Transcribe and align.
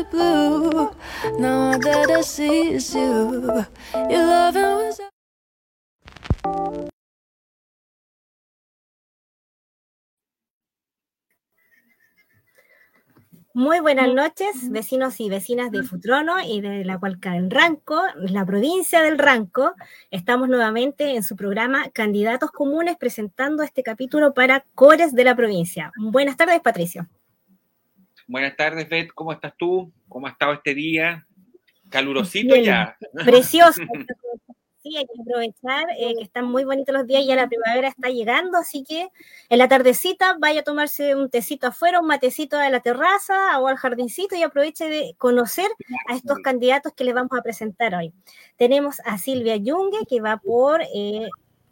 the 0.00 0.10
blue. 0.10 0.90
Now 1.38 1.72
all 1.72 1.78
that 1.78 2.10
I 2.10 2.22
see 2.22 2.74
is 2.74 2.94
you. 2.94 3.64
Your 3.94 4.26
loving 4.26 4.62
was. 4.62 5.00
Muy 13.52 13.80
buenas 13.80 14.14
noches, 14.14 14.70
vecinos 14.70 15.20
y 15.20 15.28
vecinas 15.28 15.70
de 15.70 15.82
Futrono 15.82 16.40
y 16.40 16.60
de 16.60 16.84
la 16.84 16.98
Cualca 16.98 17.32
del 17.32 17.50
Ranco, 17.50 18.00
la 18.14 18.46
provincia 18.46 19.02
del 19.02 19.18
Ranco. 19.18 19.74
Estamos 20.10 20.48
nuevamente 20.48 21.16
en 21.16 21.22
su 21.24 21.36
programa 21.36 21.90
Candidatos 21.90 22.52
Comunes 22.52 22.96
presentando 22.96 23.62
este 23.64 23.82
capítulo 23.82 24.32
para 24.32 24.64
Cores 24.74 25.14
de 25.14 25.24
la 25.24 25.34
provincia. 25.34 25.92
Buenas 25.98 26.36
tardes, 26.36 26.60
Patricio. 26.60 27.08
Buenas 28.30 28.56
tardes, 28.56 28.88
Beth. 28.88 29.10
¿Cómo 29.12 29.32
estás 29.32 29.52
tú? 29.56 29.92
¿Cómo 30.08 30.28
ha 30.28 30.30
estado 30.30 30.52
este 30.52 30.72
día? 30.72 31.26
Calurosito 31.88 32.54
Bien, 32.54 32.64
ya. 32.64 32.96
Precioso. 33.24 33.82
Sí, 34.82 34.96
hay 34.96 35.04
que 35.04 35.20
aprovechar 35.20 35.90
eh, 35.98 36.14
que 36.16 36.24
están 36.24 36.46
muy 36.46 36.64
bonitos 36.64 36.94
los 36.94 37.06
días, 37.06 37.26
ya 37.26 37.36
la 37.36 37.48
primavera 37.48 37.88
está 37.88 38.08
llegando, 38.08 38.56
así 38.56 38.82
que 38.82 39.08
en 39.50 39.58
la 39.58 39.68
tardecita 39.68 40.38
vaya 40.38 40.60
a 40.60 40.64
tomarse 40.64 41.14
un 41.14 41.28
tecito 41.28 41.66
afuera, 41.66 42.00
un 42.00 42.06
matecito 42.06 42.56
a 42.56 42.70
la 42.70 42.80
terraza 42.80 43.58
o 43.58 43.66
al 43.68 43.76
jardincito 43.76 44.36
y 44.36 44.42
aproveche 44.42 44.88
de 44.88 45.14
conocer 45.18 45.66
a 46.08 46.14
estos 46.14 46.38
candidatos 46.38 46.94
que 46.94 47.04
les 47.04 47.12
vamos 47.12 47.38
a 47.38 47.42
presentar 47.42 47.94
hoy. 47.94 48.14
Tenemos 48.56 49.00
a 49.04 49.18
Silvia 49.18 49.56
Yungue, 49.56 50.06
que 50.08 50.22
va 50.22 50.38
por, 50.38 50.80
eh, 50.80 51.28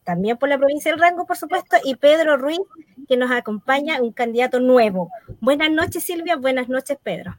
también 0.08 0.38
por 0.38 0.48
la 0.48 0.56
provincia 0.56 0.90
del 0.90 0.98
Rango, 0.98 1.26
por 1.26 1.36
supuesto, 1.36 1.76
y 1.84 1.94
Pedro 1.94 2.38
Ruiz, 2.38 2.58
que 3.06 3.18
nos 3.18 3.30
acompaña, 3.30 4.00
un 4.00 4.10
candidato 4.10 4.58
nuevo. 4.58 5.10
Buenas 5.38 5.70
noches, 5.70 6.02
Silvia, 6.02 6.36
buenas 6.36 6.66
noches, 6.66 6.96
Pedro. 7.02 7.36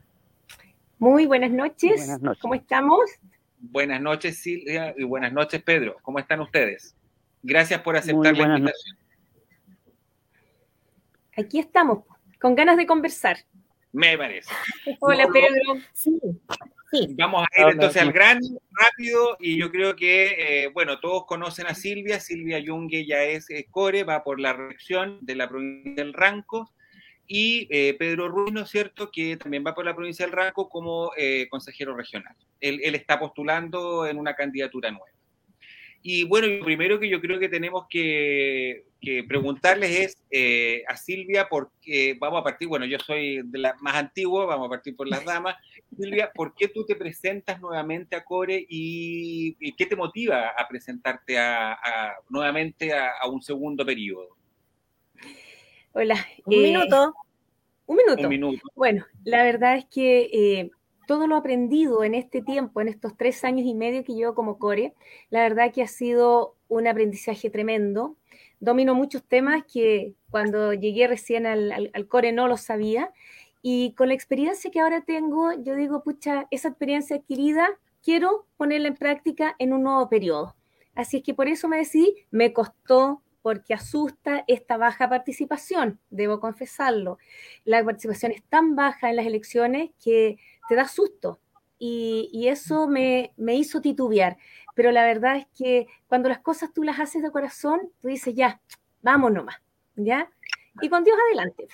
Muy 1.00 1.25
buenas 1.25 1.50
noches. 1.50 1.97
Buenas 1.97 2.22
noches. 2.22 2.42
¿Cómo 2.44 2.53
estamos? 2.53 3.09
Buenas 3.58 4.00
noches, 4.00 4.38
Silvia, 4.38 4.94
y 4.95 5.03
buenas 5.03 5.34
noches, 5.34 5.64
Pedro. 5.64 5.97
¿Cómo 6.03 6.20
están 6.20 6.42
ustedes? 6.42 6.95
Gracias 7.42 7.81
por 7.81 7.97
aceptar 7.97 8.38
la 8.38 8.58
invitación. 8.58 8.97
Aquí 11.36 11.58
estamos, 11.58 12.03
con 12.40 12.53
ganas 12.53 12.78
de 12.78 12.86
conversar. 12.86 13.38
Me 13.92 14.16
parece. 14.16 14.52
Hola, 15.00 15.28
Pedro. 15.34 15.81
Sí, 15.94 16.22
sí. 16.92 17.08
Vamos 17.18 17.44
a 17.44 17.62
ir 17.62 17.68
entonces 17.73 18.02
al 18.02 18.12
gran 18.12 18.40
rápido 18.72 19.38
y 19.40 19.58
yo 19.58 19.72
creo 19.72 19.95
que, 19.95 20.64
eh, 20.64 20.68
bueno, 20.73 21.00
todos 21.00 21.26
conocen 21.26 21.68
a 21.68 21.76
Silvia. 21.76 22.20
Silvia 22.20 22.59
Yungue 22.59 23.06
ya 23.06 23.23
es 23.23 23.50
eh, 23.50 23.68
core, 23.70 24.04
va 24.04 24.23
por 24.23 24.40
la 24.40 24.54
reelección 24.54 25.20
de 25.22 25.36
la 25.36 25.50
provincia 25.50 26.04
del 26.04 26.14
Ranco. 26.14 26.72
Y 27.31 27.68
eh, 27.70 27.96
Pedro 28.00 28.28
Ruiz, 28.28 28.52
¿no 28.52 28.62
es 28.62 28.70
cierto?, 28.70 29.12
que 29.12 29.38
también 29.38 29.64
va 29.66 29.76
por 29.76 29.86
la 29.86 29.96
provincia 29.96 30.26
del 30.26 30.34
Ranco 30.34 30.68
como 30.68 31.12
eh, 31.16 31.48
consejero 31.50 31.96
regional. 31.96 32.36
Él, 32.59 32.80
él 32.84 32.96
está 32.96 33.20
postulando 33.20 34.08
en 34.08 34.18
una 34.18 34.34
candidatura 34.34 34.90
nueva. 34.90 35.19
Y 36.02 36.23
bueno, 36.23 36.47
lo 36.47 36.64
primero 36.64 37.00
que 37.00 37.09
yo 37.09 37.19
creo 37.19 37.39
que 37.39 37.50
tenemos 37.50 37.86
que, 37.89 38.86
que 39.02 39.23
preguntarles 39.25 40.00
es 40.00 40.17
eh, 40.31 40.83
a 40.88 40.95
Silvia, 40.95 41.47
porque 41.50 42.16
vamos 42.19 42.39
a 42.39 42.44
partir, 42.44 42.67
bueno, 42.69 42.86
yo 42.86 42.97
soy 43.00 43.41
de 43.44 43.59
la 43.59 43.75
más 43.81 43.95
antigua, 43.95 44.45
vamos 44.45 44.67
a 44.67 44.69
partir 44.69 44.95
por 44.95 45.09
las 45.09 45.25
damas. 45.25 45.56
Silvia, 45.97 46.31
¿por 46.33 46.56
qué 46.56 46.69
tú 46.69 46.86
te 46.86 46.95
presentas 46.95 47.59
nuevamente 47.59 48.16
a 48.16 48.23
Core 48.23 48.66
y, 48.69 49.58
y 49.59 49.73
qué 49.73 49.86
te 49.86 49.95
motiva 49.97 50.50
a 50.58 50.67
presentarte 50.67 51.38
a, 51.38 51.73
a- 51.73 52.16
nuevamente 52.30 52.94
a, 52.94 53.17
a 53.22 53.28
un 53.28 53.41
segundo 53.41 53.86
periodo? 53.86 54.38
Hola. 55.91 56.16
Un 56.45 56.53
eh, 56.53 56.57
minuto. 56.63 57.13
Un 57.88 57.97
minuto. 57.97 58.24
Un 58.24 58.29
minuto. 58.29 58.62
Bueno, 58.75 59.06
la 59.25 59.44
verdad 59.44 59.75
es 59.75 59.85
que 59.85 60.29
eh, 60.31 60.72
todo 61.09 61.25
lo 61.25 61.36
aprendido 61.38 62.03
en 62.03 62.14
este 62.14 62.44
tiempo, 62.44 62.81
en 62.81 62.88
estos 62.88 63.18
tres 63.18 63.44
años 63.44 63.66
y 63.66 63.74
medio 63.74 64.03
que 64.03 64.14
llevo 64.14 64.36
como 64.36 64.59
core, 64.59 64.94
la 65.31 65.42
verdad 65.42 65.74
que 65.74 65.81
ha 65.81 65.88
sido 65.88 66.56
un 66.68 66.86
aprendizaje 66.86 67.50
tremendo. 67.50 68.16
Domino 68.59 68.94
muchos 68.94 69.24
temas 69.24 69.64
que 69.66 70.14
cuando 70.30 70.72
llegué 70.72 71.08
recién 71.08 71.48
al, 71.48 71.72
al- 71.72 72.08
core 72.08 72.31
no 72.31 72.48
los 72.48 72.62
sabía. 72.62 73.12
Y 73.64 73.96
con 73.96 74.09
la 74.09 74.14
experiencia 74.14 74.69
que 74.69 74.81
ahora 74.81 75.02
tengo, 75.02 75.52
yo 75.64 75.74
digo, 75.74 76.03
pucha, 76.03 76.46
esa 76.52 76.68
experiencia 76.68 77.16
adquirida 77.16 77.68
quiero 78.03 78.46
ponerla 78.56 78.90
en 78.90 78.96
práctica 78.96 79.56
en 79.58 79.74
un 79.74 79.81
nuevo 79.81 80.08
periodo. 80.09 80.56
Así 80.94 81.18
es 81.18 81.24
que 81.24 81.34
por 81.34 81.48
eso 81.48 81.68
me 81.68 81.78
decidí, 81.78 82.14
me 82.30 82.53
costó 82.53 83.24
porque 83.42 83.74
asusta 83.74 84.44
esta 84.46 84.78
baja 84.78 85.09
participación, 85.09 86.00
debo 86.12 86.40
confesarlo 86.40 87.18
la 87.66 87.84
participación 87.84 88.31
es 88.31 88.44
tan 88.44 88.75
baja 88.75 89.09
en 89.09 89.16
las 89.16 89.25
elecciones 89.25 89.92
que 90.03 90.38
te 90.69 90.75
da 90.75 90.88
susto. 90.88 91.40
Y, 91.78 92.30
y 92.34 92.47
eso 92.47 92.88
me, 92.88 93.34
me 93.38 93.56
hizo 93.56 93.81
titubear. 93.81 94.38
Pero 94.75 94.91
la 94.91 95.03
verdad 95.03 95.38
es 95.38 95.47
que 95.57 95.88
cuando 96.07 96.30
las 96.30 96.40
cosas 96.40 96.72
tú 96.74 96.84
las 96.84 97.00
haces 97.00 97.22
de 97.24 97.31
corazón, 97.31 97.81
tú 98.02 98.07
dices, 98.07 98.34
ya, 98.35 98.62
vamos 99.02 99.31
nomás, 99.31 99.57
¿ya? 99.96 100.30
Y 100.81 100.88
con 100.90 101.03
Dios 101.03 101.18
adelante, 101.28 101.68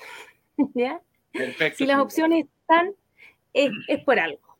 ¿ya? 0.73 1.01
Perfecto. 1.31 1.77
Si 1.77 1.85
las 1.85 1.99
opciones 1.99 2.45
están, 2.61 2.93
es, 3.53 3.71
es 3.87 4.03
por 4.03 4.19
algo. 4.19 4.57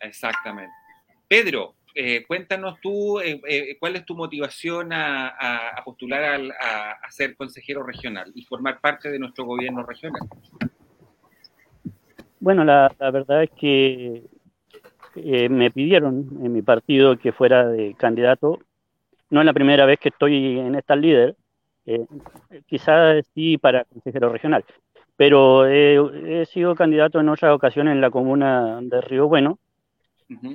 Exactamente. 0.00 0.72
Pedro, 1.28 1.74
eh, 1.94 2.24
cuéntanos 2.26 2.80
tú 2.80 3.20
eh, 3.20 3.40
eh, 3.46 3.76
cuál 3.78 3.96
es 3.96 4.04
tu 4.06 4.14
motivación 4.14 4.92
a, 4.92 5.28
a- 5.28 5.68
a 5.78 5.84
postular 5.84 6.22
al- 6.24 6.52
a, 6.52 6.92
a 6.92 7.10
ser 7.10 7.36
consejero 7.36 7.82
regional 7.82 8.30
y 8.34 8.44
formar 8.44 8.80
parte 8.80 9.10
de 9.10 9.18
nuestro 9.18 9.44
gobierno 9.44 9.84
regional. 9.84 10.22
Bueno, 12.42 12.64
la, 12.64 12.92
la 12.98 13.10
verdad 13.12 13.44
es 13.44 13.50
que 13.50 14.24
eh, 15.14 15.48
me 15.48 15.70
pidieron 15.70 16.28
en 16.42 16.52
mi 16.52 16.60
partido 16.60 17.16
que 17.16 17.30
fuera 17.30 17.68
de 17.68 17.94
candidato. 17.94 18.58
No 19.30 19.38
es 19.38 19.46
la 19.46 19.52
primera 19.52 19.86
vez 19.86 20.00
que 20.00 20.08
estoy 20.08 20.58
en 20.58 20.74
esta 20.74 20.96
líder, 20.96 21.36
eh, 21.86 22.04
quizás 22.66 23.24
sí 23.32 23.58
para 23.58 23.84
consejero 23.84 24.28
regional, 24.28 24.64
pero 25.16 25.68
eh, 25.68 26.42
he 26.42 26.44
sido 26.46 26.74
candidato 26.74 27.20
en 27.20 27.28
otras 27.28 27.54
ocasiones 27.54 27.92
en 27.92 28.00
la 28.00 28.10
comuna 28.10 28.80
de 28.82 29.00
Río 29.02 29.28
Bueno 29.28 29.60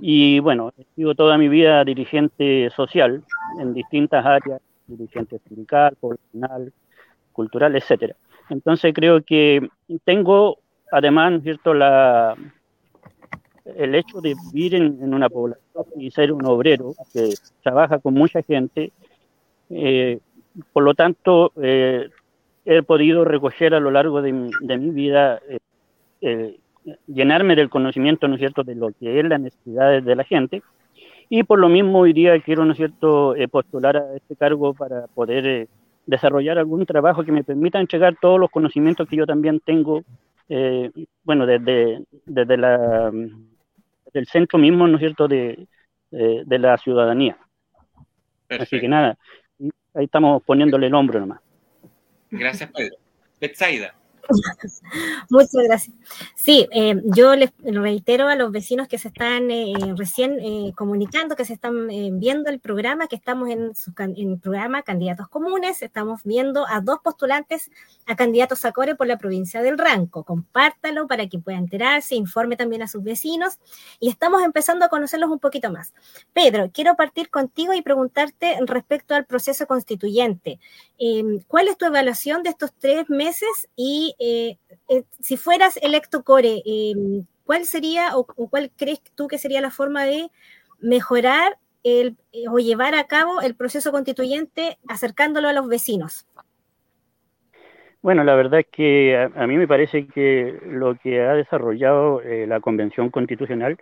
y 0.01 0.39
bueno, 0.39 0.73
he 0.77 0.83
sido 0.93 1.15
toda 1.15 1.37
mi 1.37 1.47
vida 1.47 1.85
dirigente 1.85 2.69
social 2.75 3.23
en 3.61 3.73
distintas 3.73 4.25
áreas, 4.25 4.59
dirigente 4.87 5.39
sindical, 5.47 5.95
poblacional, 5.97 6.73
cultural, 7.31 7.77
etcétera. 7.77 8.17
Entonces 8.49 8.93
creo 8.93 9.21
que 9.21 9.69
tengo 10.03 10.57
además, 10.91 11.31
¿no 11.31 11.37
es 11.37 11.43
cierto?, 11.43 11.73
la, 11.73 12.35
el 13.75 13.95
hecho 13.95 14.21
de 14.21 14.35
vivir 14.51 14.75
en, 14.75 15.13
una 15.13 15.29
población 15.29 15.85
y 15.97 16.11
ser 16.11 16.31
un 16.31 16.45
obrero 16.45 16.93
que 17.13 17.33
trabaja 17.63 17.99
con 17.99 18.13
mucha 18.13 18.41
gente, 18.41 18.91
eh, 19.69 20.19
por 20.73 20.83
lo 20.83 20.93
tanto, 20.93 21.51
eh, 21.61 22.09
he 22.65 22.83
podido 22.83 23.25
recoger 23.25 23.73
a 23.73 23.79
lo 23.79 23.91
largo 23.91 24.21
de 24.21 24.31
mi, 24.33 24.89
vida, 24.91 25.39
eh, 26.21 26.57
llenarme 27.07 27.55
del 27.55 27.69
conocimiento, 27.69 28.27
¿no 28.27 28.37
cierto?, 28.37 28.63
de 28.63 28.75
lo 28.75 28.91
que 28.91 29.19
es 29.19 29.25
las 29.25 29.39
necesidades 29.39 30.03
de 30.03 30.15
la 30.15 30.23
gente. 30.23 30.61
Y 31.29 31.43
por 31.43 31.59
lo 31.59 31.67
mismo 31.67 31.99
hoy 31.99 32.13
día 32.13 32.39
quiero, 32.39 32.65
¿no 32.65 32.73
cierto?, 32.73 33.35
postular 33.51 33.97
a 33.97 34.15
este 34.15 34.35
cargo 34.35 34.73
para 34.73 35.07
poder 35.07 35.67
desarrollar 36.05 36.57
algún 36.57 36.85
trabajo 36.85 37.25
que 37.25 37.33
me 37.33 37.43
permita 37.43 37.79
entregar 37.79 38.15
todos 38.19 38.39
los 38.39 38.49
conocimientos 38.49 39.07
que 39.09 39.17
yo 39.17 39.25
también 39.25 39.59
tengo, 39.59 40.03
eh, 40.49 40.91
bueno, 41.23 41.45
desde, 41.45 42.03
desde 42.25 42.57
la, 42.57 43.11
del 44.13 44.27
centro 44.27 44.57
mismo, 44.59 44.87
¿no 44.87 44.95
es 44.95 45.01
cierto?, 45.01 45.27
de, 45.27 45.67
de, 46.11 46.43
de 46.45 46.59
la 46.59 46.77
ciudadanía. 46.77 47.37
Así 48.49 48.79
que 48.79 48.87
nada, 48.87 49.17
ahí 49.93 50.05
estamos 50.05 50.41
poniéndole 50.43 50.87
el 50.87 50.93
hombro 50.93 51.19
nomás. 51.19 51.41
Gracias, 52.31 52.71
Pedro. 52.71 52.95
Betsaida. 53.39 53.93
Muchas 55.29 55.63
gracias. 55.67 55.95
Sí, 56.35 56.67
eh, 56.71 57.01
yo 57.05 57.35
les 57.35 57.51
reitero 57.63 58.27
a 58.27 58.35
los 58.35 58.51
vecinos 58.51 58.87
que 58.87 58.97
se 58.97 59.09
están 59.09 59.49
eh, 59.51 59.73
recién 59.95 60.39
eh, 60.39 60.73
comunicando, 60.75 61.35
que 61.35 61.45
se 61.45 61.53
están 61.53 61.87
viendo 62.19 62.49
el 62.49 62.59
programa, 62.59 63.07
que 63.07 63.15
estamos 63.15 63.49
en, 63.49 63.75
su, 63.75 63.93
el 63.97 64.39
programa 64.39 64.83
Candidatos 64.83 65.27
Comunes, 65.27 65.81
estamos 65.81 66.23
viendo 66.23 66.67
a 66.67 66.81
dos 66.81 66.99
postulantes 67.03 67.69
a 68.05 68.15
candidatos 68.15 68.63
a 68.65 68.71
Core 68.71 68.95
por 68.95 69.07
la 69.07 69.17
provincia 69.17 69.61
del 69.61 69.77
Ranco. 69.77 70.23
Compártalo 70.23 71.07
para 71.07 71.27
que 71.27 71.39
pueda 71.39 71.57
enterarse, 71.57 72.15
informe 72.15 72.55
también 72.55 72.81
a 72.81 72.87
sus 72.87 73.03
vecinos 73.03 73.59
y 73.99 74.09
estamos 74.09 74.43
empezando 74.43 74.85
a 74.85 74.89
conocerlos 74.89 75.29
un 75.29 75.39
poquito 75.39 75.71
más. 75.71 75.93
Pedro, 76.33 76.69
quiero 76.73 76.95
partir 76.95 77.29
contigo 77.29 77.73
y 77.73 77.81
preguntarte 77.81 78.57
respecto 78.65 79.15
al 79.15 79.25
proceso 79.25 79.67
constituyente. 79.67 80.59
Eh, 80.99 81.39
¿Cuál 81.47 81.67
es 81.67 81.77
tu 81.77 81.85
evaluación 81.85 82.43
de 82.43 82.49
estos 82.49 82.71
tres 82.77 83.09
meses 83.09 83.69
y 83.75 84.15
eh, 84.19 84.57
eh, 84.89 85.03
si 85.19 85.37
fueras 85.37 85.77
electo 85.81 86.23
core, 86.23 86.61
eh, 86.65 86.93
¿cuál 87.45 87.65
sería 87.65 88.15
o, 88.15 88.25
cuál 88.25 88.71
crees 88.75 89.01
tú 89.15 89.27
que 89.27 89.37
sería 89.37 89.61
la 89.61 89.71
forma 89.71 90.05
de 90.05 90.29
mejorar 90.79 91.57
el, 91.83 92.15
eh, 92.31 92.47
o 92.49 92.57
llevar 92.59 92.95
a 92.95 93.05
cabo 93.05 93.41
el 93.41 93.55
proceso 93.55 93.91
constituyente 93.91 94.77
acercándolo 94.87 95.49
a 95.49 95.53
los 95.53 95.67
vecinos? 95.67 96.25
Bueno, 98.01 98.23
la 98.23 98.35
verdad 98.35 98.61
es 98.61 98.67
que 98.71 99.17
a, 99.17 99.47
mí 99.47 99.57
me 99.57 99.67
parece 99.67 100.07
que 100.07 100.57
lo 100.65 100.95
que 100.95 101.21
ha 101.21 101.33
desarrollado 101.33 102.21
la 102.21 102.61
Convención 102.61 103.09
Constitucional 103.09 103.77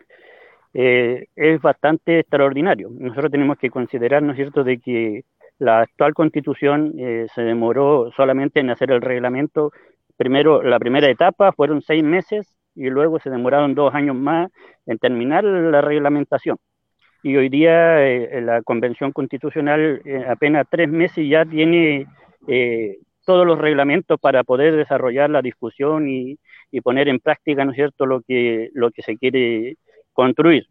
es 0.73 1.61
bastante 1.61 2.19
extraordinario. 2.19 2.89
Nosotros 2.91 3.29
tenemos 3.29 3.59
que 3.59 3.69
considerar, 3.69 4.23
¿no 4.23 4.31
es 4.31 4.37
cierto?, 4.37 4.63
de 4.63 4.79
que 4.79 5.25
la 5.59 5.81
actual 5.81 6.15
constitución 6.15 6.93
se 7.35 7.41
demoró 7.41 8.09
solamente 8.15 8.61
en 8.61 8.71
hacer 8.71 8.89
el 8.89 9.01
reglamento. 9.01 9.71
Primero, 10.17 10.61
la 10.63 10.79
primera 10.79 11.09
etapa 11.09 11.51
fueron 11.51 11.81
seis 11.81 12.03
meses 12.03 12.55
y 12.75 12.89
luego 12.89 13.19
se 13.19 13.29
demoraron 13.29 13.75
dos 13.75 13.93
años 13.93 14.15
más 14.15 14.51
en 14.85 14.97
terminar 14.97 15.43
la 15.43 15.81
reglamentación. 15.81 16.57
Y 17.23 17.35
hoy 17.37 17.49
día 17.49 18.05
eh, 18.05 18.41
la 18.41 18.61
Convención 18.61 19.11
Constitucional 19.11 20.01
eh, 20.05 20.25
apenas 20.27 20.67
tres 20.69 20.89
meses 20.89 21.27
ya 21.27 21.45
tiene 21.45 22.07
todos 23.25 23.45
los 23.45 23.57
reglamentos 23.57 24.19
para 24.19 24.43
poder 24.43 24.75
desarrollar 24.75 25.29
la 25.31 25.41
discusión 25.41 26.07
y, 26.07 26.37
y, 26.71 26.81
poner 26.81 27.07
en 27.09 27.19
práctica, 27.19 27.65
¿no 27.65 27.71
es 27.71 27.75
cierto?, 27.75 28.05
lo 28.05 28.21
que, 28.21 28.69
lo 28.73 28.91
que 28.91 29.01
se 29.01 29.17
quiere 29.17 29.77
construir. 30.13 30.67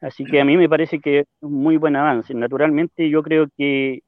Así 0.00 0.24
que 0.24 0.40
a 0.40 0.44
mí 0.44 0.56
me 0.56 0.68
parece 0.68 1.00
que 1.00 1.20
es 1.20 1.26
un 1.40 1.54
muy 1.54 1.76
buen 1.76 1.96
avance. 1.96 2.32
Naturalmente 2.34 3.10
yo 3.10 3.22
creo 3.22 3.48
que 3.56 4.02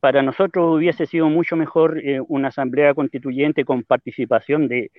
para 0.00 0.22
nosotros 0.22 0.76
hubiese 0.76 1.06
sido 1.06 1.28
mucho 1.28 1.56
mejor 1.56 1.98
eh, 2.04 2.20
una 2.28 2.48
asamblea 2.48 2.94
constituyente 2.94 3.64
con 3.64 3.84
participación 3.84 4.68
de, 4.68 4.90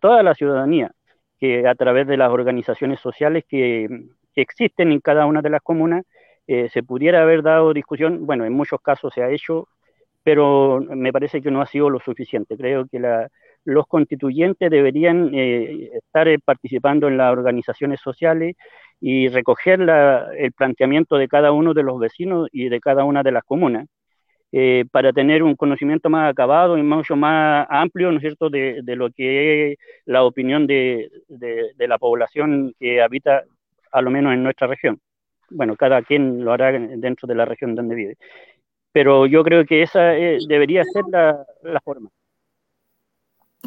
toda 0.00 0.22
la 0.22 0.34
ciudadanía, 0.34 0.92
que 1.38 1.66
a 1.66 1.74
través 1.74 2.06
de 2.06 2.16
las 2.18 2.30
organizaciones 2.30 3.00
sociales 3.00 3.44
que, 3.48 3.88
existen 4.36 4.92
en 4.92 5.00
cada 5.00 5.26
una 5.26 5.42
de 5.42 5.50
las 5.50 5.60
comunas 5.60 6.04
eh, 6.46 6.68
se 6.70 6.82
pudiera 6.82 7.22
haber 7.22 7.42
dado 7.42 7.74
discusión. 7.74 8.24
Bueno, 8.26 8.44
en 8.46 8.54
muchos 8.54 8.80
casos 8.80 9.12
se 9.14 9.22
ha 9.22 9.30
hecho, 9.30 9.68
pero 10.22 10.80
me 10.80 11.12
parece 11.12 11.42
que 11.42 11.50
no 11.50 11.60
ha 11.60 11.66
sido 11.66 11.90
lo 11.90 12.00
suficiente. 12.00 12.56
Creo 12.56 12.86
que 12.86 13.00
los 13.64 13.86
constituyentes 13.86 14.70
deberían 14.70 15.34
eh, 15.34 15.90
estar 15.94 16.28
participando 16.44 17.08
en 17.08 17.18
las 17.18 17.32
organizaciones 17.32 18.00
sociales 18.00 18.56
y 19.00 19.28
recoger 19.28 19.80
la, 19.80 20.28
el 20.36 20.52
planteamiento 20.52 21.16
de 21.16 21.28
cada 21.28 21.52
uno 21.52 21.74
de 21.74 21.82
los 21.82 21.98
vecinos 21.98 22.48
y 22.52 22.68
de 22.68 22.80
cada 22.80 23.04
una 23.04 23.22
de 23.22 23.32
las 23.32 23.44
comunas 23.44 23.86
eh, 24.52 24.84
para 24.90 25.12
tener 25.12 25.42
un 25.42 25.54
conocimiento 25.56 26.10
más 26.10 26.30
acabado 26.30 26.76
y 26.76 26.82
mucho 26.82 27.16
más 27.16 27.66
amplio, 27.70 28.10
¿no 28.10 28.16
es 28.16 28.22
cierto?, 28.22 28.50
de, 28.50 28.80
de 28.82 28.96
lo 28.96 29.10
que 29.10 29.72
es 29.72 29.78
la 30.06 30.24
opinión 30.24 30.66
de, 30.66 31.10
de, 31.28 31.72
de, 31.76 31.88
la 31.88 31.98
población 31.98 32.74
que 32.78 33.00
habita, 33.02 33.44
a 33.92 34.02
lo 34.02 34.10
menos 34.10 34.32
en 34.34 34.42
nuestra 34.42 34.66
región. 34.66 35.00
Bueno, 35.50 35.76
cada 35.76 36.02
quien 36.02 36.44
lo 36.44 36.52
hará 36.52 36.72
dentro 36.72 37.26
de 37.26 37.34
la 37.34 37.44
región 37.44 37.74
donde 37.74 37.94
vive. 37.94 38.16
Pero 38.92 39.26
yo 39.26 39.44
creo 39.44 39.64
que 39.64 39.82
esa 39.82 40.16
es, 40.16 40.46
debería 40.48 40.84
ser 40.84 41.04
la, 41.10 41.44
la 41.62 41.80
forma 41.80 42.10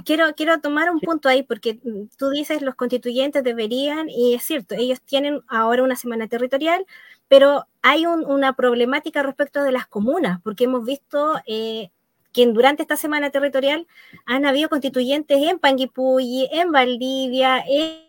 quiero, 0.05 0.33
quiero 0.35 0.59
tomar 0.59 0.89
un 0.89 0.99
punto 0.99 1.29
ahí, 1.29 1.43
porque 1.43 1.79
tú 2.17 2.29
dices 2.29 2.61
los 2.61 2.75
constituyentes 2.75 3.43
deberían, 3.43 4.09
y 4.09 4.33
es 4.33 4.43
cierto, 4.43 4.75
ellos 4.75 5.01
tienen 5.01 5.41
ahora 5.47 5.83
una 5.83 5.95
semana 5.95 6.27
territorial, 6.27 6.85
pero 7.27 7.67
hay 7.81 8.05
un, 8.05 8.25
una 8.25 8.53
problemática 8.53 9.23
respecto 9.23 9.63
de 9.63 9.71
las 9.71 9.87
comunas, 9.87 10.39
porque 10.43 10.65
hemos 10.65 10.83
visto 10.85 11.35
eh, 11.45 11.89
que 12.31 12.45
durante 12.47 12.81
esta 12.81 12.97
semana 12.97 13.29
territorial 13.29 13.87
han 14.25 14.45
habido 14.45 14.69
constituyentes 14.69 15.37
en 15.41 15.59
Panguipulli, 15.59 16.49
en 16.51 16.71
Valdivia, 16.71 17.63
en, 17.67 18.01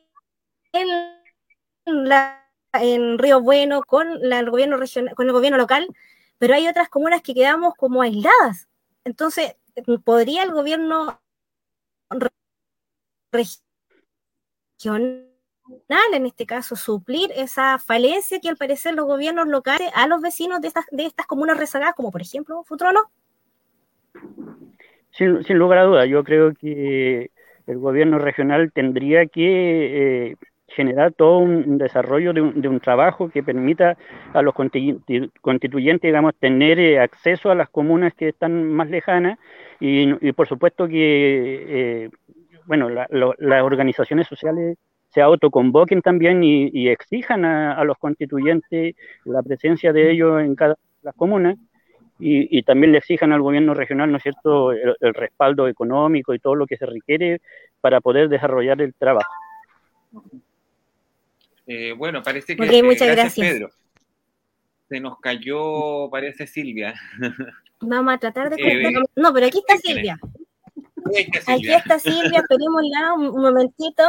en, 0.72 2.08
la, 2.08 2.42
en 2.72 3.18
Río 3.18 3.40
Bueno, 3.40 3.82
con 3.82 4.08
la, 4.28 4.40
el 4.40 4.50
gobierno 4.50 4.76
regional, 4.76 5.14
con 5.14 5.26
el 5.26 5.32
gobierno 5.32 5.58
local, 5.58 5.88
pero 6.38 6.54
hay 6.54 6.66
otras 6.66 6.88
comunas 6.88 7.22
que 7.22 7.34
quedamos 7.34 7.74
como 7.76 8.02
aisladas. 8.02 8.68
Entonces, 9.04 9.56
¿podría 10.04 10.42
el 10.42 10.52
gobierno 10.52 11.20
regional, 13.32 15.24
en 16.12 16.26
este 16.26 16.46
caso, 16.46 16.76
suplir 16.76 17.30
esa 17.34 17.78
falencia 17.78 18.40
que 18.40 18.48
al 18.48 18.56
parecer 18.56 18.94
los 18.94 19.06
gobiernos 19.06 19.48
locales 19.48 19.90
a 19.94 20.06
los 20.06 20.20
vecinos 20.20 20.60
de 20.60 20.68
estas, 20.68 20.86
de 20.90 21.06
estas 21.06 21.26
comunas 21.26 21.58
rezagadas, 21.58 21.94
como 21.94 22.10
por 22.10 22.22
ejemplo 22.22 22.62
Futrono? 22.64 23.00
Sin, 25.10 25.44
sin 25.44 25.58
lugar 25.58 25.78
a 25.78 25.84
dudas, 25.84 26.08
yo 26.08 26.24
creo 26.24 26.54
que 26.54 27.30
el 27.66 27.78
gobierno 27.78 28.18
regional 28.18 28.72
tendría 28.72 29.26
que 29.26 30.30
eh, 30.30 30.36
generar 30.68 31.12
todo 31.12 31.38
un 31.38 31.78
desarrollo 31.78 32.32
de 32.32 32.40
un, 32.40 32.60
de 32.60 32.68
un, 32.68 32.80
trabajo 32.80 33.28
que 33.28 33.42
permita 33.42 33.96
a 34.32 34.42
los 34.42 34.54
constituyentes, 34.54 36.08
digamos, 36.08 36.34
tener 36.36 36.78
eh, 36.80 36.98
acceso 36.98 37.50
a 37.50 37.54
las 37.54 37.68
comunas 37.68 38.14
que 38.14 38.28
están 38.28 38.72
más 38.72 38.88
lejanas 38.88 39.38
y, 39.80 40.32
por 40.32 40.48
supuesto 40.48 40.88
que, 40.88 42.04
eh, 42.04 42.10
bueno, 42.66 42.88
la, 42.88 43.06
las 43.10 43.62
organizaciones 43.62 44.26
sociales 44.26 44.78
se 45.08 45.20
autoconvoquen 45.20 46.00
también 46.02 46.42
y, 46.42 46.88
exijan 46.88 47.44
a, 47.44 47.84
los 47.84 47.98
constituyentes 47.98 48.96
la 49.24 49.42
presencia 49.42 49.92
de 49.92 50.10
ellos 50.10 50.40
en 50.40 50.54
cada 50.54 50.76
las 51.02 51.14
comunas 51.14 51.56
y, 52.18 52.58
y, 52.58 52.62
también 52.62 52.92
le 52.92 52.98
exijan 52.98 53.32
al 53.32 53.42
gobierno 53.42 53.74
regional, 53.74 54.10
¿no 54.10 54.16
es 54.16 54.22
cierto?, 54.22 54.72
el 54.72 55.14
respaldo 55.14 55.68
económico 55.68 56.32
y 56.32 56.38
todo 56.38 56.54
lo 56.54 56.66
que 56.66 56.76
se 56.76 56.86
requiere 56.86 57.40
para 57.80 58.00
poder 58.00 58.28
desarrollar 58.28 58.80
el 58.80 58.94
trabajo. 58.94 59.30
Eh, 61.66 61.92
bueno, 61.92 62.22
parece 62.22 62.56
que. 62.56 62.62
Okay, 62.62 62.82
muchas 62.82 63.08
gracias, 63.08 63.36
gracias, 63.36 63.52
Pedro. 63.52 63.70
Se 64.88 65.00
nos 65.00 65.18
cayó, 65.18 66.08
parece 66.10 66.46
Silvia. 66.46 66.94
Vamos 67.80 68.14
a 68.14 68.18
tratar 68.18 68.50
de. 68.50 68.56
Eh, 68.56 68.92
no, 69.16 69.32
pero 69.32 69.46
aquí 69.46 69.58
está 69.58 69.78
Silvia. 69.78 70.18
Aquí 71.46 71.72
está 71.72 71.98
Silvia, 71.98 72.40
esperémosla 72.40 73.14
un, 73.14 73.28
un 73.28 73.42
momentito. 73.42 74.02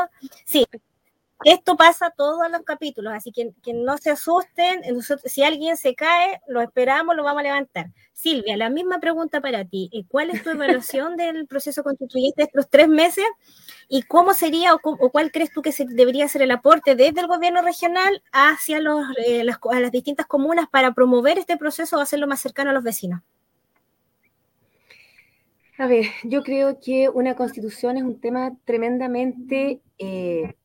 Sí, 0.45 0.65
esto 1.45 1.77
pasa 1.77 2.09
todos 2.09 2.49
los 2.51 2.63
capítulos, 2.63 3.13
así 3.13 3.31
que, 3.31 3.53
no 3.71 3.99
se 3.99 4.09
asusten. 4.09 4.81
Si 5.25 5.43
alguien 5.43 5.77
se 5.77 5.93
cae, 5.93 6.41
lo 6.47 6.59
esperamos, 6.59 7.15
lo 7.15 7.23
vamos 7.23 7.41
a 7.41 7.43
levantar. 7.43 7.91
Silvia, 8.13 8.57
la 8.57 8.71
misma 8.71 8.99
pregunta 8.99 9.41
para 9.41 9.63
ti. 9.63 9.91
Eh, 9.93 10.05
¿Cuál 10.07 10.31
es 10.31 10.41
tu 10.41 10.49
evaluación 10.49 11.15
del 11.17 11.45
proceso 11.45 11.83
constituyente 11.83 12.41
de 12.41 12.45
estos 12.45 12.67
tres 12.67 12.87
meses? 12.87 13.25
¿Y 13.87 14.01
cómo 14.01 14.33
sería 14.33 14.73
o, 14.73 14.79
cuál 15.11 15.31
crees 15.31 15.51
tú 15.51 15.61
que 15.61 15.71
se, 15.71 15.85
debería 15.85 16.27
ser 16.27 16.41
el 16.41 16.49
aporte 16.49 16.95
desde 16.95 17.21
el 17.21 17.27
gobierno 17.27 17.61
regional 17.61 18.23
hacia 18.31 18.79
eh, 19.27 19.43
las 19.43 19.91
distintas 19.91 20.25
comunas 20.25 20.67
para 20.67 20.95
promover 20.95 21.37
este 21.37 21.57
proceso 21.57 21.97
o 21.97 22.01
hacerlo 22.01 22.25
más 22.25 22.39
cercano 22.39 22.71
a 22.71 22.73
los 22.73 22.83
vecinos? 22.83 23.21
A 25.77 25.85
ver, 25.85 26.05
yo 26.23 26.41
creo 26.41 26.79
que 26.79 27.07
una 27.07 27.35
constitución 27.35 27.97
es 27.97 28.03
un 28.03 28.19
tema 28.19 28.57
tremendamente 28.65 29.81
eh, 29.99 30.55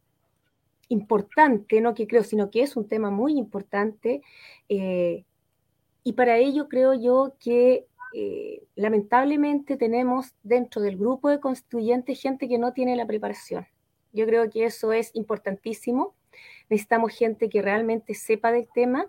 importante, 0.91 1.81
no 1.81 1.95
que 1.95 2.07
creo, 2.07 2.23
sino 2.23 2.51
que 2.51 2.63
es 2.63 2.77
un 2.77 2.87
tema 2.87 3.11
muy 3.11 3.39
importante. 3.39 4.23
Eh, 4.69 5.25
y 6.05 6.13
para 6.13 6.37
ello 6.37 6.69
creo 6.69 6.95
yo 6.95 7.35
que 7.41 7.87
eh, 8.13 8.65
lamentablemente 8.75 9.77
tenemos 9.77 10.35
dentro 10.43 10.83
del 10.83 10.97
grupo 10.97 11.29
de 11.29 11.41
constituyentes 11.41 12.21
gente 12.21 12.49
que 12.49 12.59
no 12.59 12.73
tiene 12.73 12.97
la 12.97 13.07
preparación. 13.07 13.67
Yo 14.13 14.27
creo 14.27 14.51
que 14.51 14.65
eso 14.65 14.93
es 14.93 15.15
importantísimo. 15.15 16.15
Necesitamos 16.69 17.13
gente 17.17 17.49
que 17.49 17.63
realmente 17.63 18.15
sepa 18.15 18.51
del 18.51 18.69
tema 18.75 19.07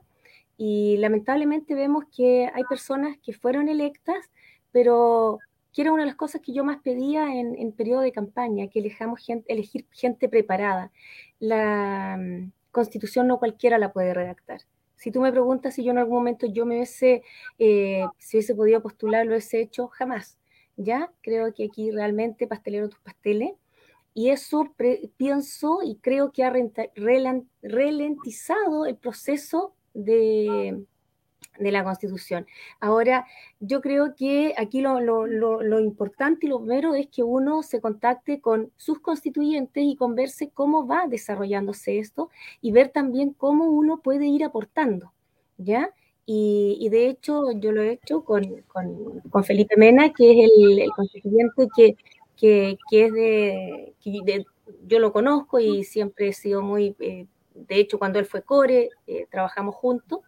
y 0.57 0.97
lamentablemente 0.97 1.73
vemos 1.73 2.05
que 2.15 2.49
hay 2.53 2.63
personas 2.65 3.17
que 3.23 3.33
fueron 3.33 3.69
electas, 3.69 4.29
pero 4.71 5.39
que 5.73 5.81
era 5.81 5.91
una 5.91 6.03
de 6.03 6.07
las 6.07 6.15
cosas 6.15 6.41
que 6.41 6.53
yo 6.53 6.63
más 6.63 6.81
pedía 6.81 7.33
en, 7.35 7.55
en 7.57 7.71
periodo 7.71 8.01
de 8.01 8.11
campaña, 8.11 8.67
que 8.67 8.79
elijamos 8.79 9.19
gente, 9.19 9.51
elegir 9.51 9.87
gente 9.91 10.27
preparada. 10.29 10.91
La 11.39 12.17
um, 12.19 12.51
constitución 12.71 13.27
no 13.27 13.39
cualquiera 13.39 13.77
la 13.77 13.93
puede 13.93 14.13
redactar. 14.13 14.61
Si 14.95 15.11
tú 15.11 15.21
me 15.21 15.31
preguntas 15.31 15.73
si 15.75 15.83
yo 15.83 15.91
en 15.91 15.97
algún 15.97 16.15
momento 16.15 16.45
yo 16.45 16.65
me 16.65 16.75
hubiese, 16.75 17.23
eh, 17.57 18.05
si 18.17 18.37
hubiese 18.37 18.55
podido 18.55 18.81
postular, 18.81 19.25
lo 19.25 19.31
hubiese 19.31 19.59
hecho, 19.61 19.87
jamás. 19.87 20.37
Ya 20.77 21.11
creo 21.21 21.53
que 21.53 21.65
aquí 21.65 21.91
realmente 21.91 22.47
pastelero 22.47 22.89
tus 22.89 22.99
pasteles. 22.99 23.53
Y 24.13 24.29
eso 24.29 24.75
pienso 25.15 25.79
y 25.83 25.95
creo 25.95 26.31
que 26.33 26.43
ha 26.43 26.53
ralentizado 27.63 28.85
el 28.85 28.97
proceso 28.97 29.73
de, 29.93 30.85
de 31.61 31.71
la 31.71 31.83
Constitución. 31.83 32.47
Ahora, 32.79 33.25
yo 33.59 33.81
creo 33.81 34.15
que 34.15 34.53
aquí 34.57 34.81
lo, 34.81 34.99
lo, 34.99 35.27
lo, 35.27 35.79
importante 35.79 36.45
y 36.45 36.49
lo 36.49 36.59
primero 36.59 36.95
es 36.95 37.07
que 37.07 37.23
uno 37.23 37.63
se 37.63 37.79
contacte 37.79 38.41
con 38.41 38.71
sus 38.77 38.99
constituyentes 38.99 39.83
y 39.83 39.95
converse 39.95 40.49
cómo 40.49 40.87
va 40.87 41.07
desarrollándose 41.07 41.99
esto 41.99 42.29
y 42.61 42.71
ver 42.71 42.89
también 42.89 43.33
cómo 43.33 43.65
uno 43.65 44.01
puede 44.01 44.25
ir 44.25 44.43
aportando, 44.43 45.13
¿ya? 45.57 45.93
Y, 46.25 46.87
de 46.89 47.07
hecho, 47.07 47.51
yo 47.51 47.73
lo 47.73 47.81
he 47.81 47.93
hecho 47.93 48.23
con, 48.23 48.61
con, 48.67 49.43
Felipe 49.43 49.75
Mena, 49.75 50.13
que 50.13 50.45
es 50.45 50.51
el, 50.57 50.89
constituyente 50.95 51.67
que, 51.75 51.97
que, 52.37 52.77
que, 52.89 53.05
es 53.05 53.13
de, 53.13 54.45
yo 54.87 54.99
lo 54.99 55.11
conozco 55.11 55.59
y 55.59 55.83
siempre 55.83 56.29
he 56.29 56.33
sido 56.33 56.61
muy... 56.61 56.95
Eh, 56.99 57.27
de 57.53 57.79
hecho, 57.79 57.99
cuando 57.99 58.19
él 58.19 58.25
fue 58.25 58.43
core, 58.43 58.89
eh, 59.07 59.27
trabajamos 59.29 59.75
juntos. 59.75 60.19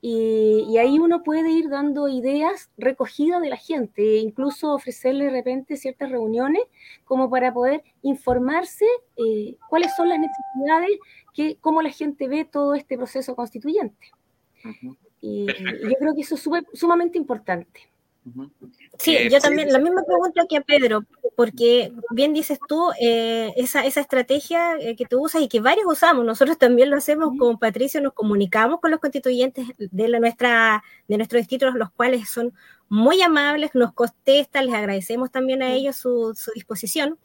Y, 0.00 0.76
ahí 0.76 0.98
uno 0.98 1.22
puede 1.22 1.50
ir 1.50 1.70
dando 1.70 2.08
ideas 2.08 2.70
recogidas 2.76 3.40
de 3.40 3.48
la 3.48 3.56
gente, 3.56 4.02
e 4.02 4.18
incluso 4.18 4.74
ofrecerle 4.74 5.26
de 5.26 5.30
repente 5.30 5.76
ciertas 5.76 6.10
reuniones 6.10 6.62
como 7.04 7.30
para 7.30 7.54
poder 7.54 7.82
informarse 8.02 8.84
eh, 9.16 9.56
cuáles 9.70 9.96
son 9.96 10.10
las 10.10 10.18
necesidades, 10.18 10.98
que, 11.32 11.56
cómo 11.58 11.80
la 11.80 11.90
gente 11.90 12.28
ve 12.28 12.44
todo 12.44 12.74
este 12.74 12.98
proceso 12.98 13.34
constituyente. 13.34 14.10
y, 15.22 15.46
yo 15.46 15.96
creo 15.98 16.14
que 16.14 16.20
eso 16.20 16.34
es 16.34 16.42
sumamente 16.74 17.16
importante. 17.16 17.88
Sí, 18.98 19.16
eh, 19.16 19.28
yo 19.30 19.38
también, 19.38 19.72
la 19.72 19.78
misma 19.78 20.02
pregunta 20.02 20.46
que 20.48 20.56
a 20.56 20.60
Pedro, 20.62 21.04
porque 21.36 21.92
bien 22.10 22.32
dices 22.32 22.58
tú, 22.68 22.90
eh, 23.00 23.52
esa, 23.56 23.84
esa 23.84 24.00
estrategia 24.00 24.76
eh, 24.78 24.96
que 24.96 25.04
tú 25.04 25.22
usas 25.22 25.42
y 25.42 25.48
que 25.48 25.60
varios 25.60 25.86
usamos, 25.86 26.24
nosotros 26.24 26.56
también 26.56 26.90
lo 26.90 26.96
hacemos 26.96 27.32
con 27.38 27.58
Patricio, 27.58 28.00
nos 28.00 28.14
comunicamos 28.14 28.80
con 28.80 28.90
los 28.90 29.00
constituyentes 29.00 29.68
de, 29.76 30.08
la, 30.08 30.20
nuestra, 30.20 30.82
de 31.06 31.16
nuestros 31.16 31.40
distritos, 31.40 31.74
los 31.74 31.90
cuales 31.90 32.30
son 32.30 32.54
muy 32.88 33.20
amables, 33.20 33.74
nos 33.74 33.92
contestan, 33.92 34.66
les 34.66 34.74
agradecemos 34.74 35.30
también 35.30 35.62
a 35.62 35.72
ellos 35.72 35.96
su, 35.96 36.34
su 36.34 36.50
disposición 36.52 37.18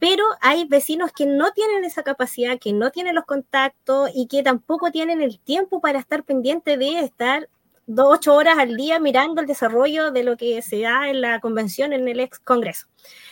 pero 0.00 0.22
hay 0.40 0.64
vecinos 0.64 1.10
que 1.12 1.26
no 1.26 1.50
tienen 1.52 1.84
esa 1.84 2.04
capacidad, 2.04 2.58
que 2.60 2.72
no 2.72 2.90
tienen 2.90 3.16
los 3.16 3.24
contactos 3.24 4.10
y 4.14 4.28
que 4.28 4.44
tampoco 4.44 4.92
tienen 4.92 5.22
el 5.22 5.40
tiempo 5.40 5.80
para 5.80 5.98
estar 5.98 6.22
pendiente 6.22 6.76
de 6.76 7.00
estar 7.00 7.48
dos, 7.88 8.06
ocho 8.10 8.34
horas 8.34 8.58
al 8.58 8.76
día 8.76 9.00
mirando 9.00 9.40
el 9.40 9.46
desarrollo 9.46 10.12
de 10.12 10.22
lo 10.22 10.36
que 10.36 10.62
se 10.62 10.82
da 10.82 11.08
en 11.08 11.20
la 11.20 11.40
convención 11.40 11.92
en 11.92 12.06
el 12.06 12.20
ex 12.20 12.38
Congreso. 12.38 12.86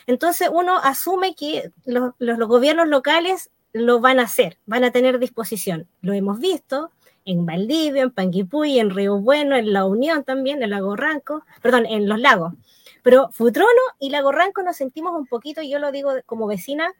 Entonces 0.06 0.48
uno 0.50 0.78
asume 0.78 1.34
que 1.34 1.70
los, 1.84 2.14
gobiernos 2.18 2.88
locales 2.88 3.50
lo 3.72 4.00
van 4.00 4.18
a 4.18 4.24
hacer, 4.24 4.58
van 4.66 4.82
a 4.82 4.90
tener 4.90 5.18
disposición. 5.18 5.86
Lo 6.00 6.14
hemos 6.14 6.40
visto 6.40 6.90
en 7.26 7.44
Valdivia, 7.44 8.02
en 8.02 8.10
Panguipulli, 8.10 8.78
en 8.78 8.90
Río 8.90 9.18
Bueno, 9.18 9.56
en 9.56 9.72
La 9.72 9.84
Unión 9.84 10.24
también, 10.24 10.62
en 10.62 10.70
Lago 10.70 10.96
Ranco, 10.96 11.44
perdón, 11.60 11.84
en 11.86 12.08
Los 12.08 12.18
Lagos. 12.18 12.54
Pero 13.02 13.28
Futrono 13.32 13.68
y 14.00 14.10
Lago 14.10 14.32
Ranco 14.32 14.62
nos 14.62 14.76
sentimos 14.76 15.14
un 15.14 15.26
poquito, 15.26 15.60
yo 15.60 15.78
lo 15.78 15.92
digo 15.92 16.12
como 16.24 16.46
vecina, 16.46 16.90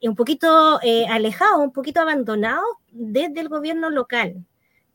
un 0.00 0.16
poquito 0.16 0.80
eh, 0.82 1.06
alejados, 1.06 1.60
un 1.60 1.72
poquito 1.72 2.00
abandonados 2.00 2.64
desde 2.90 3.40
el 3.40 3.48
gobierno 3.48 3.90
local 3.90 4.44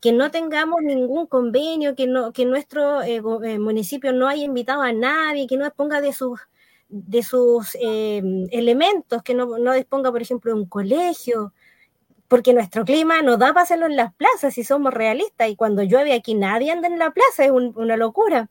que 0.01 0.11
no 0.11 0.31
tengamos 0.31 0.81
ningún 0.81 1.27
convenio, 1.27 1.95
que, 1.95 2.07
no, 2.07 2.31
que 2.31 2.45
nuestro 2.45 3.01
eh, 3.01 3.21
eh, 3.43 3.59
municipio 3.59 4.13
no 4.13 4.27
haya 4.27 4.43
invitado 4.43 4.81
a 4.81 4.93
nadie, 4.93 5.47
que 5.47 5.57
no 5.57 5.65
disponga 5.65 6.01
de 6.01 6.13
sus, 6.13 6.39
de 6.89 7.23
sus 7.23 7.75
eh, 7.81 8.21
elementos, 8.51 9.23
que 9.23 9.33
no, 9.33 9.57
no, 9.57 9.73
disponga, 9.73 10.11
por 10.11 10.21
ejemplo, 10.21 10.53
de 10.53 10.59
un 10.61 10.67
colegio, 10.67 11.53
porque 12.27 12.53
nuestro 12.53 12.85
clima 12.85 13.21
no 13.21 13.37
da 13.37 13.47
para 13.47 13.61
hacerlo 13.61 13.85
en 13.87 13.95
las 13.95 14.13
plazas 14.13 14.53
si 14.53 14.63
somos 14.63 14.93
realistas 14.93 15.49
y 15.49 15.55
cuando 15.55 15.83
llueve 15.83 16.13
aquí 16.13 16.35
nadie 16.35 16.71
anda 16.71 16.87
en 16.87 16.99
la 16.99 17.11
plaza, 17.11 17.45
es 17.45 17.51
una 17.51 17.97
locura. 17.97 18.49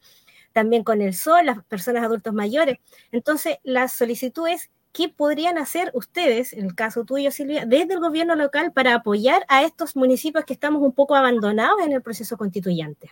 También 0.53 0.85
con 0.85 1.03
el 1.03 1.13
sol, 1.15 1.45
las 1.45 1.63
personas 1.65 2.03
adultos 2.03 2.33
mayores. 2.33 2.79
Entonces, 3.13 3.59
la 3.63 3.89
solicitud 3.89 4.49
es 4.49 4.71
¿qué 4.97 5.11
podrían 5.11 5.59
hacer 5.59 5.91
ustedes, 5.93 6.55
en 6.55 6.65
el 6.65 6.75
caso 6.75 7.05
tuyo, 7.05 7.31
Silvia, 7.31 7.67
desde 7.67 7.93
el 7.93 8.01
gobierno 8.01 8.35
local 8.35 8.73
para 8.73 8.95
apoyar 8.95 9.45
a 9.49 9.63
estos 9.63 9.95
municipios 9.95 10.47
que 10.47 10.55
estamos 10.55 10.81
un 10.81 10.93
poco 10.93 11.15
abandonados 11.15 11.83
en 11.85 11.93
el 11.93 12.01
proceso 12.01 12.39
constituyente? 12.39 13.11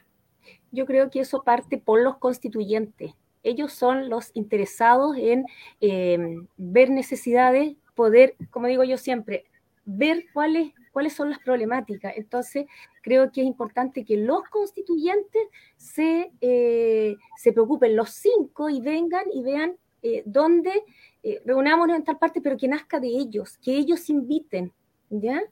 Yo 0.73 0.87
creo 0.87 1.11
que 1.11 1.21
eso 1.21 1.43
parte 1.43 1.77
por 1.77 2.01
los 2.01 2.17
constituyentes. 2.17 3.13
Ellos 3.43 3.75
son 3.75 4.09
los 4.09 4.31
interesados 4.33 5.15
en 5.19 5.45
eh, 5.83 6.39
ver 6.57 6.89
necesidades, 6.89 7.77
poder, 7.95 8.35
como 8.51 8.67
digo 8.67 8.85
yo 8.85 8.97
siempre, 8.97 9.45
ver 9.85 10.25
cuáles, 10.33 10.73
cuáles 10.91 11.13
son 11.13 11.29
las 11.29 11.39
problemáticas. 11.39 12.15
Entonces, 12.17 12.65
creo 13.03 13.31
que 13.31 13.43
es 13.43 13.47
importante 13.47 14.07
que 14.07 14.17
los 14.17 14.43
constituyentes 14.45 15.43
se, 15.77 16.33
eh, 16.41 17.17
se 17.37 17.53
preocupen, 17.53 17.95
los 17.95 18.09
cinco, 18.09 18.71
y 18.71 18.81
vengan 18.81 19.25
y 19.31 19.43
vean 19.43 19.77
eh, 20.07 20.23
dónde 20.27 20.85
eh, 21.23 21.41
reunámonos 21.47 21.97
en 21.97 22.05
tal 22.05 22.19
parte, 22.19 22.43
pero 22.43 22.59
que 22.59 22.69
nazca 22.69 23.01
de 23.01 23.09
ellos, 23.09 23.57
que 23.57 23.73
ellos 23.73 24.11
inviten, 24.11 24.71
¿ya? 25.09 25.43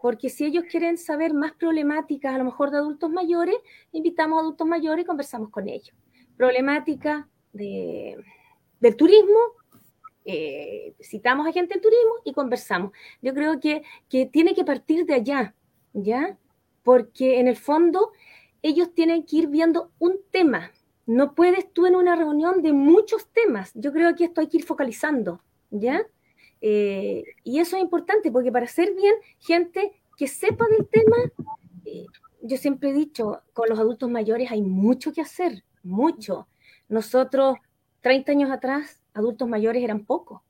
Porque 0.00 0.28
si 0.28 0.44
ellos 0.44 0.64
quieren 0.68 0.98
saber 0.98 1.32
más 1.32 1.52
problemáticas, 1.52 2.34
a 2.34 2.38
lo 2.38 2.44
mejor 2.44 2.72
de 2.72 2.78
adultos 2.78 3.08
mayores, 3.10 3.54
invitamos 3.92 4.38
a 4.38 4.40
adultos 4.40 4.66
mayores 4.66 5.04
y 5.04 5.06
conversamos 5.06 5.50
con 5.50 5.68
ellos. 5.68 5.94
Problemática 6.36 7.28
de, 7.52 8.16
del 8.80 8.96
turismo, 8.96 9.38
eh, 10.24 10.96
citamos 11.00 11.46
a 11.46 11.52
gente 11.52 11.74
del 11.74 11.82
turismo 11.82 12.14
y 12.24 12.32
conversamos. 12.32 12.90
Yo 13.20 13.32
creo 13.34 13.60
que, 13.60 13.84
que 14.08 14.26
tiene 14.26 14.52
que 14.52 14.64
partir 14.64 15.06
de 15.06 15.14
allá, 15.14 15.54
¿ya? 15.92 16.36
Porque 16.82 17.38
en 17.38 17.46
el 17.46 17.56
fondo 17.56 18.10
ellos 18.62 18.92
tienen 18.94 19.24
que 19.24 19.36
ir 19.36 19.46
viendo 19.46 19.92
un 20.00 20.18
tema, 20.32 20.72
no 21.12 21.34
puedes 21.34 21.70
tú 21.72 21.86
en 21.86 21.94
una 21.94 22.16
reunión 22.16 22.62
de 22.62 22.72
muchos 22.72 23.28
temas. 23.28 23.72
Yo 23.74 23.92
creo 23.92 24.14
que 24.16 24.24
esto 24.24 24.40
hay 24.40 24.48
que 24.48 24.58
ir 24.58 24.64
focalizando, 24.64 25.42
¿ya? 25.70 26.06
Eh, 26.60 27.24
y 27.44 27.58
eso 27.58 27.76
es 27.76 27.82
importante 27.82 28.30
porque 28.30 28.50
para 28.50 28.66
ser 28.66 28.94
bien, 28.94 29.14
gente 29.38 29.92
que 30.16 30.26
sepa 30.26 30.66
del 30.68 30.88
tema, 30.88 31.16
eh, 31.84 32.06
yo 32.40 32.56
siempre 32.56 32.90
he 32.90 32.92
dicho, 32.94 33.42
con 33.52 33.68
los 33.68 33.78
adultos 33.78 34.08
mayores 34.10 34.50
hay 34.50 34.62
mucho 34.62 35.12
que 35.12 35.20
hacer, 35.20 35.64
mucho. 35.82 36.48
Nosotros, 36.88 37.58
30 38.00 38.32
años 38.32 38.50
atrás, 38.50 39.02
adultos 39.12 39.46
mayores 39.48 39.82
eran 39.82 40.06
pocos. 40.06 40.40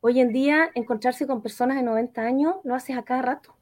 Hoy 0.00 0.20
en 0.20 0.32
día, 0.32 0.70
encontrarse 0.74 1.26
con 1.26 1.42
personas 1.42 1.76
de 1.76 1.82
90 1.82 2.22
años 2.22 2.54
lo 2.64 2.74
haces 2.74 2.96
a 2.96 3.02
cada 3.02 3.22
rato. 3.22 3.54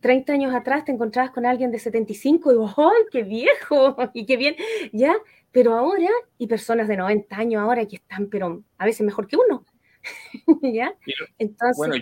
30 0.00 0.32
años 0.32 0.54
atrás 0.54 0.84
te 0.84 0.92
encontrabas 0.92 1.30
con 1.30 1.46
alguien 1.46 1.70
de 1.70 1.78
75 1.78 2.52
y 2.52 2.56
vos, 2.56 2.74
¡ay, 2.76 3.04
qué 3.10 3.22
viejo! 3.22 3.96
Y 4.14 4.26
qué 4.26 4.36
bien, 4.36 4.56
¿ya? 4.92 5.14
Pero 5.52 5.74
ahora, 5.74 6.08
y 6.38 6.46
personas 6.46 6.88
de 6.88 6.96
90 6.96 7.36
años 7.36 7.62
ahora 7.62 7.86
que 7.86 7.96
están, 7.96 8.28
pero 8.28 8.62
a 8.76 8.84
veces 8.84 9.04
mejor 9.04 9.26
que 9.26 9.36
uno, 9.36 9.64
¿ya? 10.62 10.94
Entonces... 11.38 11.76
Bueno, 11.76 11.96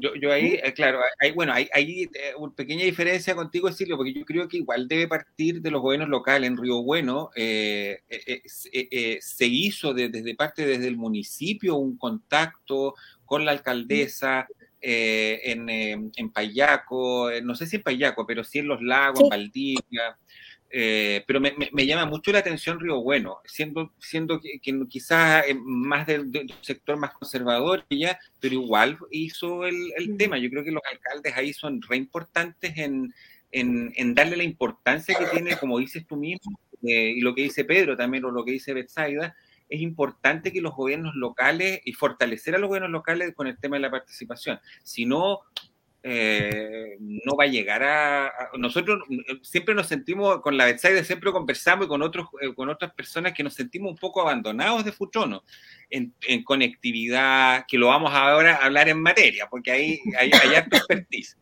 yo, 0.00 0.14
yo, 0.14 0.32
ahí, 0.32 0.58
eh, 0.62 0.72
claro, 0.72 1.00
hay, 1.20 1.32
bueno, 1.32 1.52
hay, 1.52 1.68
hay 1.72 2.02
eh, 2.02 2.34
una 2.38 2.54
pequeña 2.54 2.84
diferencia 2.84 3.34
contigo, 3.34 3.70
Silvio, 3.72 3.96
porque 3.96 4.12
yo 4.12 4.24
creo 4.24 4.48
que 4.48 4.58
igual 4.58 4.86
debe 4.86 5.08
partir 5.08 5.60
de 5.60 5.70
los 5.70 5.82
gobiernos 5.82 6.08
locales. 6.08 6.48
En 6.48 6.56
Río 6.56 6.82
Bueno 6.82 7.30
eh, 7.34 8.00
se 8.46 9.46
hizo 9.46 9.94
desde 9.94 10.34
parte 10.34 10.66
desde 10.66 10.88
el 10.88 10.96
municipio 10.96 11.76
un 11.76 11.96
contacto 11.96 12.94
con 13.24 13.44
la 13.44 13.52
alcaldesa, 13.52 14.46
eh, 14.80 15.40
en, 15.44 15.68
eh, 15.68 16.10
en, 16.16 16.30
Payaco, 16.30 17.30
eh, 17.30 17.42
no 17.42 17.54
sé 17.56 17.66
si 17.66 17.76
en 17.76 17.82
Payaco, 17.82 18.26
pero 18.26 18.44
sí 18.44 18.60
en 18.60 18.68
Los 18.68 18.80
Lagos, 18.80 19.22
en 19.22 19.28
Valdivia. 19.28 20.16
pero 20.70 21.40
me, 21.40 21.54
me, 21.72 21.86
llama 21.86 22.06
mucho 22.06 22.30
la 22.30 22.38
atención 22.40 22.78
Río 22.78 23.00
Bueno, 23.02 23.38
siendo, 23.44 23.92
siendo 23.98 24.40
que, 24.40 24.60
quizás 24.88 25.44
más 25.64 26.06
del, 26.06 26.30
sector 26.60 26.96
más 26.96 27.12
conservador 27.12 27.84
ya, 27.90 28.18
pero 28.40 28.54
igual 28.54 28.98
hizo 29.10 29.66
el, 29.66 29.92
el, 29.96 30.16
tema. 30.16 30.38
Yo 30.38 30.50
creo 30.50 30.62
que 30.62 30.70
los 30.70 30.82
alcaldes 30.90 31.36
ahí 31.36 31.52
son 31.52 31.82
re 31.82 31.96
importantes 31.96 32.76
en, 32.76 33.12
en, 33.50 33.92
en 33.96 34.14
darle 34.14 34.36
la 34.36 34.44
importancia 34.44 35.18
que 35.18 35.26
tiene, 35.26 35.56
como 35.56 35.78
dices 35.78 36.06
tú 36.06 36.16
mismo, 36.16 36.58
y 36.82 37.20
lo 37.20 37.34
que 37.34 37.42
dice 37.42 37.64
Pedro 37.64 37.96
también, 37.96 38.24
o 38.24 38.30
lo 38.30 38.44
que 38.44 38.52
dice 38.52 38.74
Betsaida, 38.74 39.34
es 39.68 39.80
importante 39.80 40.52
que 40.52 40.60
los 40.60 40.74
gobiernos 40.74 41.14
locales 41.14 41.80
y 41.84 41.92
fortalecer 41.92 42.54
a 42.54 42.58
los 42.58 42.68
gobiernos 42.68 42.90
locales 42.90 43.34
con 43.34 43.46
el 43.46 43.58
tema 43.58 43.76
de 43.76 43.80
la 43.80 43.90
participación. 43.90 44.60
Si 44.82 45.04
no, 45.04 45.40
eh, 46.02 46.96
no 47.00 47.36
va 47.36 47.44
a 47.44 47.48
llegar 47.48 47.82
a, 47.82 48.32
Nosotros 48.56 49.00
eh, 49.10 49.40
siempre 49.42 49.74
nos 49.74 49.88
sentimos, 49.88 50.40
con 50.40 50.56
la 50.56 50.64
Betsaida 50.64 51.02
siempre 51.02 51.32
conversamos 51.32 51.86
y 51.86 51.88
con, 51.88 52.02
otros, 52.02 52.28
eh, 52.40 52.54
con 52.54 52.68
otras 52.68 52.94
personas 52.94 53.32
que 53.34 53.42
nos 53.42 53.54
sentimos 53.54 53.90
un 53.90 53.96
poco 53.96 54.20
abandonados 54.20 54.84
de 54.84 54.92
Futrono 54.92 55.44
en, 55.90 56.14
conectividad, 56.44 57.64
que 57.66 57.78
lo 57.78 57.88
vamos 57.88 58.12
ahora 58.14 58.56
a 58.56 58.66
hablar 58.66 58.88
en 58.88 59.02
materia, 59.02 59.48
porque 59.50 59.70
ahí 59.70 60.00
hay, 60.18 60.30
hay 60.32 60.54
expertise. 60.54 61.36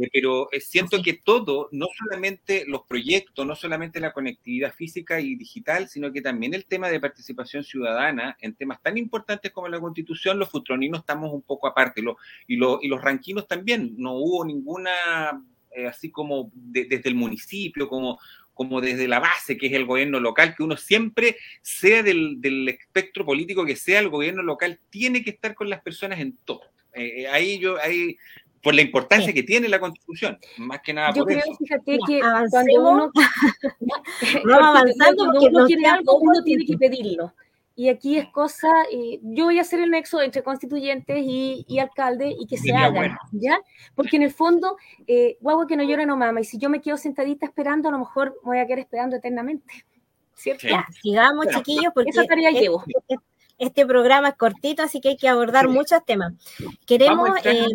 Eh, 0.00 0.08
pero 0.12 0.48
siento 0.60 1.02
que 1.02 1.14
todo, 1.14 1.68
no 1.72 1.86
solamente 1.96 2.64
los 2.66 2.82
proyectos, 2.88 3.44
no 3.44 3.56
solamente 3.56 3.98
la 4.00 4.12
conectividad 4.12 4.72
física 4.72 5.20
y 5.20 5.34
digital, 5.34 5.88
sino 5.88 6.12
que 6.12 6.22
también 6.22 6.54
el 6.54 6.66
tema 6.66 6.88
de 6.88 7.00
participación 7.00 7.64
ciudadana 7.64 8.36
en 8.40 8.54
temas 8.54 8.80
tan 8.80 8.96
importantes 8.96 9.50
como 9.50 9.68
la 9.68 9.80
constitución, 9.80 10.38
los 10.38 10.50
futroninos 10.50 11.00
estamos 11.00 11.32
un 11.32 11.42
poco 11.42 11.66
aparte, 11.66 12.00
y, 12.46 12.54
y 12.54 12.56
los 12.88 13.02
ranquinos 13.02 13.48
también, 13.48 13.94
no 13.98 14.12
hubo 14.14 14.44
ninguna, 14.44 15.42
eh, 15.72 15.86
así 15.86 16.10
como 16.10 16.50
desde 16.54 17.08
el 17.08 17.16
municipio, 17.16 17.88
como, 17.88 18.20
como 18.54 18.80
desde 18.80 19.08
la 19.08 19.20
base, 19.20 19.56
que 19.56 19.66
es 19.66 19.72
el 19.72 19.84
gobierno 19.86 20.20
local, 20.20 20.54
que 20.56 20.62
uno 20.62 20.76
siempre, 20.76 21.36
sea 21.62 22.02
del, 22.02 22.68
espectro 22.68 23.24
político 23.24 23.64
que 23.64 23.76
sea, 23.76 24.00
el 24.00 24.08
gobierno 24.08 24.42
local 24.42 24.80
tiene 24.90 25.22
que 25.22 25.30
estar 25.30 25.54
con 25.54 25.68
las 25.70 25.82
personas 25.82 26.20
en 26.20 26.36
todo. 26.44 26.62
Eh, 26.92 27.28
ahí 27.28 27.58
yo, 27.58 27.80
ahí 27.80 28.16
por 28.62 28.74
la 28.74 28.82
importancia 28.82 29.32
que 29.32 29.42
tiene 29.42 29.68
la 29.68 29.80
Constitución, 29.80 30.38
más 30.58 30.80
que 30.80 30.92
nada 30.92 31.12
Yo 31.14 31.24
por 31.24 31.32
creo, 31.32 31.44
eso. 31.44 31.56
fíjate 31.58 31.98
que 32.06 32.20
cuando 32.20 32.80
uno, 32.80 33.12
no 34.44 34.54
avanzando 34.54 35.26
cuando 35.26 35.48
uno 35.48 35.66
quiere 35.66 35.86
algo, 35.86 36.18
uno 36.18 36.42
tiene 36.42 36.64
que 36.64 36.76
pedirlo. 36.76 37.32
y 37.76 37.88
aquí 37.88 38.18
es 38.18 38.26
cosa, 38.30 38.68
eh, 38.90 39.20
yo 39.22 39.44
voy 39.44 39.58
a 39.58 39.62
hacer 39.62 39.78
el 39.80 39.90
nexo 39.90 40.20
entre 40.20 40.42
constituyentes 40.42 41.18
y, 41.20 41.64
y 41.68 41.78
alcaldes 41.78 42.34
y 42.38 42.46
que 42.46 42.56
se 42.56 42.72
hagan, 42.72 43.16
¿ya? 43.30 43.58
Porque 43.94 44.16
en 44.16 44.24
el 44.24 44.32
fondo, 44.32 44.76
eh, 45.06 45.36
guagua 45.40 45.66
que 45.68 45.76
no 45.76 45.84
llora 45.84 46.04
no 46.04 46.16
mama, 46.16 46.40
y 46.40 46.44
si 46.44 46.58
yo 46.58 46.70
me 46.70 46.80
quedo 46.80 46.96
sentadita 46.96 47.46
esperando, 47.46 47.88
a 47.88 47.92
lo 47.92 48.00
mejor 48.00 48.34
me 48.42 48.50
voy 48.50 48.58
a 48.58 48.66
quedar 48.66 48.80
esperando 48.80 49.16
eternamente, 49.16 49.72
¿cierto? 50.34 50.66
Ya, 50.66 50.84
sigamos, 51.00 51.46
chiquillos, 51.48 51.92
porque 51.94 52.10
esa 52.10 52.24
tarea 52.24 52.48
este, 52.50 52.62
llevo. 52.62 52.82
este 53.58 53.86
programa 53.86 54.30
es 54.30 54.34
cortito, 54.34 54.82
así 54.82 55.00
que 55.00 55.10
hay 55.10 55.16
que 55.16 55.28
abordar 55.28 55.68
muchos 55.68 56.04
temas. 56.04 56.32
Queremos... 56.84 57.30
Eh. 57.44 57.66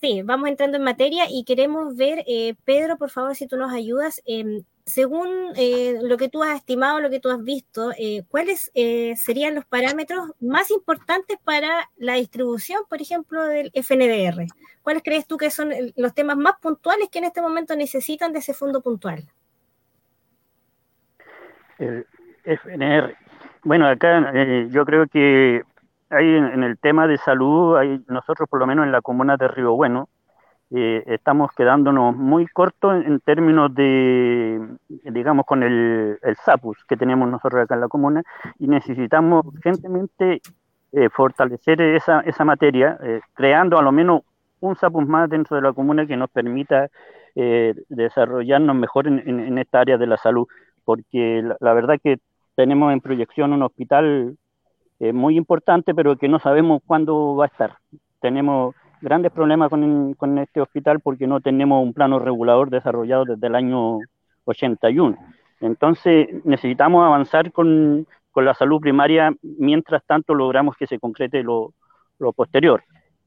Sí, 0.00 0.22
vamos 0.22 0.48
entrando 0.48 0.76
en 0.76 0.84
materia 0.84 1.24
y 1.28 1.42
queremos 1.44 1.96
ver, 1.96 2.22
eh, 2.28 2.54
Pedro, 2.64 2.96
por 2.98 3.10
favor, 3.10 3.34
si 3.34 3.48
tú 3.48 3.56
nos 3.56 3.72
ayudas, 3.72 4.22
eh, 4.26 4.62
según 4.84 5.28
eh, 5.56 5.98
lo 6.00 6.16
que 6.16 6.28
tú 6.28 6.44
has 6.44 6.54
estimado, 6.56 7.00
lo 7.00 7.10
que 7.10 7.18
tú 7.18 7.28
has 7.30 7.42
visto, 7.42 7.90
eh, 7.98 8.22
¿cuáles 8.28 8.70
eh, 8.74 9.14
serían 9.16 9.56
los 9.56 9.66
parámetros 9.66 10.30
más 10.40 10.70
importantes 10.70 11.36
para 11.42 11.90
la 11.96 12.14
distribución, 12.14 12.82
por 12.88 13.02
ejemplo, 13.02 13.44
del 13.44 13.72
FNDR? 13.74 14.46
¿Cuáles 14.82 15.02
crees 15.02 15.26
tú 15.26 15.36
que 15.36 15.50
son 15.50 15.72
el- 15.72 15.92
los 15.96 16.14
temas 16.14 16.36
más 16.36 16.54
puntuales 16.62 17.08
que 17.10 17.18
en 17.18 17.24
este 17.24 17.42
momento 17.42 17.74
necesitan 17.74 18.32
de 18.32 18.38
ese 18.38 18.54
fondo 18.54 18.80
puntual? 18.80 19.24
El 21.80 22.06
FNR. 22.44 23.16
Bueno, 23.64 23.88
acá 23.88 24.30
eh, 24.32 24.68
yo 24.70 24.84
creo 24.84 25.08
que 25.08 25.62
hay 26.10 26.26
en, 26.36 26.62
el 26.62 26.78
tema 26.78 27.06
de 27.06 27.18
salud, 27.18 27.76
hay, 27.76 28.02
nosotros 28.08 28.48
por 28.48 28.60
lo 28.60 28.66
menos 28.66 28.86
en 28.86 28.92
la 28.92 29.02
comuna 29.02 29.36
de 29.36 29.48
Río 29.48 29.74
Bueno, 29.74 30.08
eh, 30.70 31.02
estamos 31.06 31.50
quedándonos 31.52 32.16
muy 32.16 32.46
cortos 32.46 32.94
en, 32.94 33.12
en 33.12 33.20
términos 33.20 33.74
de, 33.74 34.60
digamos, 35.04 35.46
con 35.46 35.62
el, 35.62 36.18
el 36.22 36.36
SAPUS 36.36 36.84
que 36.84 36.96
tenemos 36.96 37.28
nosotros 37.28 37.62
acá 37.62 37.74
en 37.74 37.80
la 37.80 37.88
comuna 37.88 38.22
y 38.58 38.68
necesitamos 38.68 39.46
urgentemente 39.46 40.40
eh, 40.92 41.08
fortalecer 41.10 41.80
esa, 41.80 42.20
esa 42.20 42.44
materia, 42.44 42.98
eh, 43.02 43.20
creando 43.34 43.78
a 43.78 43.82
lo 43.82 43.92
menos 43.92 44.22
un 44.60 44.76
SAPUS 44.76 45.06
más 45.06 45.28
dentro 45.30 45.56
de 45.56 45.62
la 45.62 45.72
comuna 45.72 46.06
que 46.06 46.16
nos 46.16 46.30
permita 46.30 46.88
eh, 47.34 47.74
desarrollarnos 47.88 48.74
mejor 48.74 49.06
en, 49.06 49.22
en, 49.26 49.40
en 49.40 49.58
esta 49.58 49.80
área 49.80 49.98
de 49.98 50.06
la 50.06 50.16
salud, 50.16 50.46
porque 50.84 51.42
la, 51.42 51.56
la 51.60 51.72
verdad 51.74 51.98
que 52.02 52.18
tenemos 52.56 52.92
en 52.92 53.00
proyección 53.00 53.52
un 53.52 53.62
hospital 53.62 54.36
eh, 55.00 55.12
muy 55.12 55.36
importante, 55.36 55.94
pero 55.94 56.16
que 56.16 56.28
no 56.28 56.38
sabemos 56.38 56.82
cuándo 56.86 57.36
va 57.36 57.44
a 57.44 57.48
estar. 57.48 57.76
Tenemos 58.20 58.74
grandes 59.00 59.32
problemas 59.32 59.70
con, 59.70 60.14
con, 60.14 60.38
este 60.38 60.60
hospital 60.60 61.00
porque 61.00 61.26
no 61.26 61.40
tenemos 61.40 61.82
un 61.82 61.92
plano 61.92 62.18
regulador 62.18 62.70
desarrollado 62.70 63.24
desde 63.24 63.46
el 63.46 63.54
año 63.54 63.98
81. 64.44 65.16
Entonces 65.60 66.28
necesitamos 66.44 67.04
avanzar 67.04 67.52
con, 67.52 68.06
con 68.32 68.44
la 68.44 68.54
salud 68.54 68.80
primaria 68.80 69.32
mientras 69.42 70.04
tanto 70.04 70.34
logramos 70.34 70.76
que 70.76 70.86
se 70.86 70.98
concrete 70.98 71.42
lo, 71.42 71.72
lo 72.18 72.32
posterior. 72.32 72.82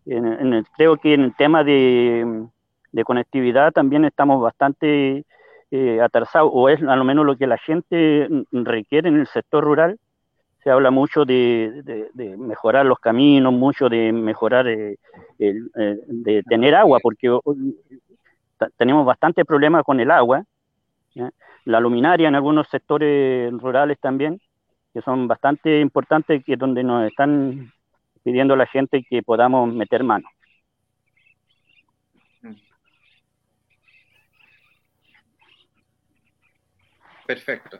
En, 0.05 0.25
en 0.25 0.53
el, 0.53 0.65
creo 0.75 0.97
que 0.97 1.13
en 1.13 1.21
el 1.21 1.35
tema 1.35 1.63
de, 1.63 2.47
de 2.91 3.03
conectividad 3.03 3.71
también 3.71 4.05
estamos 4.05 4.41
bastante 4.41 5.25
eh, 5.71 6.01
atrasados, 6.01 6.51
o 6.53 6.69
es 6.69 6.81
a 6.83 6.95
lo 6.95 7.03
menos 7.03 7.25
lo 7.25 7.37
que 7.37 7.47
la 7.47 7.57
gente 7.57 8.27
requiere 8.51 9.09
en 9.09 9.19
el 9.19 9.27
sector 9.27 9.63
rural, 9.63 9.99
se 10.63 10.69
habla 10.69 10.91
mucho 10.91 11.25
de, 11.25 12.09
mejorar 12.37 12.85
los 12.85 12.99
caminos, 12.99 13.51
mucho 13.53 13.89
de 13.89 14.11
mejorar, 14.11 14.67
eh, 14.67 14.97
el, 15.39 15.71
eh, 15.75 15.97
de 16.07 16.43
tener 16.43 16.75
agua, 16.75 16.99
porque 17.01 17.35
tenemos 18.77 19.05
bastante 19.05 19.43
problemas 19.43 19.83
con 19.83 19.99
el 19.99 20.11
agua, 20.11 20.43
la 21.65 21.79
luminaria 21.79 22.27
en 22.27 22.35
algunos 22.35 22.67
sectores 22.67 23.51
rurales 23.53 23.99
también, 23.99 24.39
que 24.93 25.01
son 25.01 25.27
bastante 25.27 25.79
importantes, 25.79 26.43
que 26.43 26.53
es 26.53 26.59
donde 26.59 26.83
nos 26.83 27.07
están 27.07 27.71
pidiendo 28.23 28.55
la 28.55 28.67
gente 28.67 29.03
que 29.09 29.23
podamos 29.23 29.73
meter 29.73 30.03
mano. 30.03 30.27
Perfecto. 37.25 37.79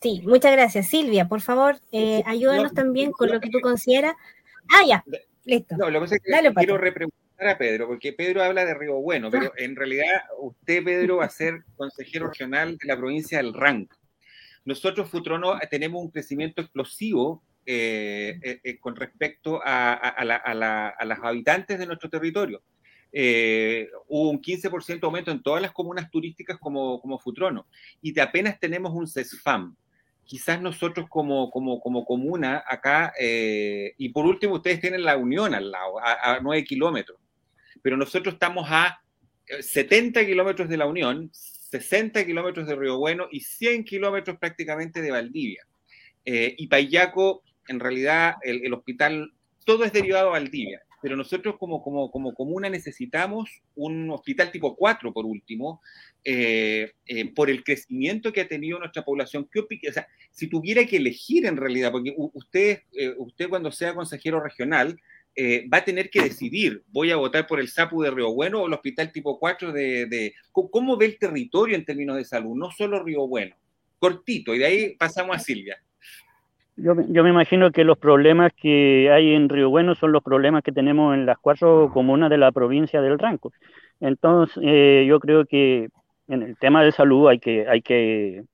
Sí, 0.00 0.22
muchas 0.24 0.52
gracias. 0.52 0.88
Silvia, 0.88 1.28
por 1.28 1.40
favor, 1.40 1.78
eh, 1.92 2.22
ayúdanos 2.26 2.72
no, 2.72 2.74
también 2.74 3.12
con 3.12 3.28
no, 3.28 3.34
lo 3.34 3.40
que 3.40 3.50
tú 3.50 3.60
consideras. 3.60 4.14
Ah, 4.68 4.86
ya, 4.86 5.04
listo. 5.44 5.76
No, 5.76 5.90
lo 5.90 6.00
que 6.00 6.04
pasa 6.04 6.14
es 6.16 6.22
que 6.22 6.30
Dale, 6.30 6.54
quiero 6.54 6.78
repreguntar 6.78 7.48
a 7.48 7.58
Pedro, 7.58 7.86
porque 7.86 8.12
Pedro 8.12 8.42
habla 8.42 8.64
de 8.64 8.74
Río 8.74 9.00
Bueno, 9.00 9.30
pero 9.30 9.52
en 9.56 9.76
realidad 9.76 10.22
usted, 10.38 10.82
Pedro, 10.84 11.18
va 11.18 11.26
a 11.26 11.30
ser 11.30 11.64
consejero 11.76 12.28
regional 12.28 12.78
de 12.78 12.88
la 12.88 12.96
provincia 12.96 13.38
del 13.38 13.52
Ranco. 13.52 13.96
Nosotros, 14.64 15.10
Futrono, 15.10 15.58
tenemos 15.70 16.02
un 16.02 16.10
crecimiento 16.10 16.62
explosivo 16.62 17.42
eh, 17.66 18.38
eh, 18.42 18.78
con 18.78 18.96
respecto 18.96 19.60
a, 19.62 19.92
a, 19.92 20.08
a, 20.08 20.24
la, 20.24 20.88
a, 20.88 21.04
las 21.04 21.18
habitantes 21.22 21.78
de 21.78 21.86
nuestro 21.86 22.08
territorio. 22.08 22.62
Eh, 23.12 23.88
hubo 24.08 24.30
un 24.30 24.40
15% 24.40 25.02
aumento 25.02 25.30
en 25.30 25.42
todas 25.42 25.60
las 25.60 25.72
comunas 25.72 26.10
turísticas 26.10 26.58
como, 26.58 27.00
como 27.00 27.18
Futrono 27.18 27.66
y 28.00 28.12
de 28.12 28.22
apenas 28.22 28.58
tenemos 28.58 28.92
un 28.94 29.06
CESFAM. 29.06 29.76
Quizás 30.30 30.62
nosotros 30.62 31.08
como, 31.08 31.50
como, 31.50 31.80
como 31.80 32.04
comuna 32.04 32.62
acá, 32.64 33.12
eh, 33.18 33.94
y 33.98 34.10
por 34.10 34.26
último 34.26 34.54
ustedes 34.54 34.80
tienen 34.80 35.02
la 35.02 35.16
Unión 35.16 35.56
al 35.56 35.72
lado, 35.72 35.98
a, 35.98 36.36
a 36.36 36.40
9 36.40 36.62
kilómetros, 36.62 37.18
pero 37.82 37.96
nosotros 37.96 38.34
estamos 38.34 38.68
a 38.70 39.02
70 39.58 40.24
kilómetros 40.24 40.68
de 40.68 40.76
la 40.76 40.86
Unión, 40.86 41.30
60 41.32 42.24
kilómetros 42.24 42.68
de 42.68 42.76
Río 42.76 42.98
Bueno 42.98 43.26
y 43.32 43.40
100 43.40 43.82
kilómetros 43.82 44.38
prácticamente 44.38 45.02
de 45.02 45.10
Valdivia. 45.10 45.66
Eh, 46.24 46.54
y 46.56 46.68
Payaco, 46.68 47.42
en 47.66 47.80
realidad, 47.80 48.34
el, 48.42 48.64
el 48.64 48.72
hospital, 48.72 49.32
todo 49.64 49.82
es 49.82 49.92
derivado 49.92 50.28
a 50.28 50.32
Valdivia 50.38 50.80
pero 51.02 51.16
nosotros 51.16 51.56
como, 51.58 51.82
como, 51.82 52.10
como 52.10 52.34
comuna 52.34 52.68
necesitamos 52.68 53.62
un 53.74 54.10
hospital 54.10 54.50
tipo 54.50 54.76
4, 54.76 55.12
por 55.12 55.24
último, 55.24 55.80
eh, 56.24 56.92
eh, 57.06 57.32
por 57.32 57.50
el 57.50 57.64
crecimiento 57.64 58.32
que 58.32 58.42
ha 58.42 58.48
tenido 58.48 58.78
nuestra 58.78 59.04
población. 59.04 59.48
¿Qué 59.50 59.60
o 59.60 59.92
sea, 59.92 60.06
si 60.30 60.48
tuviera 60.48 60.84
que 60.84 60.96
elegir 60.96 61.46
en 61.46 61.56
realidad, 61.56 61.92
porque 61.92 62.14
usted, 62.16 62.82
eh, 62.92 63.14
usted 63.18 63.48
cuando 63.48 63.72
sea 63.72 63.94
consejero 63.94 64.40
regional, 64.40 65.00
va 65.72 65.78
a 65.78 65.84
tener 65.84 66.10
que 66.10 66.20
decidir, 66.22 66.82
voy 66.88 67.10
a 67.10 67.16
votar 67.16 67.46
por 67.46 67.60
el 67.60 67.68
SAPU 67.68 68.02
de 68.02 68.10
Río 68.10 68.34
Bueno 68.34 68.60
o 68.60 68.66
el 68.66 68.74
hospital 68.74 69.10
tipo 69.10 69.38
4 69.38 69.72
de, 69.72 70.04
de... 70.04 70.34
¿Cómo 70.52 70.98
ve 70.98 71.06
el 71.06 71.18
territorio 71.18 71.76
en 71.76 71.84
términos 71.86 72.16
de 72.18 72.26
salud? 72.26 72.54
No 72.54 72.70
solo 72.70 73.02
Río 73.02 73.26
Bueno. 73.26 73.56
Cortito, 73.98 74.54
y 74.54 74.58
de 74.58 74.66
ahí 74.66 74.96
pasamos 74.96 75.36
a 75.36 75.38
Silvia. 75.38 75.82
Yo, 76.82 76.94
yo, 77.08 77.22
me 77.22 77.28
imagino 77.30 77.70
que 77.72 77.84
los 77.84 77.98
problemas 77.98 78.52
que 78.56 79.10
hay 79.12 79.34
en 79.34 79.50
Río 79.50 79.68
Bueno 79.68 79.94
son 79.94 80.12
los 80.12 80.22
problemas 80.22 80.62
que 80.62 80.72
tenemos 80.72 81.14
en 81.14 81.26
las 81.26 81.36
cuatro 81.38 81.90
comunas 81.92 82.30
de 82.30 82.38
la 82.38 82.52
provincia 82.52 83.02
del 83.02 83.18
Ranco. 83.18 83.52
Entonces, 84.00 84.58
eh, 84.62 85.04
yo 85.06 85.20
creo 85.20 85.44
que 85.44 85.88
en 86.28 86.42
el 86.42 86.56
tema 86.56 86.82
de 86.82 86.92
salud 86.92 87.28
hay 87.28 87.38
que, 87.38 87.68
hay 87.68 87.82
que 87.82 88.44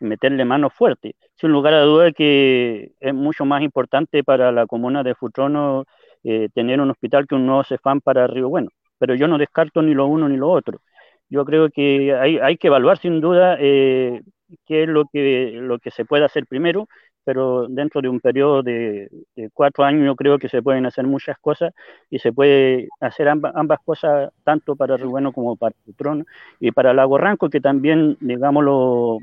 meterle 0.00 0.44
mano 0.44 0.68
fuerte. 0.70 1.14
Sin 1.36 1.50
lugar 1.52 1.74
a 1.74 1.82
duda 1.82 2.10
que 2.10 2.92
es 2.98 3.14
mucho 3.14 3.44
más 3.44 3.62
importante 3.62 4.24
para 4.24 4.50
la 4.50 4.66
comuna 4.66 5.04
de 5.04 5.14
Futrono 5.14 5.84
eh, 6.24 6.48
tener 6.52 6.80
un 6.80 6.90
hospital 6.90 7.26
que 7.28 7.36
un 7.36 7.46
nuevo 7.46 7.62
CEFAM 7.62 8.00
para 8.00 8.26
Río 8.26 8.48
Bueno. 8.48 8.70
Pero 8.98 9.14
yo 9.14 9.28
no 9.28 9.38
descarto 9.38 9.80
ni 9.80 9.94
lo 9.94 10.06
uno 10.06 10.28
ni 10.28 10.36
lo 10.36 10.50
otro. 10.50 10.80
Yo 11.28 11.44
creo 11.44 11.70
que 11.70 12.14
hay, 12.14 12.38
hay 12.38 12.56
que 12.56 12.66
evaluar 12.66 12.98
sin 12.98 13.20
duda 13.20 13.56
eh, 13.60 14.22
qué 14.66 14.82
es 14.82 14.88
lo 14.88 15.04
que, 15.12 15.52
lo 15.60 15.78
que 15.78 15.92
se 15.92 16.04
puede 16.04 16.24
hacer 16.24 16.46
primero 16.46 16.88
pero 17.24 17.66
dentro 17.68 18.00
de 18.00 18.08
un 18.08 18.20
periodo 18.20 18.62
de, 18.62 19.10
de, 19.36 19.50
cuatro 19.52 19.84
años 19.84 20.06
yo 20.06 20.16
creo 20.16 20.38
que 20.38 20.48
se 20.48 20.62
pueden 20.62 20.86
hacer 20.86 21.06
muchas 21.06 21.38
cosas 21.38 21.72
y 22.08 22.18
se 22.18 22.32
puede 22.32 22.88
hacer 23.00 23.28
ambas, 23.28 23.52
ambas 23.54 23.80
cosas 23.84 24.32
tanto 24.44 24.76
para 24.76 24.96
Río 24.96 25.10
Bueno 25.10 25.32
como 25.32 25.56
para 25.56 25.74
Putrón 25.84 26.26
y 26.58 26.70
para 26.72 26.94
Lago 26.94 27.18
Ranco, 27.18 27.50
que 27.50 27.60
también, 27.60 28.16
digámoslo, 28.20 29.18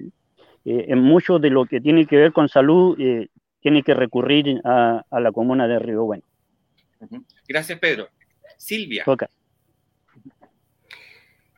eh, 0.65 0.85
en 0.89 0.99
mucho 0.99 1.39
de 1.39 1.49
lo 1.49 1.65
que 1.65 1.81
tiene 1.81 2.05
que 2.05 2.17
ver 2.17 2.33
con 2.33 2.49
salud, 2.49 2.99
eh, 2.99 3.29
tiene 3.61 3.83
que 3.83 3.93
recurrir 3.93 4.61
a, 4.63 5.03
a, 5.09 5.19
la 5.19 5.31
comuna 5.31 5.67
de 5.67 5.79
Río 5.79 6.05
Bueno. 6.05 6.23
Gracias, 7.47 7.79
Pedro. 7.79 8.07
Silvia. 8.57 9.05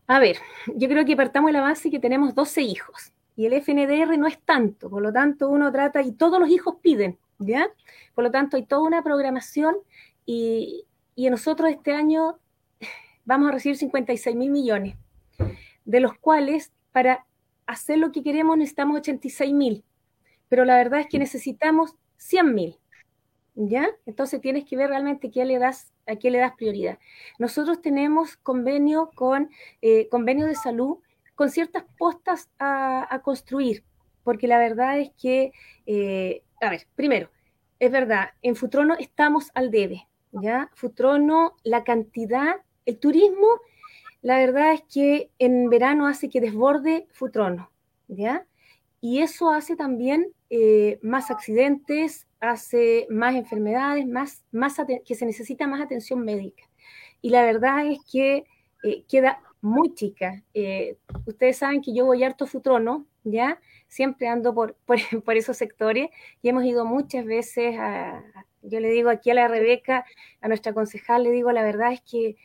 A 0.07 0.19
ver, 0.19 0.37
yo 0.75 0.87
creo 0.87 1.05
que 1.05 1.15
partamos 1.15 1.49
de 1.49 1.53
la 1.53 1.61
base 1.61 1.91
que 1.91 1.99
tenemos 1.99 2.33
12 2.33 2.61
hijos 2.61 3.13
y 3.39 3.45
el 3.45 3.53
FNDR 3.53 4.17
no 4.17 4.27
es 4.27 4.37
tanto, 4.41 4.89
por 4.89 5.01
lo 5.01 5.13
tanto 5.13 5.47
uno 5.47 5.71
trata 5.71 6.01
y 6.01 6.11
todos 6.11 6.41
los 6.41 6.49
hijos 6.49 6.75
piden, 6.81 7.17
¿ya? 7.37 7.69
Por 8.13 8.25
lo 8.25 8.31
tanto 8.31 8.57
hay 8.57 8.65
toda 8.65 8.81
una 8.81 9.01
programación 9.01 9.77
y, 10.25 10.83
y 11.15 11.29
nosotros 11.29 11.69
este 11.71 11.93
año 11.93 12.37
vamos 13.23 13.47
a 13.47 13.53
recibir 13.53 13.77
56 13.77 14.35
mil 14.35 14.51
millones, 14.51 14.97
de 15.85 15.99
los 16.01 16.17
cuales 16.17 16.73
para 16.91 17.25
hacer 17.65 17.99
lo 17.99 18.11
que 18.11 18.23
queremos 18.23 18.57
necesitamos 18.57 18.97
86 18.97 19.53
mil, 19.53 19.85
pero 20.49 20.65
la 20.65 20.75
verdad 20.75 20.99
es 20.99 21.07
que 21.07 21.17
necesitamos 21.17 21.95
100 22.17 22.53
mil, 22.53 22.77
¿ya? 23.55 23.87
Entonces 24.05 24.41
tienes 24.41 24.65
que 24.65 24.75
ver 24.75 24.89
realmente 24.89 25.31
qué 25.31 25.45
le 25.45 25.59
das, 25.59 25.93
a 26.07 26.17
qué 26.17 26.29
le 26.29 26.39
das 26.39 26.55
prioridad. 26.57 26.99
Nosotros 27.37 27.81
tenemos 27.81 28.35
convenio 28.35 29.11
con 29.15 29.49
eh, 29.81 30.09
convenio 30.09 30.45
de 30.45 30.55
salud 30.55 30.97
con 31.39 31.49
ciertas 31.49 31.85
postas 31.97 32.49
a, 32.59 33.21
construir. 33.23 33.85
porque 34.25 34.45
la 34.45 34.57
verdad 34.57 34.99
es 34.99 35.09
que, 35.11 35.53
eh, 35.85 36.43
a 36.59 36.69
ver, 36.69 36.85
primero, 36.95 37.29
es 37.79 37.89
verdad, 37.89 38.31
en 38.41 38.57
Futrono 38.57 38.95
estamos 38.99 39.49
al 39.53 39.71
debe, 39.71 40.05
¿ya? 40.33 40.69
Futrono, 40.75 41.55
la 41.63 41.85
cantidad, 41.85 42.57
el 42.85 42.99
turismo, 42.99 43.47
la 44.21 44.37
verdad 44.37 44.73
es 44.73 44.81
que 44.93 45.31
en 45.39 45.69
verano 45.69 46.07
hace 46.07 46.27
que 46.27 46.41
desborde 46.41 47.07
Futrono, 47.13 47.71
¿ya? 48.09 48.45
Y 48.99 49.19
eso 49.19 49.49
hace 49.49 49.77
también 49.77 50.33
eh, 50.49 50.99
más 51.01 51.31
accidentes, 51.31 52.27
hace 52.41 53.07
más 53.09 53.33
enfermedades, 53.35 54.05
más, 54.05 54.43
más 54.51 54.75
que 55.05 55.15
se 55.15 55.25
necesita 55.25 55.67
más 55.67 55.79
atención 55.79 56.19
médica. 56.19 56.63
Y 57.21 57.29
la 57.29 57.43
verdad 57.43 57.87
es 57.87 57.99
que 58.11 58.43
eh, 58.83 59.05
queda 59.07 59.41
muy 59.61 59.93
chica. 59.93 60.43
Eh, 60.53 60.97
ustedes 61.25 61.57
saben 61.57 61.81
que 61.81 61.93
yo 61.93 62.05
voy 62.05 62.23
harto 62.23 62.47
Futrono, 62.47 63.05
¿ya? 63.23 63.59
Siempre 63.87 64.27
ando 64.27 64.53
por, 64.55 64.75
por, 64.85 65.37
esos 65.37 65.57
sectores 65.57 66.09
y 66.41 66.49
hemos 66.49 66.63
ido 66.63 66.85
muchas 66.85 67.25
veces 67.25 67.77
a, 67.77 68.23
yo 68.61 68.79
le 68.79 68.89
digo 68.89 69.09
aquí 69.09 69.31
a 69.31 69.35
la 69.35 69.47
Rebeca, 69.47 70.05
a 70.41 70.47
nuestra 70.47 70.73
concejal, 70.73 71.23
le 71.23 71.31
digo, 71.31 71.51
la 71.51 71.63
verdad 71.63 71.93
es 71.93 72.01
que 72.01 72.37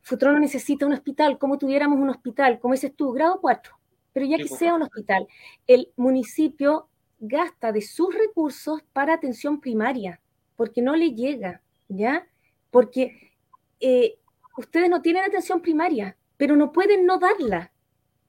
Futrono 0.00 0.38
necesita 0.38 0.86
un 0.86 0.92
hospital, 0.92 1.38
como 1.38 1.58
tuviéramos 1.58 1.98
un 1.98 2.08
hospital, 2.08 2.58
como 2.60 2.74
dices 2.74 2.94
tú, 2.96 3.12
grado 3.12 3.40
4, 3.40 3.74
pero 4.12 4.26
ya 4.26 4.38
que 4.38 4.48
sea 4.48 4.74
un 4.74 4.82
hospital, 4.82 5.26
el 5.66 5.92
municipio 5.96 6.88
gasta 7.18 7.72
de 7.72 7.82
sus 7.82 8.14
recursos 8.14 8.82
para 8.92 9.14
atención 9.14 9.60
primaria, 9.60 10.20
porque 10.56 10.80
no 10.80 10.96
le 10.96 11.14
llega, 11.14 11.62
¿ya? 11.88 12.26
Porque 12.70 13.32
eh, 13.80 14.18
ustedes 14.56 14.88
no 14.88 15.02
tienen 15.02 15.24
atención 15.24 15.60
primaria, 15.60 16.16
pero 16.42 16.56
no 16.56 16.72
pueden 16.72 17.06
no 17.06 17.20
darla. 17.20 17.70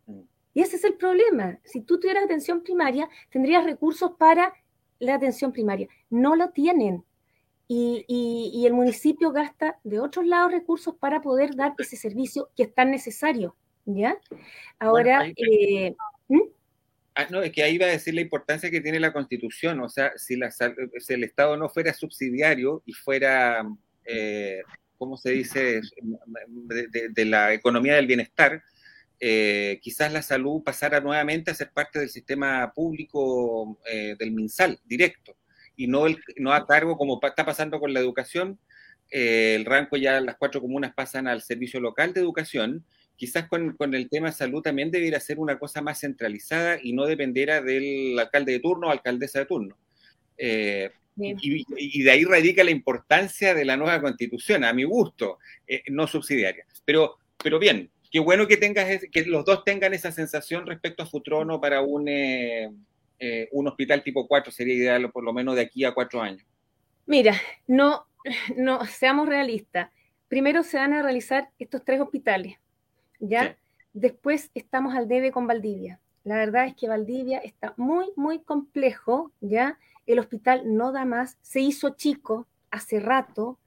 Mm. 0.06 0.19
Y 0.54 0.62
ese 0.62 0.76
es 0.76 0.84
el 0.84 0.93
problema. 0.97 1.58
Si 1.63 1.82
tú 1.82 1.99
tuvieras 1.99 2.26
atención 2.26 2.62
primaria, 2.62 3.10
tendrías 3.32 3.63
recursos 3.63 4.12
para 4.19 4.54
la 4.99 5.15
atención 5.15 5.52
primaria. 5.52 5.88
No 6.12 6.36
lo 6.36 6.52
tienen. 6.52 7.04
Y, 7.67 8.63
el 8.67 8.73
municipio 8.73 9.32
gasta 9.32 9.80
de 9.84 9.99
otros 9.99 10.28
lados 10.28 10.52
recursos 10.52 10.93
para 10.93 11.23
poder 11.23 11.56
dar 11.56 11.73
ese 11.80 11.95
servicio 11.95 12.52
que 12.56 12.62
es 12.62 12.76
tan 12.76 12.91
necesario. 12.91 13.56
¿Ya? 13.84 14.15
Ahora. 14.78 15.26
Eh, 15.36 15.95
¿Mm? 16.28 16.41
ah, 17.15 17.26
no, 17.32 17.41
es 17.41 17.52
que 17.52 17.63
ahí 17.63 17.80
va 17.80 17.88
a 17.88 17.97
decir 17.97 18.13
la 18.13 18.21
importancia 18.21 18.69
que 18.69 18.82
tiene 18.82 18.99
la 18.99 19.12
Constitución. 19.12 19.82
O 19.82 19.89
sea, 19.89 20.12
si, 20.17 20.36
el 20.36 21.23
Estado 21.23 21.58
no 21.58 21.67
fuera 21.67 21.91
subsidiario 21.95 22.84
y 22.86 22.93
fuera 22.93 23.67
eh, 24.06 24.62
¿cómo 25.04 25.18
se 25.18 25.32
dice?, 25.32 25.82
de, 27.13 27.26
la 27.26 27.54
economía 27.54 27.96
del 27.96 28.08
bienestar, 28.08 28.63
eh, 29.20 29.80
quizás 29.82 30.13
la 30.13 30.22
salud 30.22 30.63
pasara 30.63 31.02
nuevamente 31.02 31.52
a 31.52 31.54
ser 31.54 31.72
parte 31.72 32.00
del 32.00 32.10
sistema 32.10 32.72
público 32.74 33.80
eh, 33.86 34.16
del 34.18 34.32
MinSal, 34.32 34.80
directo, 34.86 35.36
y 35.76 35.88
no, 35.88 36.08
el, 36.08 36.18
no 36.38 36.54
a 36.54 36.66
cargo 36.66 36.98
como 36.98 37.20
está 37.22 37.46
pasando 37.46 37.80
con 37.80 37.94
la 37.94 38.00
educación. 38.00 38.60
Eh, 39.12 39.56
el 39.56 39.66
rango 39.66 39.98
ya 39.98 40.22
las 40.22 40.38
cuatro 40.38 40.62
comunas 40.62 40.94
pasan 40.94 41.28
al 41.28 41.42
servicio 41.42 41.82
local 41.82 42.13
de 42.13 42.22
educación. 42.22 42.86
Quizás 43.18 43.48
con, 43.48 43.76
el 43.94 44.10
tema 44.10 44.32
salud 44.32 44.62
también 44.62 44.89
debiera 44.89 45.20
ser 45.20 45.38
una 45.38 45.60
cosa 45.60 45.82
más 45.82 46.00
centralizada 46.00 46.80
y 46.82 46.94
no 46.94 47.06
dependiera 47.06 47.62
del 47.62 48.18
alcalde 48.18 48.54
de 48.54 48.60
turno 48.60 48.88
o 48.88 48.92
alcaldesa 48.92 49.39
de 49.39 49.46
turno. 49.46 49.78
Y, 51.15 52.04
de 52.04 52.12
ahí 52.12 52.23
radica 52.23 52.63
la 52.63 52.71
importancia 52.71 53.54
de 53.54 53.65
la 53.65 53.78
nueva 53.78 54.02
constitución, 54.02 54.63
a 54.63 54.73
mi 54.73 54.84
gusto, 54.84 55.39
eh, 55.67 55.84
no 55.88 56.08
subsidiaria. 56.08 56.65
Pero, 56.86 57.17
pero 57.41 57.60
bien, 57.60 57.91
qué 58.12 58.19
bueno 58.19 58.47
que, 58.47 58.58
tengas, 58.58 59.02
que 59.12 59.26
los 59.26 59.45
dos 59.45 59.63
tengan 59.63 59.93
esa 59.93 60.12
sensación 60.12 60.65
respecto 60.65 61.04
a 61.04 61.06
Futrono 61.06 61.60
para 61.62 61.82
un, 61.82 62.08
eh, 62.08 62.69
eh, 63.19 63.49
un 63.52 63.67
hospital 63.67 64.04
tipo 64.04 64.28
4, 64.28 64.52
sería 64.52 64.76
ideal 64.76 65.12
por 65.12 65.23
lo 65.23 65.34
menos 65.34 65.56
de 65.56 65.62
aquí 65.62 65.86
a 65.86 65.93
cuatro 65.93 66.21
años. 66.21 66.45
Mira, 67.06 67.36
no, 67.67 68.06
no, 68.58 68.86
seamos 68.86 69.28
realistas. 69.28 69.89
Primero 70.28 70.63
se 70.63 70.78
van 70.78 70.93
a 70.93 71.02
realizar 71.02 71.49
estos 71.60 71.84
tres 71.86 72.02
hospitales, 72.02 72.58
¿ya? 73.19 73.56
Después 73.93 74.49
estamos 74.56 74.95
al 74.95 75.08
debe 75.08 75.32
con 75.32 75.45
Valdivia. 75.45 75.99
La 76.23 76.36
verdad 76.36 76.65
es 76.65 76.76
que 76.76 76.88
Valdivia 76.88 77.39
está 77.39 77.73
muy, 77.78 78.08
muy 78.15 78.39
complejo, 78.39 79.32
¿ya? 79.41 79.78
El 80.06 80.20
hospital 80.20 80.76
no 80.76 80.92
da 80.92 81.06
más, 81.06 81.38
se 81.42 81.62
hizo 81.62 81.92
chico 81.92 82.48
hace 82.72 83.00
rato 83.00 83.60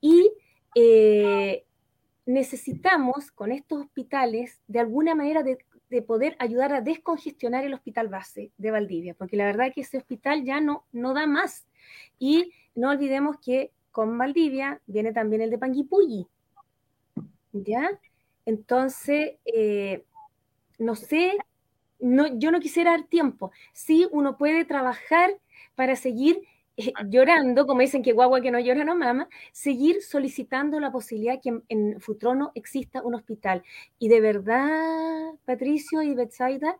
y 0.00 0.30
eh, 0.74 1.64
necesitamos 2.26 3.30
con 3.30 3.52
estos 3.52 3.82
hospitales 3.82 4.60
de 4.66 4.80
alguna 4.80 5.14
manera 5.14 5.42
de, 5.42 5.58
poder 6.02 6.36
ayudar 6.40 6.74
a 6.74 6.80
descongestionar 6.82 7.64
el 7.64 7.72
hospital 7.72 8.08
base 8.08 8.50
de 8.58 8.70
Valdivia, 8.70 9.14
porque 9.14 9.36
la 9.36 9.46
verdad 9.46 9.68
es 9.68 9.74
que 9.74 9.80
ese 9.80 9.96
hospital 9.96 10.44
ya 10.44 10.60
no, 10.60 10.84
no 10.92 11.14
da 11.14 11.26
más. 11.26 11.64
Y 12.18 12.52
no 12.74 12.90
olvidemos 12.90 13.38
que 13.38 13.72
con 13.92 14.18
Valdivia 14.18 14.82
viene 14.86 15.12
también 15.12 15.40
el 15.42 15.50
de 15.50 15.58
Panguipulli. 15.58 16.26
¿Ya? 17.52 17.98
Entonces, 18.44 19.36
eh, 19.46 20.04
no 20.78 20.96
sé, 20.96 21.38
no, 21.98 22.26
yo 22.38 22.50
no 22.50 22.60
quisiera 22.60 22.90
dar 22.90 23.04
tiempo. 23.04 23.52
Sí, 23.72 24.06
uno 24.10 24.36
puede 24.36 24.64
trabajar 24.64 25.30
para 25.74 25.96
seguir 25.96 26.40
eh, 26.76 26.92
llorando, 27.08 27.66
como 27.66 27.80
dicen 27.80 28.02
que 28.02 28.12
guagua 28.12 28.42
que 28.42 28.50
no 28.50 28.60
llora 28.60 28.84
no 28.84 28.94
mama, 28.94 29.28
seguir 29.52 30.02
solicitando 30.02 30.78
la 30.78 30.92
posibilidad 30.92 31.40
que 31.40 31.60
en, 31.68 32.00
Futrono 32.00 32.52
exista 32.54 33.02
un 33.02 33.14
hospital. 33.14 33.62
Y 33.98 34.08
de 34.08 34.20
verdad, 34.20 35.32
Patricio 35.46 36.02
y 36.02 36.14
Betsaida, 36.14 36.78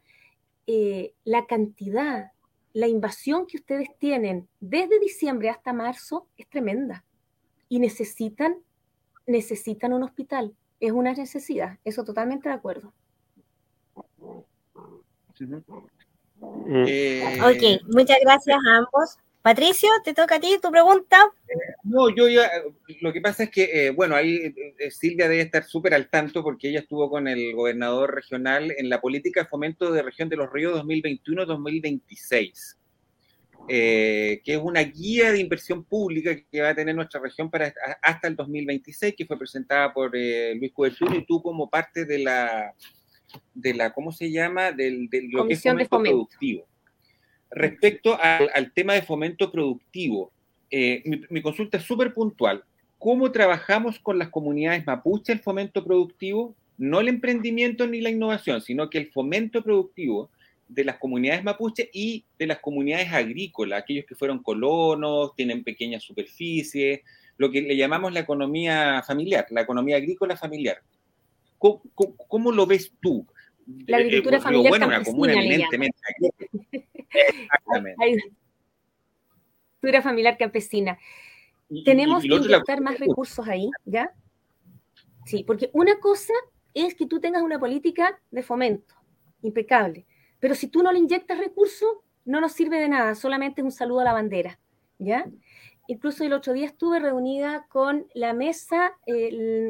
eh, 0.66 1.14
la 1.24 1.46
cantidad, 1.46 2.32
la 2.74 2.88
invasión 2.88 3.46
que 3.46 3.56
ustedes 3.56 3.88
tienen 3.98 4.48
desde 4.60 5.00
diciembre 5.00 5.48
hasta 5.48 5.72
marzo 5.72 6.26
es 6.36 6.46
tremenda. 6.48 7.04
Y 7.68 7.78
necesitan, 7.78 8.56
necesitan 9.26 9.94
un 9.94 10.02
hospital. 10.02 10.54
Es 10.78 10.92
una 10.92 11.14
necesidad, 11.14 11.78
eso 11.84 12.04
totalmente 12.04 12.50
de 12.50 12.54
acuerdo. 12.54 12.92
Eh, 16.68 17.38
ok, 17.40 17.82
muchas 17.94 18.18
gracias 18.22 18.56
a 18.56 18.76
ambos. 18.78 19.16
Patricio, 19.42 19.88
te 20.02 20.12
toca 20.12 20.34
a 20.36 20.40
ti 20.40 20.58
tu 20.60 20.72
pregunta. 20.72 21.16
no, 21.84 22.08
yo 22.10 22.28
ya, 22.28 22.50
lo 23.00 23.12
que 23.12 23.20
pasa 23.20 23.44
es 23.44 23.50
que, 23.50 23.86
eh, 23.86 23.90
bueno, 23.90 24.16
ahí 24.16 24.52
eh, 24.78 24.90
Silvia 24.90 25.28
debe 25.28 25.42
estar 25.42 25.62
súper 25.62 25.94
al 25.94 26.08
tanto 26.08 26.42
porque 26.42 26.68
ella 26.68 26.80
estuvo 26.80 27.08
con 27.08 27.28
el 27.28 27.54
gobernador 27.54 28.12
regional 28.12 28.74
en 28.76 28.88
la 28.88 29.00
política 29.00 29.42
de 29.42 29.48
fomento 29.48 29.92
de 29.92 30.02
región 30.02 30.28
de 30.28 30.34
los 30.34 30.52
ríos 30.52 30.76
2021-2026, 30.82 32.76
que 33.68 34.42
es 34.44 34.58
una 34.60 34.82
guía 34.82 35.30
de 35.30 35.38
inversión 35.38 35.84
pública 35.84 36.34
que 36.50 36.60
va 36.60 36.70
a 36.70 36.74
tener 36.74 36.96
nuestra 36.96 37.20
región 37.20 37.48
para 37.48 37.72
hasta 38.02 38.26
el 38.26 38.34
2026, 38.34 39.14
que 39.16 39.26
fue 39.26 39.38
presentada 39.38 39.92
por 39.94 40.10
Luis 40.10 40.72
Cobertura 40.72 41.14
y 41.14 41.24
tú 41.24 41.40
como 41.40 41.70
parte 41.70 42.04
de 42.04 42.18
la 42.18 42.74
de 43.54 43.74
la, 43.74 43.92
¿cómo 43.92 44.12
se 44.12 44.30
llama? 44.30 44.72
Del, 44.72 45.08
de 45.08 45.28
lo 45.30 45.46
que 45.46 45.54
es 45.54 45.62
fomento, 45.62 45.98
productivo. 45.98 46.66
Respecto 47.50 48.18
al, 48.20 48.72
tema 48.72 48.94
de 48.94 49.02
fomento 49.02 49.50
productivo, 49.50 50.32
eh, 50.70 51.02
mi, 51.30 51.42
consulta 51.42 51.78
es 51.78 51.84
súper 51.84 52.12
puntual. 52.12 52.64
¿Cómo 52.98 53.30
trabajamos 53.30 53.98
con 53.98 54.18
las 54.18 54.30
comunidades 54.30 54.86
mapuche 54.86 55.32
el 55.32 55.40
fomento 55.40 55.84
productivo? 55.84 56.54
No 56.78 57.00
el 57.00 57.08
emprendimiento 57.08 57.86
ni 57.86 58.00
la 58.00 58.10
innovación, 58.10 58.60
sino 58.60 58.90
que 58.90 58.98
el 58.98 59.10
fomento 59.10 59.62
productivo 59.62 60.30
de 60.68 60.84
las 60.84 60.96
comunidades 60.96 61.44
mapuche 61.44 61.88
y 61.92 62.24
de 62.38 62.46
las 62.46 62.58
comunidades 62.58 63.12
agrícolas, 63.12 63.82
aquellos 63.82 64.04
que 64.04 64.16
fueron 64.16 64.42
colonos, 64.42 65.34
tienen 65.36 65.62
pequeñas 65.62 66.02
superficies, 66.02 67.00
lo 67.38 67.50
que 67.50 67.62
le 67.62 67.76
llamamos 67.76 68.12
la 68.12 68.20
economía 68.20 69.02
familiar, 69.06 69.46
la 69.50 69.62
economía 69.62 69.96
agrícola 69.96 70.36
familiar. 70.36 70.78
¿Cómo, 72.28 72.52
lo 72.52 72.66
ves 72.66 72.92
tú? 73.00 73.26
La 73.86 73.98
agricultura 73.98 74.40
familiar 74.40 75.02
bueno, 75.16 75.34
eminentemente. 75.34 75.98
agricultura 77.98 80.02
familiar 80.02 80.38
campesina. 80.38 80.98
Tenemos 81.84 82.22
que 82.22 82.28
inyectar 82.28 82.80
más 82.80 82.98
recursos 82.98 83.46
ahí, 83.48 83.70
¿ya? 83.84 84.12
Sí, 85.24 85.42
porque 85.44 85.70
una 85.72 85.98
cosa 85.98 86.32
es 86.74 86.94
que 86.94 87.06
tú 87.06 87.20
tengas 87.20 87.42
una 87.42 87.58
política 87.58 88.20
de 88.30 88.42
fomento 88.42 88.94
impecable, 89.42 90.06
pero 90.38 90.54
si 90.54 90.68
tú 90.68 90.82
no 90.82 90.92
le 90.92 90.98
inyectas 90.98 91.38
recursos, 91.38 91.88
no 92.24 92.40
nos 92.40 92.52
sirve 92.52 92.78
de 92.78 92.88
nada, 92.88 93.14
solamente 93.14 93.60
es 93.60 93.64
un 93.64 93.72
saludo 93.72 94.00
a 94.00 94.04
la 94.04 94.12
bandera, 94.12 94.58
¿ya? 94.98 95.26
Incluso 95.88 96.24
el 96.24 96.32
otro 96.32 96.52
día 96.52 96.66
estuve 96.66 96.98
reunida 96.98 97.66
con 97.68 98.06
la 98.14 98.32
mesa 98.32 98.92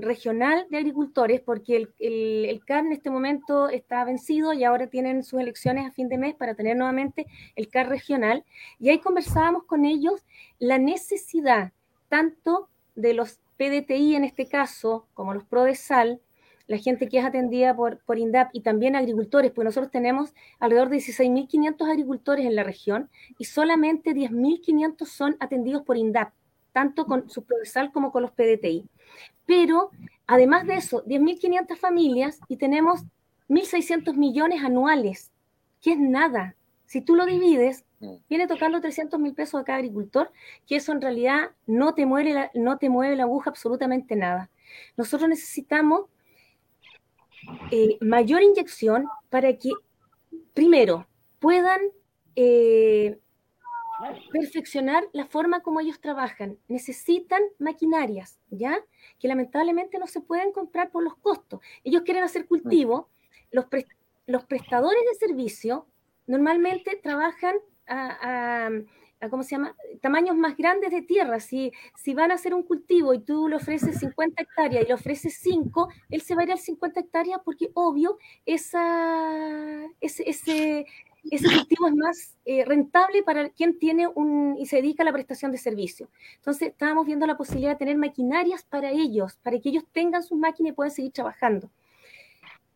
regional 0.00 0.66
de 0.70 0.78
agricultores, 0.78 1.40
porque 1.40 1.76
el, 1.76 1.94
el, 1.98 2.64
CAR 2.64 2.86
en 2.86 2.92
este 2.92 3.10
momento 3.10 3.68
está 3.68 4.04
vencido 4.04 4.52
y 4.52 4.64
ahora 4.64 4.86
tienen 4.86 5.22
sus 5.22 5.40
elecciones 5.40 5.86
a 5.86 5.90
fin 5.92 6.08
de 6.08 6.18
mes 6.18 6.34
para 6.34 6.54
tener 6.54 6.76
nuevamente 6.76 7.26
el 7.54 7.68
CAR 7.68 7.88
regional. 7.88 8.44
Y 8.78 8.88
ahí 8.88 8.98
conversábamos 8.98 9.64
con 9.64 9.84
ellos 9.84 10.24
la 10.58 10.78
necesidad 10.78 11.72
tanto 12.08 12.68
de 12.94 13.14
los 13.14 13.40
PDTI 13.58 14.16
en 14.16 14.24
este 14.24 14.48
caso, 14.48 15.06
como 15.14 15.34
los 15.34 15.44
PRODESAL, 15.44 16.20
la 16.66 16.78
gente 16.78 17.08
que 17.08 17.18
es 17.18 17.24
atendida 17.24 17.74
por, 17.74 17.98
por 18.04 18.18
INDAP 18.18 18.50
y 18.52 18.60
también 18.60 18.96
agricultores, 18.96 19.52
porque 19.52 19.66
nosotros 19.66 19.90
tenemos 19.90 20.34
alrededor 20.58 20.88
de 20.88 20.96
16.500 20.96 21.90
agricultores 21.90 22.46
en 22.46 22.56
la 22.56 22.64
región 22.64 23.08
y 23.38 23.44
solamente 23.44 24.12
10.500 24.12 25.06
son 25.06 25.36
atendidos 25.40 25.82
por 25.82 25.96
INDAP, 25.96 26.32
tanto 26.72 27.06
con 27.06 27.28
su 27.30 27.44
procesal 27.44 27.92
como 27.92 28.10
con 28.10 28.22
los 28.22 28.32
PDTI. 28.32 28.84
Pero, 29.46 29.90
además 30.26 30.66
de 30.66 30.74
eso, 30.74 31.04
10.500 31.04 31.76
familias 31.76 32.40
y 32.48 32.56
tenemos 32.56 33.04
1.600 33.48 34.14
millones 34.14 34.64
anuales, 34.64 35.30
que 35.80 35.92
es 35.92 35.98
nada. 35.98 36.56
Si 36.84 37.00
tú 37.00 37.14
lo 37.14 37.26
divides, 37.26 37.84
viene 38.28 38.46
tocando 38.46 38.80
300 38.80 39.18
mil 39.20 39.34
pesos 39.34 39.60
a 39.60 39.64
cada 39.64 39.78
agricultor, 39.78 40.30
que 40.66 40.76
eso 40.76 40.92
en 40.92 41.00
realidad 41.00 41.50
no 41.66 41.94
te, 41.94 42.06
mueve 42.06 42.50
no 42.54 42.78
te 42.78 42.90
mueve 42.90 43.16
la 43.16 43.24
aguja 43.24 43.50
absolutamente 43.50 44.16
nada. 44.16 44.50
Nosotros 44.96 45.28
necesitamos 45.28 46.06
eh, 47.70 47.98
mayor 48.00 48.42
inyección 48.42 49.06
para 49.28 49.56
que, 49.56 49.70
primero, 50.54 51.06
puedan 51.38 51.80
eh, 52.34 53.18
perfeccionar 54.32 55.04
la 55.12 55.26
forma 55.26 55.60
como 55.60 55.80
ellos 55.80 56.00
trabajan. 56.00 56.58
Necesitan 56.68 57.42
maquinarias, 57.58 58.38
¿ya? 58.50 58.78
Que 59.18 59.28
lamentablemente 59.28 59.98
no 59.98 60.06
se 60.06 60.20
pueden 60.20 60.52
comprar 60.52 60.90
por 60.90 61.02
los 61.02 61.16
costos. 61.16 61.60
Ellos 61.84 62.02
quieren 62.02 62.24
hacer 62.24 62.46
cultivo, 62.46 63.08
los, 63.50 63.66
los 64.26 64.44
prestadores 64.44 65.02
de 65.10 65.26
servicio 65.26 65.86
normalmente 66.26 66.96
trabajan 67.02 67.56
a, 67.86 68.70
¿cómo 69.30 69.42
se 69.42 69.52
llama? 69.52 69.76
Tamaños 69.96 70.36
más 70.36 70.56
grandes 70.56 70.90
de 70.90 71.02
tierra. 71.02 71.40
Si, 71.40 71.72
si 71.96 72.14
van 72.14 72.30
a 72.30 72.34
hacer 72.34 72.54
un 72.54 72.62
cultivo 72.62 73.14
y 73.14 73.20
tú 73.20 73.48
le 73.48 73.56
ofreces 73.56 73.98
50 73.98 74.42
hectáreas 74.42 74.84
y 74.84 74.88
le 74.88 74.94
ofreces 74.94 75.38
5, 75.40 75.88
él 76.10 76.20
se 76.22 76.34
va 76.34 76.42
a 76.42 76.44
ir 76.44 76.52
a 76.52 76.56
50 76.56 77.00
hectáreas 77.00 77.40
porque, 77.44 77.70
obvio, 77.74 78.18
esa, 78.44 79.86
ese, 80.00 80.28
ese, 80.28 80.86
ese 81.30 81.48
cultivo 81.54 81.88
es 81.88 81.94
más 81.94 82.36
eh, 82.44 82.64
rentable 82.64 83.22
para 83.22 83.48
quien 83.50 83.78
tiene 83.78 84.06
un 84.06 84.56
y 84.58 84.66
se 84.66 84.76
dedica 84.76 85.02
a 85.02 85.06
la 85.06 85.12
prestación 85.12 85.52
de 85.52 85.58
servicio. 85.58 86.08
Entonces, 86.36 86.68
estábamos 86.68 87.06
viendo 87.06 87.26
la 87.26 87.36
posibilidad 87.36 87.72
de 87.72 87.76
tener 87.76 87.96
maquinarias 87.96 88.64
para 88.64 88.90
ellos, 88.90 89.38
para 89.42 89.58
que 89.58 89.70
ellos 89.70 89.84
tengan 89.92 90.22
sus 90.22 90.38
máquinas 90.38 90.72
y 90.72 90.74
puedan 90.74 90.90
seguir 90.90 91.12
trabajando. 91.12 91.70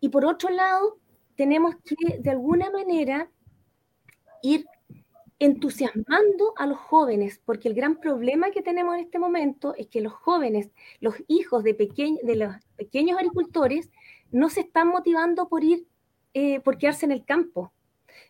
Y 0.00 0.08
por 0.08 0.24
otro 0.24 0.50
lado, 0.50 0.98
tenemos 1.36 1.76
que, 1.84 2.18
de 2.18 2.30
alguna 2.30 2.70
manera, 2.70 3.30
ir 4.42 4.66
entusiasmando 5.40 6.52
a 6.56 6.66
los 6.66 6.78
jóvenes, 6.78 7.40
porque 7.44 7.68
el 7.68 7.74
gran 7.74 7.96
problema 7.96 8.50
que 8.50 8.62
tenemos 8.62 8.94
en 8.94 9.00
este 9.00 9.18
momento 9.18 9.74
es 9.74 9.88
que 9.88 10.02
los 10.02 10.12
jóvenes, 10.12 10.70
los 11.00 11.14
hijos 11.28 11.64
de, 11.64 11.74
los 12.36 12.54
pequeños 12.76 13.18
agricultores, 13.18 13.90
no 14.30 14.50
se 14.50 14.60
están 14.60 14.88
motivando 14.88 15.48
por 15.48 15.64
ir, 15.64 15.86
eh, 16.34 16.60
por 16.60 16.76
quedarse 16.76 17.06
en 17.06 17.12
el 17.12 17.24
campo. 17.24 17.72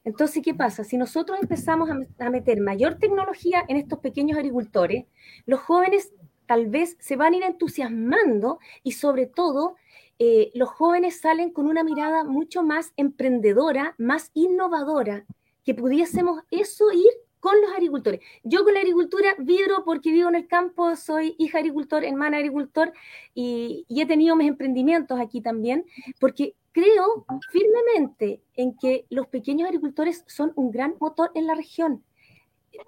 Entonces, 0.05 0.40
¿qué 0.42 0.55
pasa? 0.55 0.85
Si 0.85 0.96
nosotros 0.96 1.38
empezamos 1.42 1.90
a, 1.90 2.31
meter 2.31 2.61
mayor 2.61 2.94
tecnología 2.94 3.64
en 3.66 3.77
estos 3.77 3.99
pequeños 3.99 4.38
agricultores, 4.38 5.07
los 5.46 5.59
jóvenes 5.61 6.12
tal 6.46 6.68
vez 6.68 6.96
se 7.01 7.16
van 7.16 7.35
a 7.35 7.37
ir 7.38 7.42
entusiasmando 7.42 8.61
y 8.85 8.92
sobre 8.92 9.27
todo 9.27 9.75
eh, 10.20 10.53
los 10.55 10.68
jóvenes 10.68 11.20
salen 11.20 11.51
con 11.51 11.66
una 11.66 11.83
mirada 11.83 12.23
mucho 12.23 12.62
más 12.62 12.92
emprendedora, 12.96 13.96
más 13.99 14.31
innovadora 14.33 15.27
que 15.64 15.75
pudiésemos 15.75 16.42
eso 16.51 16.92
ir 16.92 17.11
con 17.40 17.59
los 17.61 17.73
agricultores. 17.73 18.20
Yo 18.44 18.62
con 18.64 18.75
la 18.75 18.81
agricultura 18.81 19.35
vibro 19.38 19.83
porque 19.85 20.12
vivo 20.12 20.29
en 20.29 20.37
el 20.37 20.46
campo, 20.46 20.94
soy 20.94 21.35
hija 21.38 21.59
agricultor, 21.59 22.05
hermana 22.05 22.37
agricultor 22.37 22.92
y, 23.35 23.87
he 23.88 24.07
tenido 24.07 24.37
mis 24.37 24.49
emprendimientos 24.49 25.18
aquí 25.18 25.40
también, 25.40 25.87
porque 26.20 26.55
creo 26.73 27.25
firmemente 27.51 28.42
en 28.55 28.77
que 28.77 29.07
los 29.11 29.27
pequeños 29.27 29.66
agricultores 29.66 30.25
son 30.29 30.53
un 30.55 30.70
gran 30.70 30.94
motor 31.01 31.33
en 31.35 31.46
la 31.46 31.55
región. 31.55 32.05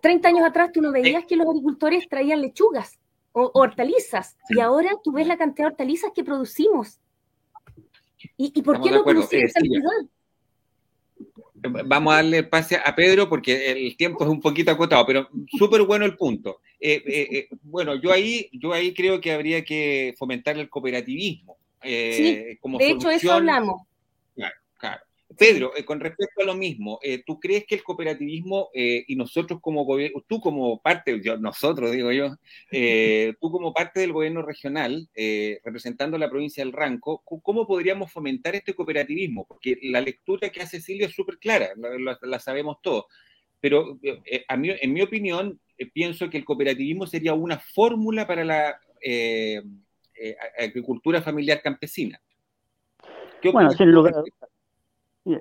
Treinta 0.01 0.29
años 0.29 0.45
atrás 0.45 0.71
tú 0.73 0.81
no 0.81 0.93
veías 0.93 1.25
que 1.25 1.37
los 1.37 1.49
agricultores 1.49 2.09
traían 2.09 2.41
lechugas 2.41 3.01
o 3.33 3.51
hortalizas 3.55 4.37
y 4.51 4.61
ahora 4.61 4.91
tú 5.03 5.13
ves 5.13 5.27
la 5.27 5.39
cantidad 5.39 5.67
de 5.67 5.73
hortalizas 5.73 6.13
que 6.15 6.23
producimos. 6.23 7.01
¿Y, 8.37 8.63
por 8.63 8.81
qué 8.81 8.91
no 8.93 9.03
producimos 9.03 9.51
eh, 9.51 9.53
cantidad? 9.53 9.91
Vamos 11.85 12.13
a 12.13 12.17
darle 12.17 12.43
pase 12.43 12.77
a 12.77 12.95
Pedro 12.95 13.29
porque 13.29 13.71
el 13.71 13.97
tiempo 13.97 14.25
es 14.25 14.31
un 14.31 14.41
poquito 14.41 14.71
acotado, 14.71 15.05
pero 15.07 15.29
súper 15.59 15.83
bueno 15.83 16.05
el 16.05 16.17
punto. 16.17 16.61
Eh, 16.81 17.03
eh, 17.07 17.29
eh, 17.31 17.49
bueno, 17.63 17.95
yo 17.95 18.13
ahí, 18.13 18.49
yo 18.53 18.73
ahí 18.73 18.93
creo 18.93 19.21
que 19.21 19.33
habría 19.33 19.65
que 19.65 20.15
fomentar 20.19 20.59
el 20.59 20.69
cooperativismo. 20.69 21.57
sí, 21.83 22.59
como 22.61 22.79
de 22.79 22.91
hecho 22.91 23.11
eso 23.11 23.33
hablamos. 23.33 23.83
Pedro, 25.37 25.73
eh, 25.77 25.85
con 25.85 26.01
respecto 26.01 26.43
a 26.43 26.45
lo 26.45 26.55
mismo, 26.55 26.99
eh, 27.03 27.23
¿tú 27.25 27.39
crees 27.39 27.65
que 27.67 27.75
el 27.75 27.83
cooperativismo 27.83 28.71
eh, 28.75 29.05
y 29.07 29.17
nosotros 29.17 29.61
como 29.61 29.85
gobierno, 29.85 30.23
tú 30.27 30.41
como 30.41 30.81
parte, 30.81 31.21
nosotros 31.39 31.93
digo 31.93 32.13
yo, 32.13 32.37
tú 33.41 33.51
como 33.51 33.73
parte 33.73 34.01
del 34.01 34.13
gobierno 34.13 34.43
regional, 34.43 35.09
representando 35.65 36.19
la 36.19 36.31
provincia 36.31 36.65
del 36.65 36.73
Ranco, 36.73 37.23
¿cómo 37.25 37.67
podríamos 37.67 38.13
fomentar 38.13 38.55
este 38.55 38.75
cooperativismo? 38.75 39.47
Porque 39.47 39.79
la 39.83 40.01
lectura 40.01 40.51
que 40.51 40.63
hace 40.63 40.81
Silvio 40.81 41.07
es 41.07 41.15
súper 41.15 41.39
clara, 41.39 41.71
la, 41.77 42.39
sabemos 42.39 42.79
todos, 42.83 43.05
pero 43.61 43.99
a 44.49 44.57
mí, 44.57 44.71
en 44.71 44.93
mi 44.93 45.03
opinión, 45.03 45.61
pienso 45.93 46.29
que 46.31 46.39
el 46.39 46.45
cooperativismo 46.45 47.07
sería 47.07 47.35
una 47.35 47.59
fórmula 47.59 48.27
para 48.27 48.45
la 48.45 48.81
agricultura 50.59 51.23
familiar 51.23 51.61
campesina. 51.63 52.21
bueno, 53.53 53.71
sin 53.71 53.91
lugar 53.91 54.15
a 54.15 54.52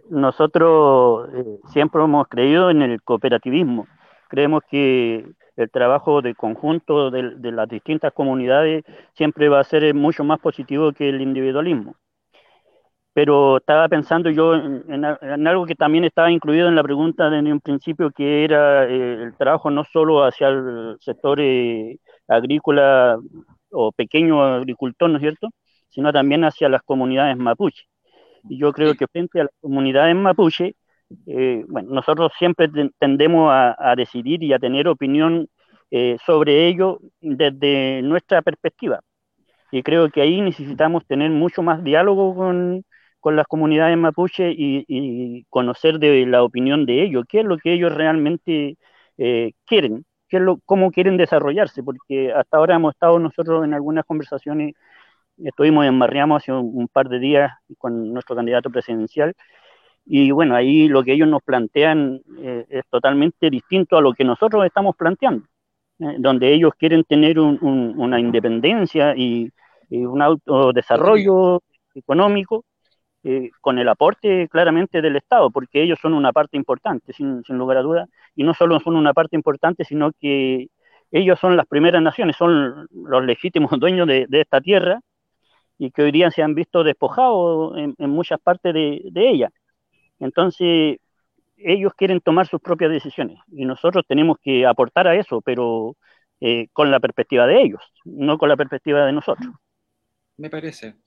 nosotros 0.09 1.29
eh, 1.33 1.59
siempre 1.71 2.03
hemos 2.03 2.27
creído 2.27 2.69
en 2.69 2.81
el 2.81 3.01
cooperativismo. 3.01 3.87
Creemos 4.29 4.61
que 4.69 5.25
el 5.55 5.69
trabajo 5.71 6.21
de 6.21 6.35
conjunto 6.35 7.11
de, 7.11 7.51
las 7.51 7.67
distintas 7.69 8.13
comunidades 8.13 8.83
siempre 9.13 9.49
va 9.49 9.59
a 9.59 9.63
ser 9.63 9.93
mucho 9.93 10.23
más 10.23 10.39
positivo 10.39 10.91
que 10.93 11.09
el 11.09 11.21
individualismo. 11.21 11.95
Pero 13.13 13.57
estaba 13.57 13.89
pensando 13.89 14.29
yo 14.29 14.55
en, 14.55 15.03
algo 15.47 15.65
que 15.65 15.75
también 15.75 16.05
estaba 16.05 16.31
incluido 16.31 16.69
en 16.69 16.75
la 16.75 16.83
pregunta 16.83 17.29
desde 17.29 17.51
un 17.51 17.59
principio, 17.59 18.09
que 18.11 18.45
era 18.45 18.85
eh, 18.85 19.23
el 19.23 19.35
trabajo 19.35 19.69
no 19.69 19.83
solo 19.83 20.23
hacia 20.23 20.47
el 20.47 20.95
sector 21.01 21.39
eh, 21.41 21.99
agrícola 22.27 23.17
o 23.71 23.91
pequeño 23.91 24.41
agricultor, 24.43 25.09
¿no 25.09 25.17
es 25.17 25.21
cierto?, 25.21 25.49
sino 25.89 26.13
también 26.13 26.45
hacia 26.45 26.69
las 26.69 26.83
comunidades 26.83 27.35
mapuche. 27.37 27.90
Y 28.49 28.57
yo 28.57 28.73
creo 28.73 28.95
que 28.95 29.07
frente 29.07 29.41
a 29.41 29.43
la 29.45 29.51
comunidad 29.61 30.09
en 30.09 30.21
mapuche, 30.21 30.75
eh, 31.27 31.65
bueno, 31.67 31.89
nosotros 31.91 32.31
siempre 32.37 32.69
tendemos 32.99 33.51
a, 33.51 33.93
decidir 33.95 34.43
y 34.43 34.53
a 34.53 34.59
tener 34.59 34.87
opinión 34.87 35.47
eh, 35.91 36.17
sobre 36.25 36.67
ello 36.67 36.99
desde 37.19 38.01
nuestra 38.01 38.41
perspectiva. 38.41 39.01
Y 39.71 39.83
creo 39.83 40.09
que 40.09 40.21
ahí 40.21 40.41
necesitamos 40.41 41.05
tener 41.05 41.31
mucho 41.31 41.63
más 41.63 41.83
diálogo 41.83 42.35
con, 42.35 42.83
con 43.21 43.35
las 43.35 43.47
comunidades 43.47 43.97
mapuche 43.97 44.51
y, 44.51 45.45
conocer 45.49 45.99
de 45.99 46.25
la 46.25 46.43
opinión 46.43 46.85
de 46.85 47.03
ellos, 47.03 47.25
qué 47.29 47.41
es 47.41 47.45
lo 47.45 47.57
que 47.57 47.73
ellos 47.73 47.93
realmente 47.93 48.77
eh, 49.17 49.53
quieren, 49.65 50.05
qué 50.27 50.37
es 50.37 50.43
lo, 50.43 50.59
cómo 50.65 50.91
quieren 50.91 51.17
desarrollarse, 51.17 51.83
porque 51.83 52.33
hasta 52.33 52.57
ahora 52.57 52.75
hemos 52.75 52.93
estado 52.95 53.19
nosotros 53.19 53.63
en 53.63 53.73
algunas 53.73 54.05
conversaciones 54.05 54.73
estuvimos 55.45 55.85
en 55.85 55.97
Marriamo 55.97 56.35
hace 56.35 56.51
un, 56.51 56.87
par 56.87 57.09
de 57.09 57.19
días 57.19 57.51
con 57.77 58.13
nuestro 58.13 58.35
candidato 58.35 58.69
presidencial 58.69 59.35
y 60.05 60.31
bueno, 60.31 60.55
ahí 60.55 60.87
lo 60.87 61.03
que 61.03 61.13
ellos 61.13 61.27
nos 61.27 61.43
plantean 61.43 62.21
eh, 62.39 62.65
es 62.69 62.83
totalmente 62.89 63.49
distinto 63.49 63.97
a 63.97 64.01
lo 64.01 64.13
que 64.13 64.23
nosotros 64.23 64.65
estamos 64.65 64.95
planteando, 64.95 65.45
eh, 65.99 66.15
donde 66.19 66.53
ellos 66.53 66.73
quieren 66.77 67.03
tener 67.03 67.39
una 67.39 68.19
independencia 68.19 69.15
y, 69.15 69.51
un 69.93 70.21
autodesarrollo 70.21 71.61
económico 71.93 72.63
eh, 73.23 73.49
con 73.59 73.77
el 73.77 73.89
aporte 73.89 74.47
claramente 74.49 75.01
del 75.01 75.17
Estado, 75.17 75.51
porque 75.51 75.83
ellos 75.83 75.99
son 76.01 76.13
una 76.13 76.31
parte 76.31 76.55
importante, 76.55 77.11
sin, 77.11 77.43
lugar 77.49 77.77
a 77.77 77.81
dudas, 77.81 78.09
y 78.33 78.43
no 78.43 78.53
solo 78.53 78.79
son 78.79 78.95
una 78.95 79.13
parte 79.13 79.35
importante, 79.35 79.83
sino 79.83 80.11
que 80.13 80.69
ellos 81.11 81.39
son 81.39 81.57
las 81.57 81.67
primeras 81.67 82.01
naciones, 82.01 82.37
son 82.37 82.87
los 82.91 83.25
legítimos 83.25 83.71
dueños 83.79 84.07
de 84.07 84.27
esta 84.31 84.61
tierra 84.61 85.01
y 85.81 85.89
que 85.89 86.03
hoy 86.03 86.11
día 86.11 86.29
se 86.29 86.43
han 86.43 86.53
visto 86.53 86.83
despojados 86.83 87.75
en, 87.75 88.09
muchas 88.11 88.39
partes 88.39 88.71
de, 88.71 89.01
ella. 89.15 89.49
Entonces, 90.19 90.99
ellos 91.57 91.93
quieren 91.97 92.21
tomar 92.21 92.45
sus 92.45 92.61
propias 92.61 92.91
decisiones 92.91 93.39
y 93.51 93.65
nosotros 93.65 94.05
tenemos 94.07 94.37
que 94.39 94.67
aportar 94.67 95.07
a 95.07 95.15
eso, 95.15 95.41
pero 95.41 95.97
eh, 96.39 96.67
con 96.71 96.91
la 96.91 96.99
perspectiva 96.99 97.47
de 97.47 97.63
ellos, 97.63 97.81
no 98.05 98.37
con 98.37 98.49
la 98.49 98.57
perspectiva 98.57 99.07
de 99.07 99.11
nosotros. 99.11 99.51
Me 100.37 100.51
parece. 100.51 100.97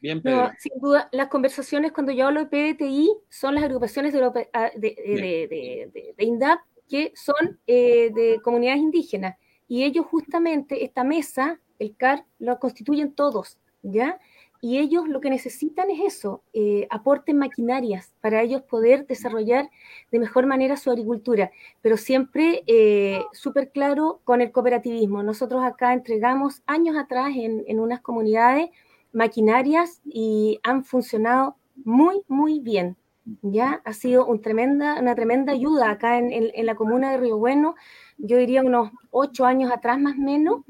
Bien, 0.00 0.22
sin 0.56 0.80
duda, 0.80 1.08
las 1.10 1.26
conversaciones 1.26 1.90
cuando 1.90 2.12
yo 2.12 2.28
hablo 2.28 2.44
de 2.44 2.46
PDTI 2.46 3.10
son 3.28 3.56
las 3.56 3.64
agrupaciones 3.64 4.12
de, 4.12 4.48
ah, 4.52 4.70
de, 4.76 6.14
INDAP 6.18 6.60
que 6.88 7.12
son 7.16 7.58
eh, 7.66 8.12
de 8.14 8.40
comunidades 8.40 8.82
indígenas 8.82 9.36
y 9.66 9.82
ellos 9.82 10.06
justamente, 10.06 10.84
esta 10.84 11.02
mesa, 11.02 11.58
el 11.80 11.96
CAR, 11.96 12.24
lo 12.38 12.60
constituyen 12.60 13.14
todos. 13.14 13.58
¿Ya? 13.82 14.18
y 14.64 14.78
ellos 14.78 15.08
lo 15.08 15.20
que 15.20 15.28
necesitan 15.28 15.90
es 15.90 16.14
eso, 16.14 16.44
eh, 16.52 16.86
aporten 16.88 17.36
maquinarias 17.36 18.14
para 18.20 18.42
ellos 18.42 18.62
poder 18.62 19.08
desarrollar 19.08 19.68
de 20.12 20.20
mejor 20.20 20.46
manera 20.46 20.76
su 20.76 20.88
agricultura, 20.88 21.50
pero 21.80 21.96
siempre 21.96 22.62
eh, 22.68 23.24
súper 23.32 23.72
claro 23.72 24.20
con 24.22 24.40
el 24.40 24.52
cooperativismo. 24.52 25.24
Nosotros 25.24 25.64
acá 25.64 25.92
entregamos 25.92 26.62
años 26.64 26.96
atrás 26.96 27.32
en, 27.34 27.64
en 27.66 27.80
unas 27.80 28.00
comunidades 28.02 28.70
maquinarias 29.12 30.00
y 30.04 30.60
han 30.62 30.84
funcionado 30.84 31.56
muy, 31.84 32.22
muy 32.28 32.60
bien. 32.60 32.96
Ya 33.42 33.82
ha 33.84 33.92
sido 33.92 34.26
tremenda, 34.38 35.00
una 35.00 35.16
tremenda 35.16 35.52
ayuda 35.52 35.90
acá 35.90 36.18
en, 36.18 36.30
en, 36.32 36.66
la 36.66 36.76
comuna 36.76 37.10
de 37.10 37.18
Río 37.18 37.36
Bueno, 37.36 37.74
yo 38.16 38.36
diría 38.36 38.62
unos 38.62 38.90
ocho 39.10 39.44
años 39.44 39.72
atrás 39.72 39.98
más 39.98 40.14
o 40.16 40.22
menos, 40.22 40.62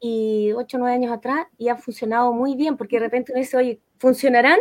y 0.00 0.52
ocho 0.52 0.76
o 0.76 0.80
nueve 0.80 0.94
años 0.96 1.12
atrás, 1.12 1.46
y 1.58 1.68
ha 1.68 1.76
funcionado 1.76 2.32
muy 2.32 2.54
bien, 2.56 2.76
porque 2.76 2.96
de 2.96 3.06
repente 3.06 3.32
uno 3.32 3.40
dice, 3.40 3.56
oye, 3.56 3.80
¿funcionarán? 3.98 4.58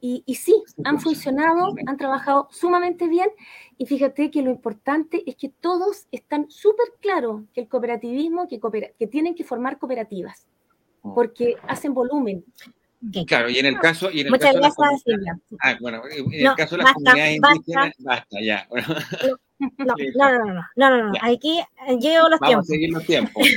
Y, 0.00 0.22
y 0.24 0.36
sí, 0.36 0.54
han 0.84 0.98
funcionado, 0.98 1.74
han 1.86 1.96
trabajado 1.98 2.48
sumamente 2.50 3.06
bien, 3.08 3.28
y 3.76 3.86
fíjate 3.86 4.30
que 4.30 4.42
lo 4.42 4.50
importante 4.50 5.22
es 5.26 5.36
que 5.36 5.50
todos 5.50 6.06
están 6.10 6.50
súper 6.50 6.86
claros 7.00 7.42
que 7.52 7.62
el 7.62 7.68
cooperativismo, 7.68 8.48
que, 8.48 8.60
que 8.98 9.06
tienen 9.06 9.34
que 9.34 9.44
formar 9.44 9.78
cooperativas, 9.78 10.46
oh. 11.02 11.14
porque 11.14 11.56
hacen 11.68 11.92
volumen, 11.92 12.44
Okay. 13.08 13.24
Claro, 13.24 13.48
y 13.48 13.58
en 13.58 13.64
el 13.64 13.78
caso. 13.78 14.10
Y 14.10 14.20
en 14.20 14.26
el 14.26 14.32
Muchas 14.32 14.54
caso 14.54 14.74
gracias, 14.76 15.02
Silvia. 15.06 15.40
Ah, 15.62 15.74
bueno, 15.80 16.02
en 16.10 16.44
no, 16.44 16.50
el 16.50 16.56
caso 16.56 16.76
de 16.76 16.82
las 16.82 16.92
basta, 16.92 16.92
comunidades 16.92 17.40
basta. 17.40 17.56
indígenas, 17.56 17.94
basta, 17.98 18.40
ya. 18.42 18.68
No, 19.78 19.94
no, 19.94 19.94
no, 20.14 20.44
no, 20.44 20.64
no, 20.76 20.90
no, 20.90 21.04
no, 21.04 21.12
aquí 21.22 21.60
llevo 21.98 22.28
los 22.28 22.40
Vamos 22.40 22.40
tiempos. 22.40 22.64
a 22.64 22.68
seguir 22.68 22.90
los 22.90 23.06
tiempos. 23.06 23.48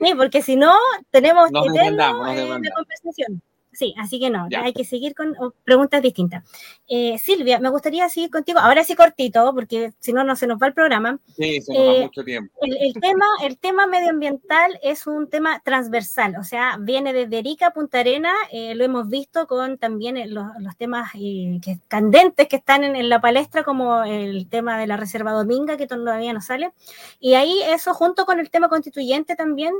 Sí, 0.00 0.14
porque 0.16 0.42
si 0.42 0.56
no, 0.56 0.74
tenemos 1.10 1.50
Nos 1.50 1.72
desbandamos. 1.72 2.34
la 2.34 2.70
conversación. 2.74 3.42
Sí, 3.76 3.94
así 3.98 4.18
que 4.18 4.30
no, 4.30 4.48
Ya. 4.50 4.62
hay 4.62 4.72
que 4.72 4.84
seguir 4.84 5.14
con 5.14 5.34
oh, 5.38 5.52
preguntas 5.64 6.00
distintas. 6.00 6.42
Eh, 6.88 7.18
Silvia, 7.18 7.60
me 7.60 7.68
gustaría 7.68 8.08
seguir 8.08 8.30
contigo, 8.30 8.58
ahora 8.58 8.82
sí 8.84 8.94
cortito, 8.94 9.52
porque 9.54 9.92
si 9.98 10.14
no, 10.14 10.24
no 10.24 10.34
se 10.34 10.46
nos 10.46 10.58
va 10.58 10.68
el 10.68 10.72
programa. 10.72 11.18
Sí, 11.36 11.60
se 11.60 11.74
nos 11.74 11.82
va 11.82 11.94
Eh, 11.96 12.02
mucho 12.04 12.24
tiempo. 12.24 12.52
El, 12.62 12.76
el 12.78 12.94
tema, 12.94 13.26
el 13.42 13.58
tema 13.58 13.86
medioambiental 13.86 14.78
es 14.82 15.06
un 15.06 15.28
tema 15.28 15.60
transversal, 15.62 16.36
o 16.40 16.44
sea, 16.44 16.78
viene 16.80 17.12
desde 17.12 17.38
Erika 17.38 17.66
a 17.66 17.70
Punta 17.72 18.00
Arena, 18.00 18.32
eh, 18.50 18.74
lo 18.74 18.84
hemos 18.84 19.08
visto 19.10 19.46
con 19.46 19.76
también 19.76 20.16
eh, 20.16 20.26
los, 20.26 20.46
los 20.60 20.74
temas 20.78 21.10
eh, 21.14 21.58
que, 21.62 21.78
candentes 21.88 22.48
que 22.48 22.56
están 22.56 22.82
en, 22.82 22.96
en 22.96 23.08
la 23.10 23.20
palestra, 23.20 23.62
como 23.62 24.04
el 24.04 24.48
tema 24.48 24.78
de 24.78 24.86
la 24.86 24.96
Reserva 24.96 25.32
Dominga, 25.32 25.76
que 25.76 25.86
todavía 25.86 26.32
no 26.32 26.40
sale, 26.40 26.72
y 27.20 27.34
ahí 27.34 27.60
eso 27.68 27.92
junto 27.92 28.24
con 28.24 28.40
el 28.40 28.48
tema 28.48 28.68
constituyente 28.70 29.36
también, 29.36 29.74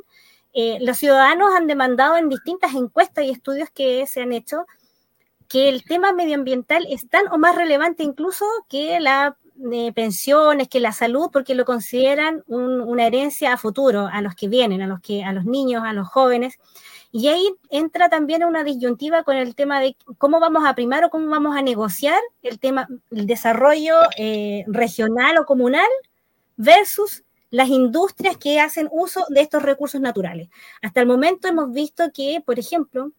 eh, 0.56 0.78
los 0.80 0.96
ciudadanos 0.98 1.54
han 1.54 1.66
demandado 1.68 2.16
en 2.16 2.28
distintas 2.28 2.74
encuestas 2.74 3.24
y 3.24 3.30
estudios 3.30 3.68
que 3.70 4.06
se 4.06 4.22
han 4.22 4.32
hecho 4.32 4.66
que 5.48 5.68
el 5.68 5.84
tema 5.84 6.12
medioambiental 6.12 6.86
es 6.90 7.08
tan 7.08 7.28
o 7.30 7.38
más 7.38 7.54
relevante 7.54 8.02
incluso 8.02 8.44
que 8.68 8.98
la 8.98 9.36
de 9.54 9.92
pensiones, 9.94 10.68
que 10.68 10.80
la 10.80 10.92
salud, 10.92 11.30
porque 11.32 11.54
lo 11.54 11.64
consideran 11.64 12.42
un- 12.46 12.80
una 12.80 13.06
herencia 13.06 13.52
a 13.54 13.56
futuro, 13.56 14.06
a 14.12 14.20
los 14.20 14.34
que 14.34 14.48
vienen, 14.48 14.82
a 14.82 14.86
los, 14.86 15.00
que, 15.00 15.24
a 15.24 15.32
los 15.32 15.44
niños, 15.46 15.82
a 15.84 15.94
los 15.94 16.08
jóvenes. 16.08 16.58
Y 17.10 17.28
ahí 17.28 17.54
entra 17.70 18.08
también 18.10 18.44
una 18.44 18.64
disyuntiva 18.64 19.22
con 19.22 19.36
el 19.36 19.54
tema 19.54 19.80
de 19.80 19.96
cómo 20.18 20.40
vamos 20.40 20.64
a 20.66 20.74
primar 20.74 21.04
o 21.04 21.10
cómo 21.10 21.28
vamos 21.30 21.56
a 21.56 21.62
negociar 21.62 22.20
el 22.42 22.58
tema, 22.58 22.86
el 23.10 23.26
desarrollo 23.26 23.94
eh, 24.18 24.64
regional 24.66 25.38
o 25.38 25.46
comunal 25.46 25.88
versus 26.56 27.22
las 27.50 27.68
industrias 27.68 28.36
que 28.36 28.60
hacen 28.60 28.88
uso 28.90 29.24
de 29.28 29.40
estos 29.40 29.62
recursos 29.62 30.00
naturales. 30.00 30.48
Hasta 30.82 31.00
el 31.00 31.06
momento 31.06 31.48
hemos 31.48 31.72
visto 31.72 32.10
que, 32.12 32.42
por 32.44 32.58
ejemplo, 32.58 33.12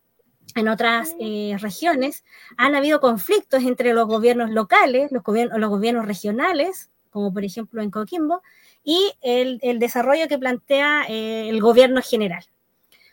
en 0.55 0.67
otras 0.67 1.15
eh, 1.19 1.55
regiones 1.59 2.23
han 2.57 2.75
habido 2.75 2.99
conflictos 2.99 3.63
entre 3.63 3.93
los 3.93 4.07
gobiernos 4.07 4.49
locales, 4.49 5.11
los, 5.11 5.23
gobiernos, 5.23 5.59
los 5.59 5.69
gobiernos 5.69 6.07
regionales, 6.07 6.89
como 7.09 7.33
por 7.33 7.43
ejemplo 7.43 7.81
en 7.81 7.91
Coquimbo, 7.91 8.41
y 8.83 9.13
el, 9.21 9.59
el 9.61 9.79
desarrollo 9.79 10.27
que 10.27 10.37
plantea 10.37 11.05
eh, 11.09 11.49
el 11.49 11.61
gobierno 11.61 12.01
general. 12.01 12.45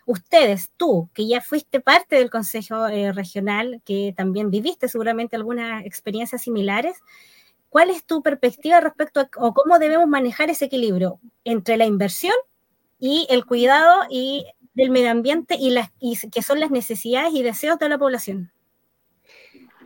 Ustedes, 0.07 0.70
tú, 0.77 1.09
que 1.14 1.27
ya 1.27 1.40
fuiste 1.40 1.81
parte 1.81 2.16
del 2.16 2.31
Consejo 2.31 2.87
eh, 2.88 3.12
Regional, 3.12 3.81
que 3.85 4.12
también 4.14 4.50
viviste 4.50 4.88
seguramente 4.88 5.37
algunas 5.37 5.85
experiencias 5.87 6.42
similares, 6.42 6.98
¿cuál 7.75 7.91
es 7.91 8.05
tu 8.05 8.23
perspectiva 8.23 8.79
respecto 8.79 9.19
a 9.19 9.29
o 9.37 9.53
cómo 9.53 9.81
debemos 9.81 10.07
manejar 10.07 10.49
ese 10.49 10.67
equilibrio 10.67 11.19
entre 11.43 11.77
la 11.77 11.87
inversión 11.87 12.35
y 13.01 13.27
el 13.31 13.45
cuidado 13.45 14.05
y 14.09 14.47
del 14.75 14.91
medio 14.91 15.11
ambiente 15.11 15.57
y, 15.59 15.71
las, 15.71 15.91
que 16.31 16.43
son 16.43 16.61
las 16.61 16.71
necesidades 16.71 17.35
y 17.35 17.43
deseos 17.43 17.81
de 17.81 17.89
la 17.89 17.99
población? 17.99 18.53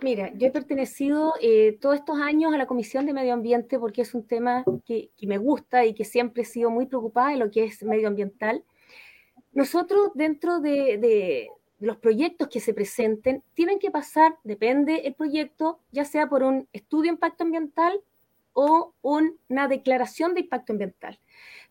Mira, 0.03 0.31
yo 0.35 0.48
he 0.48 0.51
pertenecido 0.51 1.33
eh, 1.40 1.79
todos 1.81 1.94
estos 1.96 2.20
años 2.20 2.53
a 2.53 2.59
la 2.59 2.66
Comisión 2.66 3.07
de 3.07 3.14
Medio 3.14 3.33
Ambiente 3.33 3.79
porque 3.79 4.03
es 4.03 4.12
un 4.12 4.27
tema 4.27 4.66
que, 4.85 5.09
me 5.22 5.38
gusta 5.38 5.87
y 5.87 5.94
que 5.94 6.05
siempre 6.05 6.42
he 6.42 6.44
sido 6.44 6.68
muy 6.68 6.85
preocupada 6.85 7.31
de 7.31 7.37
lo 7.37 7.51
que 7.51 7.64
es 7.64 7.83
medioambiental. 7.83 8.64
Nosotros 9.53 10.11
dentro 10.14 10.61
de, 10.61 10.98
de 10.98 11.48
los 11.80 11.96
proyectos 11.98 12.48
que 12.48 12.60
se 12.60 12.74
presenten 12.74 13.42
tienen 13.54 13.78
que 13.78 13.90
pasar, 13.90 14.36
depende 14.44 15.06
el 15.06 15.14
proyecto, 15.14 15.80
ya 15.92 16.04
sea 16.04 16.28
por 16.28 16.42
un 16.42 16.68
estudio 16.72 17.04
de 17.04 17.14
impacto 17.14 17.44
ambiental 17.44 18.00
o 18.52 18.94
un- 19.02 19.38
una 19.48 19.68
declaración 19.68 20.34
de 20.34 20.40
impacto 20.40 20.72
ambiental. 20.72 21.18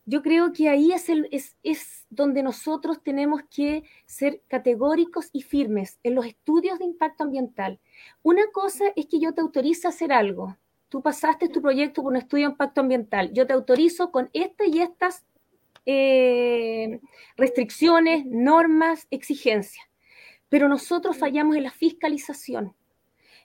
Yo 0.06 0.22
creo 0.22 0.54
que 0.54 0.70
ahí 0.70 0.94
es, 0.94 2.06
donde 2.10 2.42
nosotros 2.42 3.04
tenemos 3.04 3.42
que 3.54 3.84
ser 4.06 4.42
categóricos 4.48 5.30
y 5.34 5.42
firmes 5.42 6.00
en 6.04 6.16
los 6.16 6.26
estudios 6.26 6.80
de 6.80 6.86
impacto 6.86 7.26
ambiental. 7.26 7.78
Una 8.24 8.48
cosa 8.54 8.86
es 8.96 9.08
que 9.08 9.20
yo 9.20 9.34
te 9.34 9.42
autorizo 9.42 9.90
a 9.90 9.92
hacer 9.92 10.14
algo. 10.14 10.56
Tú 10.88 11.02
pasaste 11.02 11.50
tu 11.50 11.62
proyecto 11.62 12.02
por 12.02 12.14
un 12.14 12.18
estudio 12.20 12.48
de 12.48 12.52
impacto 12.54 12.80
ambiental. 12.80 13.34
Yo 13.34 13.46
te 13.46 13.52
autorizo 13.52 14.10
con 14.12 14.30
estas 14.32 14.68
y 14.70 14.80
estas 14.80 15.26
eh, 15.86 17.00
restricciones, 17.38 18.26
normas, 18.26 19.08
exigencias. 19.10 19.86
Pero 20.50 20.68
nosotros 20.68 21.18
fallamos 21.18 21.56
en 21.56 21.64
la 21.64 21.72
fiscalización. 21.72 22.74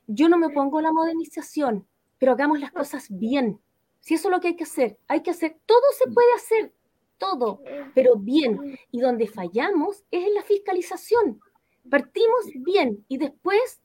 Yo 0.07 0.29
no 0.29 0.39
me 0.39 0.51
pongo 0.51 0.81
la 0.81 0.93
modernización, 0.93 1.87
pero 2.19 2.33
hagamos 2.33 2.61
las 2.61 2.73
cosas 2.73 3.07
bien. 3.11 3.61
Si 4.01 4.15
eso 4.15 4.29
es 4.29 4.33
lo 4.33 4.41
que 4.41 4.49
hay 4.49 4.57
que 4.57 4.65
hacer, 4.65 4.99
hay 5.09 5.23
que 5.23 5.31
hacer, 5.31 5.59
todo 5.67 5.83
se 5.97 6.11
puede 6.11 6.33
hacer, 6.35 6.73
todo, 7.19 7.63
pero 7.95 8.17
bien. 8.17 8.79
Y 8.91 9.01
donde 9.01 9.29
fallamos 9.29 10.05
es 10.11 10.27
en 10.27 10.35
la 10.35 10.43
fiscalización. 10.43 11.41
Partimos 11.89 12.47
bien 12.55 13.05
y 13.09 13.19
después 13.19 13.83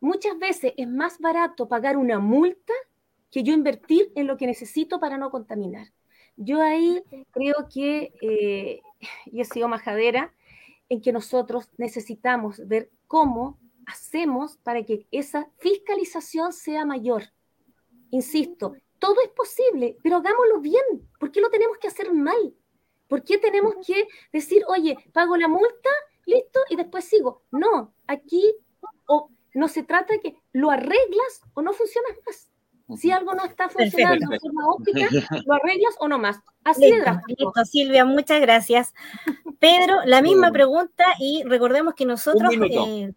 muchas 0.00 0.38
veces 0.38 0.72
es 0.76 0.88
más 0.88 1.18
barato 1.18 1.68
pagar 1.68 1.96
una 1.96 2.18
multa 2.18 2.72
que 3.30 3.42
yo 3.42 3.52
invertir 3.52 4.10
en 4.14 4.26
lo 4.26 4.36
que 4.36 4.46
necesito 4.46 4.98
para 4.98 5.18
no 5.18 5.30
contaminar. 5.30 5.88
Yo 6.36 6.62
ahí 6.62 7.02
creo 7.32 7.68
que, 7.72 8.12
eh, 8.22 8.80
y 9.26 9.40
he 9.40 9.44
sido 9.44 9.68
majadera, 9.68 10.32
en 10.90 11.00
que 11.00 11.12
nosotros 11.12 11.70
necesitamos 11.78 12.66
ver 12.68 12.90
cómo 13.06 13.58
hacemos 13.86 14.58
para 14.58 14.84
que 14.84 15.06
esa 15.10 15.48
fiscalización 15.58 16.52
sea 16.52 16.84
mayor. 16.84 17.22
Insisto, 18.10 18.74
todo 18.98 19.16
es 19.24 19.30
posible, 19.30 19.96
pero 20.02 20.16
hagámoslo 20.16 20.60
bien. 20.60 20.84
¿Por 21.18 21.30
qué 21.32 21.40
lo 21.40 21.48
tenemos 21.48 21.78
que 21.78 21.88
hacer 21.88 22.12
mal? 22.12 22.54
¿Por 23.08 23.24
qué 23.24 23.38
tenemos 23.38 23.74
que 23.86 24.06
decir, 24.32 24.62
oye, 24.68 24.96
pago 25.12 25.36
la 25.36 25.48
multa, 25.48 25.90
listo, 26.26 26.60
y 26.68 26.76
después 26.76 27.04
sigo? 27.04 27.44
No, 27.50 27.94
aquí 28.06 28.54
o 29.06 29.30
no 29.54 29.68
se 29.68 29.82
trata 29.82 30.14
de 30.14 30.20
que 30.20 30.36
lo 30.52 30.70
arreglas 30.70 31.42
o 31.54 31.62
no 31.62 31.72
funcionas 31.72 32.12
más. 32.26 32.49
Si 32.96 33.10
algo 33.10 33.34
no 33.34 33.44
está 33.44 33.68
funcionando 33.68 34.28
de 34.30 34.38
forma 34.40 34.68
óptica, 34.68 35.06
lo 35.46 35.54
arreglas 35.54 35.94
o 36.00 36.08
no 36.08 36.18
más. 36.18 36.38
Así 36.64 36.82
de 36.82 36.88
Listo, 36.92 37.02
drástico. 37.04 37.52
listo, 37.54 37.64
Silvia, 37.64 38.04
muchas 38.04 38.40
gracias. 38.40 38.94
Pedro, 39.58 39.98
la 40.04 40.22
misma 40.22 40.50
pregunta 40.50 41.04
y 41.18 41.42
recordemos 41.44 41.94
que 41.94 42.04
nosotros, 42.06 42.50
Un 42.52 42.60
minuto. 42.60 42.86
eh, 42.86 43.12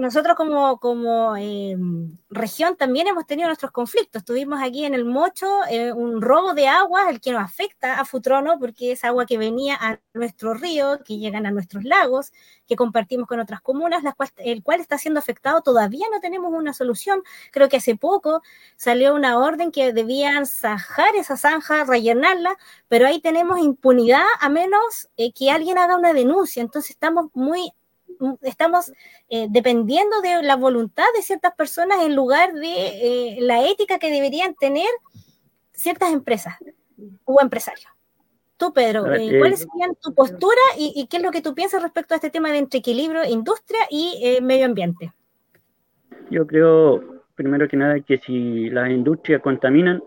nosotros 0.00 0.36
como, 0.36 1.36
eh, 1.36 1.76
región 2.30 2.76
también 2.76 3.06
hemos 3.06 3.26
tenido 3.26 3.48
nuestros 3.48 3.70
conflictos. 3.72 4.24
Tuvimos 4.24 4.60
aquí 4.62 4.84
en 4.84 4.94
el 4.94 5.04
Mocho 5.04 5.46
eh, 5.70 5.92
un 5.92 6.20
robo 6.22 6.54
de 6.54 6.66
agua, 6.68 7.10
el 7.10 7.20
que 7.20 7.32
nos 7.32 7.42
afecta 7.42 8.00
a 8.00 8.04
Futrono, 8.04 8.58
porque 8.58 8.92
es 8.92 9.04
agua 9.04 9.26
que 9.26 9.38
venía 9.38 9.76
a 9.80 10.00
nuestro 10.14 10.54
río, 10.54 11.00
que 11.04 11.18
llegan 11.18 11.46
a 11.46 11.50
nuestros 11.50 11.84
lagos, 11.84 12.32
que 12.66 12.76
compartimos 12.76 13.26
con 13.28 13.40
otras 13.40 13.60
comunas, 13.60 14.02
la 14.02 14.12
cual- 14.12 14.30
el 14.38 14.62
cual 14.62 14.80
está 14.80 14.98
siendo 14.98 15.20
afectado. 15.20 15.62
Todavía 15.62 16.06
no 16.12 16.20
tenemos 16.20 16.52
una 16.52 16.72
solución. 16.74 17.22
Creo 17.52 17.68
que 17.68 17.76
hace 17.78 17.96
poco 17.96 18.42
salió 18.76 19.14
una 19.14 19.38
orden 19.38 19.70
que 19.70 19.92
debían 19.92 20.46
sajar 20.46 21.14
esa 21.16 21.36
zanja, 21.36 21.84
rellenarla, 21.84 22.56
pero 22.88 23.06
ahí 23.06 23.20
tenemos 23.20 23.58
impunidad 23.60 24.24
a 24.40 24.48
menos 24.48 25.08
eh, 25.16 25.32
que 25.32 25.50
alguien 25.50 25.78
haga 25.78 25.96
una 25.96 26.12
denuncia. 26.12 26.62
Entonces 26.62 26.90
estamos 26.90 27.26
muy, 27.34 27.72
estamos 28.42 28.92
eh, 29.28 29.46
dependiendo 29.50 30.20
de 30.20 30.42
la 30.42 30.56
voluntad 30.56 31.04
de 31.14 31.22
ciertas 31.22 31.54
personas 31.54 32.02
en 32.02 32.14
lugar 32.14 32.52
de 32.52 33.36
eh, 33.36 33.38
la 33.40 33.66
ética 33.68 33.98
que 33.98 34.10
deberían 34.10 34.54
tener 34.54 34.88
ciertas 35.72 36.12
empresas 36.12 36.54
o 37.24 37.40
empresarios. 37.40 37.90
Tú, 38.56 38.72
Pedro, 38.74 39.12
eh, 39.14 39.38
¿cuáles 39.38 39.60
serían 39.60 39.94
tu 40.02 40.14
postura 40.14 40.60
y, 40.76 41.06
qué 41.10 41.16
es 41.16 41.22
lo 41.22 41.30
que 41.30 41.40
tú 41.40 41.54
piensas 41.54 41.82
respecto 41.82 42.12
a 42.12 42.16
este 42.16 42.28
tema 42.28 42.50
de 42.50 42.58
entre 42.58 42.80
equilibrio, 42.80 43.24
industria 43.24 43.80
y 43.90 44.38
medio 44.42 44.66
ambiente? 44.66 45.12
Yo 46.30 46.46
creo, 46.46 47.24
primero 47.34 47.66
que 47.66 47.78
nada, 47.78 48.00
que 48.00 48.18
si 48.18 48.68
las 48.68 48.90
industrias 48.90 49.40
contaminan 49.40 50.02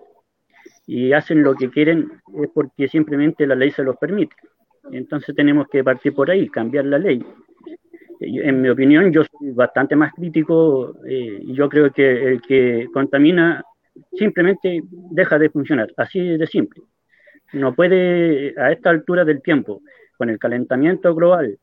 y 0.86 1.14
hacen 1.14 1.42
lo 1.42 1.56
que 1.56 1.72
quieren 1.72 2.22
es 2.36 2.50
porque 2.54 2.88
simplemente 2.88 3.48
la 3.48 3.56
ley 3.56 3.72
se 3.72 3.84
los 3.84 3.98
permite. 3.98 4.36
Entonces 4.92 5.36
tenemos 5.36 5.68
que 5.70 5.84
partir 5.84 6.14
por 6.14 6.30
ahí, 6.30 6.50
cambiar 6.50 6.86
la 6.86 7.00
ley. 7.00 7.26
En 8.26 8.62
mi 8.62 8.70
opinión, 8.70 9.12
yo 9.12 9.24
soy 9.24 9.52
bastante 9.52 9.96
más 9.96 10.14
crítico 10.14 10.96
eh, 11.06 11.42
yo 11.48 11.68
creo 11.68 11.92
que 11.92 12.34
el 12.34 12.42
que 12.42 12.88
contamina 12.94 13.64
simplemente 14.14 14.82
deja 15.12 15.38
de 15.38 15.50
funcionar, 15.50 15.92
así 15.98 16.20
de 16.38 16.48
simple. 16.48 16.82
No 17.54 17.76
puede, 17.76 18.56
a 18.58 18.72
esta 18.72 18.90
altura 18.90 19.26
del 19.26 19.42
tiempo, 19.42 19.82
con 20.18 20.30
el 20.30 20.40
calentamiento 20.40 21.14
global, 21.14 21.60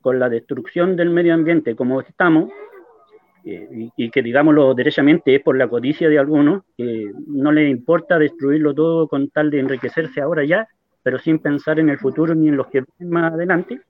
con 0.00 0.18
la 0.18 0.28
destrucción 0.28 0.96
del 0.96 1.10
medio 1.10 1.34
ambiente 1.34 1.74
como 1.74 2.00
estamos, 2.00 2.50
eh, 3.44 3.88
y, 3.96 4.10
que 4.10 4.22
digámoslo 4.22 4.72
derechamente 4.74 5.34
es 5.34 5.42
por 5.42 5.56
la 5.56 5.66
codicia 5.66 6.08
de 6.08 6.18
algunos, 6.18 6.62
que 6.76 7.10
no 7.26 7.50
les 7.50 7.70
importa 7.70 8.18
destruirlo 8.18 8.72
todo 8.72 9.08
con 9.08 9.30
tal 9.30 9.50
de 9.50 9.58
enriquecerse 9.58 10.20
ahora 10.20 10.44
ya, 10.44 10.68
pero 11.02 11.18
sin 11.18 11.40
pensar 11.40 11.80
en 11.80 11.88
el 11.88 11.98
futuro 11.98 12.34
ni 12.34 12.48
en 12.48 12.56
los 12.56 12.68
que 12.68 12.84
vienen 12.98 13.12
más 13.12 13.32
adelante. 13.32 13.80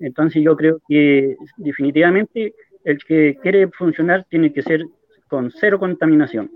Entonces 0.00 0.42
yo 0.42 0.56
creo 0.56 0.80
que 0.88 1.36
definitivamente 1.56 2.54
el 2.84 2.98
que 3.04 3.38
quiere 3.42 3.68
funcionar 3.68 4.24
tiene 4.28 4.52
que 4.52 4.62
ser 4.62 4.84
con 5.28 5.50
cero 5.50 5.78
contaminación. 5.78 6.50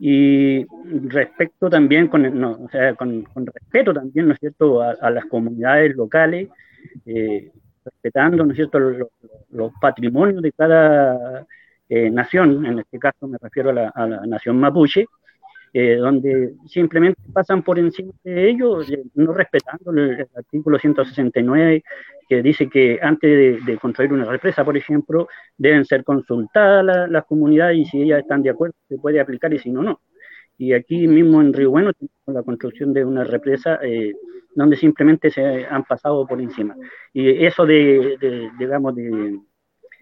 Y 0.00 0.64
respecto 1.08 1.68
también, 1.68 2.06
con, 2.08 2.44
o 2.44 2.68
sea, 2.70 2.94
con, 2.94 3.26
respeto 3.34 3.92
también, 3.92 4.28
¿no 4.28 4.34
es 4.34 4.40
cierto?, 4.40 4.80
a, 4.80 5.10
las 5.10 5.26
comunidades 5.26 5.96
locales, 5.96 6.48
eh, 7.04 7.50
respetando, 7.84 8.44
¿no 8.44 8.52
es 8.52 8.56
cierto?, 8.56 8.78
los, 8.78 9.72
patrimonios 9.80 10.40
de 10.40 10.52
cada 10.52 11.46
eh, 11.88 12.10
nación, 12.10 12.64
en 12.64 12.78
este 12.78 12.98
caso 12.98 13.26
me 13.26 13.38
refiero 13.40 13.70
a 13.70 14.06
la 14.06 14.26
nación 14.26 14.60
mapuche, 14.60 15.06
eh, 15.72 15.96
donde 15.96 16.54
simplemente 16.66 17.20
pasan 17.32 17.62
por 17.62 17.78
encima 17.78 18.12
de 18.24 18.50
ellos, 18.50 18.90
eh, 18.90 19.02
no 19.14 19.32
respetando 19.32 19.90
el, 19.90 20.26
artículo 20.34 20.78
169 20.78 21.82
que 22.28 22.42
dice 22.42 22.68
que 22.68 22.98
antes 23.00 23.64
de, 23.64 23.78
construir 23.78 24.12
una 24.12 24.24
represa, 24.24 24.64
por 24.64 24.76
ejemplo, 24.76 25.28
deben 25.56 25.84
ser 25.84 26.04
consultadas 26.04 27.10
las 27.10 27.24
comunidades 27.24 27.78
y 27.78 27.84
si 27.86 28.02
ellas 28.02 28.20
están 28.20 28.42
de 28.42 28.50
acuerdo 28.50 28.74
se 28.86 28.98
puede 28.98 29.20
aplicar 29.20 29.52
y 29.54 29.58
si 29.58 29.70
no, 29.70 29.82
no. 29.82 30.00
Y 30.58 30.72
aquí 30.72 31.06
mismo 31.06 31.40
en 31.40 31.52
Río 31.52 31.70
Bueno 31.70 31.92
tenemos 31.92 32.16
la 32.26 32.42
construcción 32.42 32.92
de 32.92 33.04
una 33.04 33.24
represa 33.24 33.78
eh, 33.82 34.14
donde 34.54 34.76
simplemente 34.76 35.30
se 35.30 35.64
han 35.64 35.84
pasado 35.84 36.26
por 36.26 36.40
encima. 36.40 36.76
Y 37.12 37.46
eso 37.46 37.64
de, 37.64 38.18
de 38.20 38.50
digamos, 38.58 38.94
de 38.94 39.38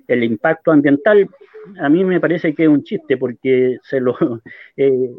el 0.09 0.25
impacto 0.25 0.73
ambiental 0.73 1.29
a 1.81 1.89
mí 1.89 2.05
me 2.05 2.21
parece 2.21 2.55
que 2.55 2.65
es 2.65 2.69
un 2.69 2.85
chiste 2.85 3.17
porque 3.17 3.79
se 3.83 4.01
lo 4.01 4.17
eh, 4.77 5.11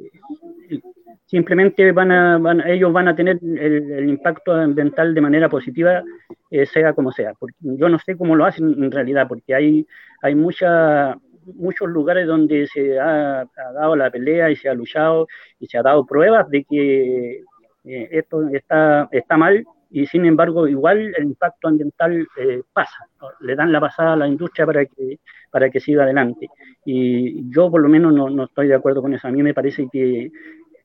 simplemente 1.26 1.92
van 1.92 2.12
a, 2.12 2.40
ellos 2.68 2.94
van 2.94 3.08
a 3.10 3.16
tener 3.16 3.40
el, 3.42 4.10
impacto 4.10 4.54
ambiental 4.54 5.14
de 5.14 5.22
manera 5.22 5.50
positiva 5.50 6.04
eh, 6.50 6.66
sea 6.66 6.94
como 6.94 7.12
sea. 7.12 7.34
Porque 7.38 7.56
yo 7.62 7.90
no 7.90 8.00
sé 8.00 8.16
cómo 8.16 8.36
lo 8.36 8.46
hacen 8.46 8.84
en 8.84 8.92
realidad 8.92 9.28
porque 9.28 9.54
hay 9.54 9.86
hay 10.22 10.36
mucha 10.36 11.18
muchos 11.56 11.88
lugares 11.90 12.28
donde 12.28 12.68
se 12.68 13.00
ha, 13.00 13.46
dado 13.74 13.96
la 13.96 14.12
pelea 14.12 14.50
y 14.52 14.56
se 14.56 14.68
ha 14.70 14.74
luchado 14.74 15.28
y 15.60 15.68
se 15.68 15.78
ha 15.78 15.82
dado 15.82 16.06
pruebas 16.06 16.50
de 16.50 16.66
que 16.66 17.44
eh, 17.86 18.10
esto 18.12 18.50
está 18.50 19.08
está 19.12 19.38
mal 19.38 19.66
y 19.90 20.06
sin 20.06 20.26
embargo 20.26 20.68
igual 20.68 21.14
el 21.16 21.24
impacto 21.24 21.68
ambiental 21.68 22.28
eh, 22.38 22.62
pasa, 22.74 23.08
le 23.40 23.56
dan 23.56 23.72
la 23.72 23.80
pasada 23.80 24.14
a 24.14 24.18
la 24.18 24.28
industria 24.28 24.66
para 24.66 24.86
que, 24.86 25.20
para 25.50 25.70
que 25.70 25.80
siga 25.80 26.04
adelante. 26.04 26.50
Y 26.86 27.50
yo 27.50 27.70
por 27.72 27.82
lo 27.82 27.90
menos 27.90 28.14
no, 28.14 28.30
no 28.30 28.46
estoy 28.46 28.68
de 28.68 28.76
acuerdo 28.76 29.02
con 29.02 29.14
eso. 29.14 29.28
A 29.28 29.32
mí 29.32 29.42
me 29.44 29.54
parece 29.54 29.88
que 29.92 30.32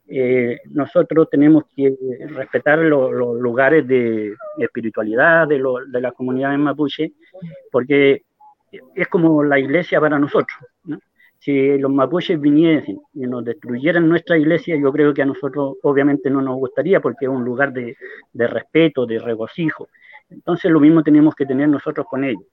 eh, 0.09 0.61
nosotros 0.71 1.29
tenemos 1.31 1.65
que 1.75 1.97
respetar 2.29 2.79
los 2.79 3.41
lugares 3.41 3.87
de, 3.87 4.35
espiritualidad 4.59 5.49
de, 5.49 5.63
de 5.89 6.01
las 6.01 6.13
comunidades 6.13 6.59
mapuche, 6.59 7.13
porque 7.71 8.23
es 8.95 9.09
como 9.09 9.43
la 9.43 9.59
iglesia 9.59 10.01
para 10.01 10.19
nosotros. 10.19 10.59
¿no? 10.85 10.99
Si 11.43 11.77
los 11.77 11.91
mapuches 11.91 12.41
viniesen 12.41 13.01
y 13.15 13.27
nos 13.27 13.45
destruyeran 13.45 14.09
nuestra 14.09 14.39
iglesia, 14.39 14.77
yo 14.77 14.93
creo 14.93 15.13
que 15.13 15.23
a 15.23 15.27
nosotros 15.27 15.75
obviamente 15.83 16.31
no 16.31 16.41
nos 16.41 16.55
gustaría 16.55 17.01
porque 17.01 17.25
es 17.25 17.29
un 17.29 17.45
lugar 17.45 17.73
de, 17.73 17.97
respeto, 18.33 19.07
de 19.07 19.19
regocijo. 19.19 19.89
Entonces 20.31 20.71
lo 20.71 20.79
mismo 20.79 21.03
tenemos 21.03 21.35
que 21.35 21.45
tener 21.45 21.69
nosotros 21.69 22.07
con 22.09 22.23
ellos. 22.23 22.45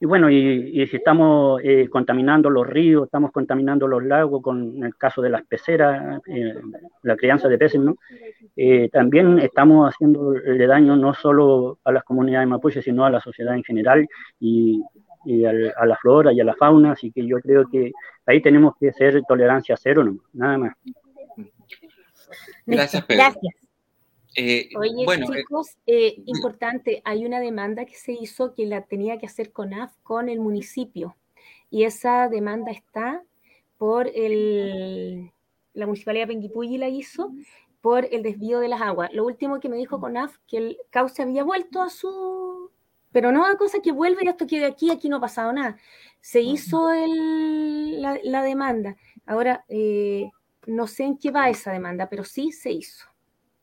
Y 0.00 0.06
bueno, 0.06 0.28
y, 0.28 0.84
si 0.88 0.96
estamos 0.96 1.60
eh, 1.62 1.88
contaminando 1.88 2.50
los 2.50 2.66
ríos, 2.66 3.04
estamos 3.04 3.30
contaminando 3.30 3.86
los 3.86 4.02
lagos, 4.02 4.42
con 4.42 4.82
el 4.82 4.96
caso 4.96 5.22
de 5.22 5.30
las 5.30 5.46
peceras, 5.46 6.20
eh, 6.26 6.54
la 7.02 7.14
crianza 7.14 7.48
de 7.48 7.58
peces, 7.58 7.80
¿no? 7.80 7.96
Eh, 8.56 8.88
también 8.90 9.38
estamos 9.38 9.88
haciéndole 9.88 10.66
daño 10.66 10.96
no 10.96 11.14
solo 11.14 11.78
a 11.84 11.92
las 11.92 12.02
comunidades 12.02 12.48
mapuches, 12.48 12.82
sino 12.82 13.04
a 13.04 13.10
la 13.10 13.20
sociedad 13.20 13.54
en 13.54 13.62
general. 13.62 14.08
Y, 14.40 14.82
y 15.24 15.44
a 15.44 15.52
la 15.52 15.96
flora 16.00 16.32
y 16.32 16.40
a 16.40 16.44
la 16.44 16.54
fauna, 16.54 16.92
así 16.92 17.10
que 17.12 17.26
yo 17.26 17.38
creo 17.40 17.68
que 17.70 17.92
ahí 18.26 18.40
tenemos 18.40 18.74
que 18.78 18.92
ser 18.92 19.22
tolerancia 19.28 19.76
cero, 19.76 20.04
no, 20.04 20.20
nada 20.32 20.58
más. 20.58 20.74
Gracias, 22.66 23.04
Pedro. 23.04 23.24
Gracias. 23.24 23.54
Eh, 24.36 24.68
Oye, 24.76 25.04
bueno, 25.04 25.26
eh, 25.32 25.38
chicos, 25.38 25.76
eh, 25.86 26.22
importante, 26.26 27.02
hay 27.04 27.26
una 27.26 27.40
demanda 27.40 27.84
que 27.84 27.96
se 27.96 28.12
hizo 28.12 28.54
que 28.54 28.64
la 28.64 28.82
tenía 28.82 29.18
que 29.18 29.26
hacer 29.26 29.52
CONAF 29.52 29.92
con 30.02 30.28
el 30.28 30.38
municipio 30.38 31.16
y 31.68 31.82
esa 31.82 32.28
demanda 32.28 32.70
está 32.70 33.22
por 33.76 34.08
el, 34.14 35.32
la 35.74 35.86
municipalidad 35.86 36.28
de 36.28 36.34
Penguipulli 36.34 36.78
la 36.78 36.88
hizo 36.88 37.32
por 37.80 38.06
el 38.10 38.22
desvío 38.22 38.60
de 38.60 38.68
las 38.68 38.82
aguas. 38.82 39.12
Lo 39.12 39.24
último 39.24 39.58
que 39.58 39.68
me 39.68 39.76
dijo 39.76 40.00
CONAF, 40.00 40.36
que 40.46 40.58
el 40.58 40.78
cauce 40.90 41.22
había 41.22 41.42
vuelto 41.42 41.82
a 41.82 41.90
su 41.90 42.70
pero 43.12 43.32
no 43.32 43.40
una 43.40 43.56
cosa 43.56 43.80
que 43.82 43.92
vuelve 43.92 44.24
y 44.24 44.28
esto 44.28 44.46
quede 44.46 44.66
aquí, 44.66 44.90
aquí 44.90 45.08
no 45.08 45.16
ha 45.16 45.20
pasado 45.20 45.52
nada. 45.52 45.76
Se 46.20 46.40
hizo 46.40 46.92
el, 46.92 48.00
la, 48.02 48.42
demanda. 48.42 48.96
Ahora, 49.26 49.64
eh, 49.68 50.30
no 50.66 50.86
sé 50.86 51.04
en 51.04 51.18
qué 51.18 51.30
va 51.30 51.48
esa 51.48 51.72
demanda, 51.72 52.08
pero 52.08 52.24
sí 52.24 52.52
se 52.52 52.70
hizo. 52.70 53.06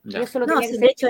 Eso 0.03 0.39
lo 0.39 0.45
no, 0.45 0.61
sí, 0.61 0.77
de 0.77 0.85
hecho, 0.87 1.07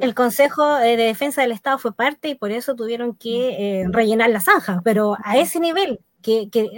el, 0.00 0.14
Consejo 0.14 0.76
de 0.76 0.98
Defensa 0.98 1.40
del 1.40 1.52
Estado 1.52 1.78
fue 1.78 1.94
parte 1.94 2.28
y 2.28 2.34
por 2.34 2.50
eso 2.50 2.74
tuvieron 2.74 3.14
que 3.14 3.80
eh, 3.80 3.86
rellenar 3.88 4.28
la 4.28 4.40
zanja, 4.40 4.82
pero 4.84 5.16
a 5.24 5.38
ese 5.38 5.60
nivel, 5.60 6.00
que, 6.20 6.50
que 6.50 6.68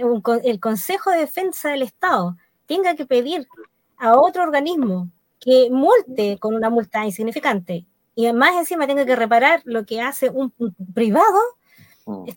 el 0.43 0.59
Consejo 0.61 1.11
de 1.11 1.17
Defensa 1.17 1.69
del 1.69 1.81
Estado 1.81 2.37
tenga 2.67 2.95
que 2.95 3.05
pedir 3.05 3.47
a 3.97 4.17
otro 4.17 4.43
organismo 4.43 5.09
que 5.39 5.69
multe 5.69 6.37
con 6.39 6.55
una 6.55 6.69
multa 6.69 7.05
insignificante 7.05 7.85
y 8.15 8.25
además 8.25 8.55
encima 8.57 8.87
tengo 8.87 9.05
que 9.05 9.15
reparar 9.15 9.61
lo 9.65 9.85
que 9.85 10.01
hace 10.01 10.29
un, 10.29 10.53
privado, 10.93 11.39
mm, 12.05 12.29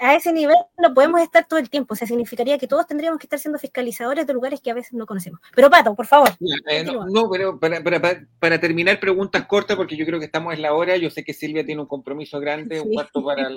a 0.00 0.16
ese 0.16 0.32
nivel 0.32 0.56
no 0.78 0.92
podemos 0.94 1.20
estar 1.20 1.46
todo 1.46 1.60
el 1.60 1.70
tiempo. 1.70 1.94
O 1.94 1.96
sea, 1.96 2.08
significaría 2.08 2.58
que 2.58 2.66
todos 2.66 2.88
tendríamos 2.88 3.20
que 3.20 3.26
estar 3.26 3.38
siendo 3.38 3.58
fiscalizadores 3.60 4.26
de 4.26 4.32
lugares 4.32 4.60
que 4.60 4.72
a 4.72 4.74
veces 4.74 4.94
no 4.94 5.06
conocemos. 5.06 5.40
Pero 5.54 5.70
Pato, 5.70 5.94
por 5.94 6.06
favor. 6.06 6.30
Eh, 6.68 6.84
no, 6.84 7.30
pero 7.30 7.60
para, 7.60 8.60
terminar, 8.60 8.98
preguntas 8.98 9.46
cortas, 9.46 9.76
porque 9.76 9.96
yo 9.96 10.04
creo 10.04 10.18
que 10.18 10.24
estamos 10.24 10.54
en 10.54 10.62
la 10.62 10.74
hora. 10.74 10.96
Yo 10.96 11.08
sé 11.08 11.22
que 11.22 11.34
Silvia 11.34 11.64
tiene 11.64 11.82
un 11.82 11.86
compromiso 11.86 12.40
grande, 12.40 12.80
un 12.80 12.92
cuarto 12.92 13.22
para 13.22 13.48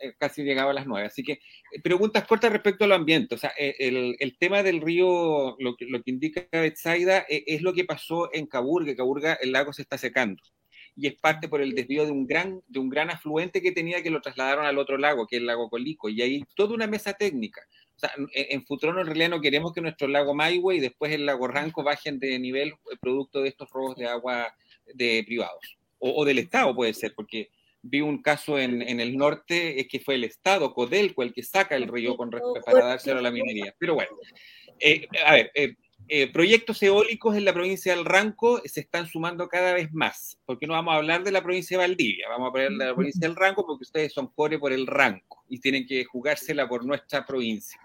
eh, 0.00 0.14
casi 0.18 0.42
llegaba 0.42 0.72
a 0.72 0.74
las 0.74 0.86
nueve. 0.86 1.06
Así 1.06 1.22
que 1.22 1.34
eh, 1.34 1.80
preguntas 1.80 2.26
cortas 2.26 2.50
respecto 2.50 2.84
al 2.84 2.92
ambiente. 2.92 3.36
O 3.36 3.38
sea, 3.38 3.52
el, 3.56 4.16
el 4.18 4.36
tema 4.36 4.64
del 4.64 4.80
río, 4.80 5.54
lo, 5.60 5.76
lo 5.78 6.02
que 6.02 6.10
indica 6.10 6.44
Betsaida, 6.50 7.24
es 7.28 7.62
lo 7.62 7.72
que 7.72 7.84
pasó 7.84 8.30
en 8.32 8.46
Caburga. 8.46 8.96
Caburga, 8.96 9.34
el 9.34 9.52
lago 9.52 9.72
se 9.72 9.82
está 9.82 9.96
secando 9.96 10.42
y 10.96 11.06
es 11.06 11.14
parte 11.14 11.48
por 11.48 11.60
el 11.60 11.74
desvío 11.74 12.06
de 12.06 12.10
un 12.10 12.26
gran, 12.26 12.62
de 12.66 12.78
un 12.78 12.88
gran 12.88 13.10
afluente 13.10 13.60
que 13.60 13.72
tenía 13.72 14.02
que 14.02 14.10
lo 14.10 14.22
trasladaron 14.22 14.64
al 14.64 14.78
otro 14.78 14.96
lago, 14.96 15.26
que 15.26 15.36
es 15.36 15.40
el 15.40 15.46
lago 15.46 15.68
Colico, 15.68 16.08
y 16.08 16.22
hay 16.22 16.44
toda 16.54 16.74
una 16.74 16.86
mesa 16.86 17.12
técnica. 17.12 17.60
O 17.96 17.98
sea, 17.98 18.12
en, 18.32 18.64
Futrono 18.64 19.00
en 19.00 19.06
realidad 19.06 19.30
no 19.30 19.40
queremos 19.40 19.72
que 19.72 19.80
nuestro 19.80 20.08
lago 20.08 20.34
Maihue 20.34 20.76
y 20.76 20.80
después 20.80 21.12
el 21.12 21.26
lago 21.26 21.48
Ranco 21.48 21.82
bajen 21.82 22.18
de 22.18 22.38
nivel 22.38 22.70
eh, 22.70 22.96
producto 23.00 23.42
de 23.42 23.48
estos 23.48 23.70
robos 23.70 23.96
de 23.96 24.06
agua 24.06 24.54
de 24.94 25.22
privados, 25.26 25.78
o, 25.98 26.24
del 26.24 26.38
Estado 26.38 26.74
puede 26.74 26.94
ser, 26.94 27.14
porque 27.14 27.50
vi 27.82 28.00
un 28.00 28.22
caso 28.22 28.58
en, 28.58 28.82
en, 28.82 29.00
el 29.00 29.16
norte, 29.16 29.80
es 29.80 29.88
que 29.88 30.00
fue 30.00 30.14
el 30.14 30.24
Estado, 30.24 30.72
Codelco, 30.72 31.22
el 31.22 31.32
que 31.32 31.42
saca 31.42 31.76
el 31.76 31.88
río 31.88 32.16
con 32.16 32.30
para 32.30 32.86
dárselo 32.86 33.18
a 33.18 33.22
la 33.22 33.30
minería. 33.30 33.74
Pero 33.78 33.94
bueno, 33.94 34.10
eh, 34.80 35.06
a 35.24 35.34
ver, 35.34 35.50
eh, 35.54 35.74
eh, 36.08 36.32
proyectos 36.32 36.82
eólicos 36.82 37.36
en 37.36 37.44
la 37.44 37.52
provincia 37.52 37.94
del 37.94 38.04
Ranco 38.04 38.60
se 38.64 38.80
están 38.80 39.06
sumando 39.06 39.48
cada 39.48 39.72
vez 39.72 39.92
más, 39.92 40.38
porque 40.44 40.66
no 40.66 40.74
vamos 40.74 40.94
a 40.94 40.98
hablar 40.98 41.24
de 41.24 41.32
la 41.32 41.42
provincia 41.42 41.76
de 41.76 41.84
Valdivia, 41.84 42.28
vamos 42.28 42.46
a 42.46 42.48
hablar 42.50 42.70
de 42.70 42.86
la 42.86 42.94
provincia 42.94 43.26
del 43.26 43.36
Ranco 43.36 43.66
porque 43.66 43.82
ustedes 43.82 44.12
son 44.12 44.28
core 44.28 44.58
por 44.58 44.72
el 44.72 44.86
Ranco 44.86 45.44
y 45.48 45.60
tienen 45.60 45.86
que 45.86 46.04
jugársela 46.04 46.68
por 46.68 46.84
nuestra 46.84 47.26
provincia. 47.26 47.80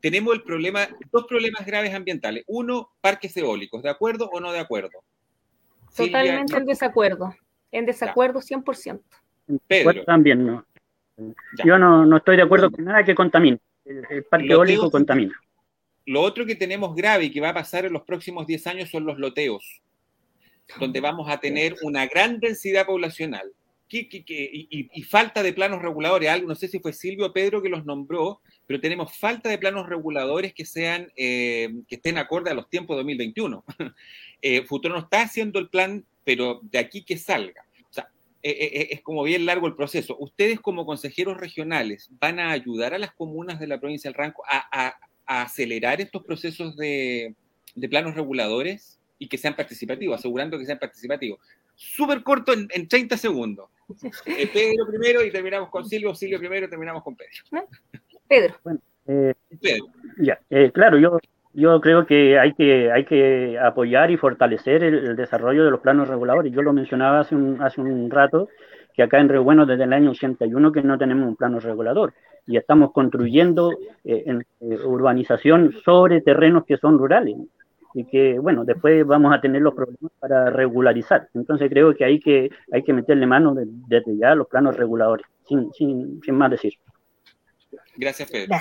Tenemos 0.00 0.34
el 0.34 0.42
problema, 0.42 0.88
dos 1.10 1.26
problemas 1.26 1.66
graves 1.66 1.92
ambientales. 1.92 2.44
Uno, 2.46 2.90
parques 3.00 3.36
eólicos, 3.36 3.82
¿de 3.82 3.90
acuerdo 3.90 4.30
o 4.32 4.40
no 4.40 4.52
de 4.52 4.60
acuerdo? 4.60 5.02
Totalmente 5.94 6.56
en 6.56 6.66
desacuerdo. 6.66 7.34
En 7.72 7.84
desacuerdo 7.84 8.40
100%. 8.40 9.00
Pedro. 9.66 10.04
También 10.04 10.46
no. 10.46 10.64
Yo 11.64 11.78
no, 11.78 12.06
no, 12.06 12.18
estoy 12.18 12.36
de 12.36 12.42
acuerdo 12.42 12.70
con 12.70 12.84
nada 12.84 13.04
que 13.04 13.14
contamine. 13.14 13.58
El, 13.84 14.24
parque 14.24 14.52
eólico 14.52 14.90
contamina. 14.90 15.34
Lo 16.08 16.22
otro 16.22 16.46
que 16.46 16.54
tenemos 16.54 16.94
grave 16.94 17.26
y 17.26 17.30
que 17.30 17.42
va 17.42 17.50
a 17.50 17.54
pasar 17.54 17.84
en 17.84 17.92
los 17.92 18.02
próximos 18.02 18.46
10 18.46 18.66
años 18.66 18.88
son 18.88 19.04
los 19.04 19.18
loteos, 19.18 19.82
donde 20.80 21.00
vamos 21.00 21.28
a 21.28 21.38
tener 21.38 21.76
una 21.82 22.06
gran 22.06 22.40
densidad 22.40 22.86
poblacional 22.86 23.52
y, 23.90 25.02
falta 25.02 25.42
de 25.42 25.52
planos 25.52 25.82
reguladores. 25.82 26.30
Algo, 26.30 26.48
no 26.48 26.54
sé 26.54 26.68
si 26.68 26.78
fue 26.78 26.94
Silvio 26.94 27.26
o 27.26 27.32
Pedro 27.34 27.60
que 27.60 27.68
los 27.68 27.84
nombró, 27.84 28.40
pero 28.66 28.80
tenemos 28.80 29.18
falta 29.18 29.50
de 29.50 29.58
planos 29.58 29.86
reguladores 29.86 30.54
que 30.54 30.64
sean 30.64 31.12
eh, 31.14 31.74
que 31.86 31.96
estén 31.96 32.16
acorde 32.16 32.50
a 32.50 32.54
los 32.54 32.70
tiempos 32.70 32.96
de 32.96 33.00
2021. 33.00 33.64
eh, 34.40 34.62
Futuro 34.62 34.94
no 34.94 35.00
está 35.00 35.20
haciendo 35.20 35.58
el 35.58 35.68
plan, 35.68 36.06
pero 36.24 36.60
de 36.62 36.78
aquí 36.78 37.04
que 37.04 37.18
salga. 37.18 37.66
O 37.90 37.92
sea, 37.92 38.08
eh, 38.42 38.50
eh, 38.50 38.88
es 38.92 39.02
como 39.02 39.24
bien 39.24 39.44
largo 39.44 39.66
el 39.66 39.76
proceso. 39.76 40.16
Ustedes 40.18 40.58
como 40.58 40.86
consejeros 40.86 41.36
regionales 41.36 42.08
van 42.18 42.38
a 42.38 42.50
ayudar 42.50 42.94
a 42.94 42.98
las 42.98 43.12
comunas 43.12 43.60
de 43.60 43.66
la 43.66 43.78
provincia 43.78 44.08
del 44.08 44.14
Ranco 44.14 44.42
a, 44.50 44.94
acelerar 45.28 46.00
estos 46.00 46.24
procesos 46.24 46.76
de, 46.76 47.34
de 47.74 47.88
planos 47.88 48.14
reguladores 48.14 48.98
y 49.18 49.28
que 49.28 49.38
sean 49.38 49.56
participativos, 49.56 50.18
asegurando 50.18 50.58
que 50.58 50.66
sean 50.66 50.78
participativos 50.78 51.40
súper 51.78 52.22
corto 52.24 52.52
en, 52.52 52.88
30 52.88 53.16
segundos. 53.16 53.70
Eh, 54.26 54.50
Pedro 54.52 54.86
primero 54.86 55.24
y 55.24 55.30
terminamos 55.30 55.70
con 55.70 55.88
Silvio, 55.88 56.14
Silvio 56.14 56.38
primero 56.38 56.66
y 56.66 56.68
terminamos 56.68 57.02
con 57.02 57.16
Pedro. 57.16 57.66
Pedro. 58.28 58.54
Eh, 59.06 59.32
ya, 60.18 60.38
eh, 60.50 60.70
claro, 60.74 60.98
yo, 60.98 61.18
yo 61.54 61.80
creo 61.80 62.04
que 62.04 62.38
hay, 62.38 62.52
que 62.52 62.90
hay 62.92 63.06
que 63.06 63.58
apoyar 63.58 64.10
y 64.10 64.18
fortalecer 64.18 64.82
el, 64.82 65.16
desarrollo 65.16 65.64
de 65.64 65.70
los 65.70 65.80
planos 65.80 66.08
reguladores. 66.08 66.52
Yo 66.52 66.60
lo 66.60 66.74
mencionaba 66.74 67.20
hace 67.20 67.34
un, 67.34 67.62
hace 67.62 67.80
un 67.80 68.10
rato, 68.10 68.48
que 68.98 69.04
acá 69.04 69.20
en 69.20 69.28
Río 69.28 69.44
Bueno 69.44 69.64
desde 69.64 69.84
el 69.84 69.92
año 69.92 70.10
81 70.10 70.72
que 70.72 70.82
no 70.82 70.98
tenemos 70.98 71.28
un 71.28 71.36
plano 71.36 71.60
regulador 71.60 72.14
y 72.48 72.56
estamos 72.56 72.90
construyendo 72.90 73.70
en, 74.02 74.44
urbanización 74.60 75.72
sobre 75.84 76.20
terrenos 76.20 76.64
que 76.64 76.78
son 76.78 76.98
rurales 76.98 77.36
y 77.94 78.04
que, 78.06 78.40
bueno, 78.40 78.64
después 78.64 79.06
vamos 79.06 79.32
a 79.32 79.40
tener 79.40 79.62
los 79.62 79.74
problemas 79.74 80.10
para 80.18 80.50
regularizar. 80.50 81.28
Entonces 81.32 81.70
creo 81.70 81.94
que 81.94 82.04
hay 82.04 82.18
que, 82.18 82.50
hay 82.72 82.82
que 82.82 82.92
meterle 82.92 83.24
mano 83.24 83.54
desde 83.54 84.16
ya 84.16 84.32
a 84.32 84.34
los 84.34 84.48
planos 84.48 84.76
reguladores, 84.76 85.24
sin, 85.44 85.72
sin, 85.74 86.20
sin 86.20 86.34
más 86.34 86.50
decir. 86.50 86.72
Gracias, 87.96 88.30
Pedro. 88.30 88.56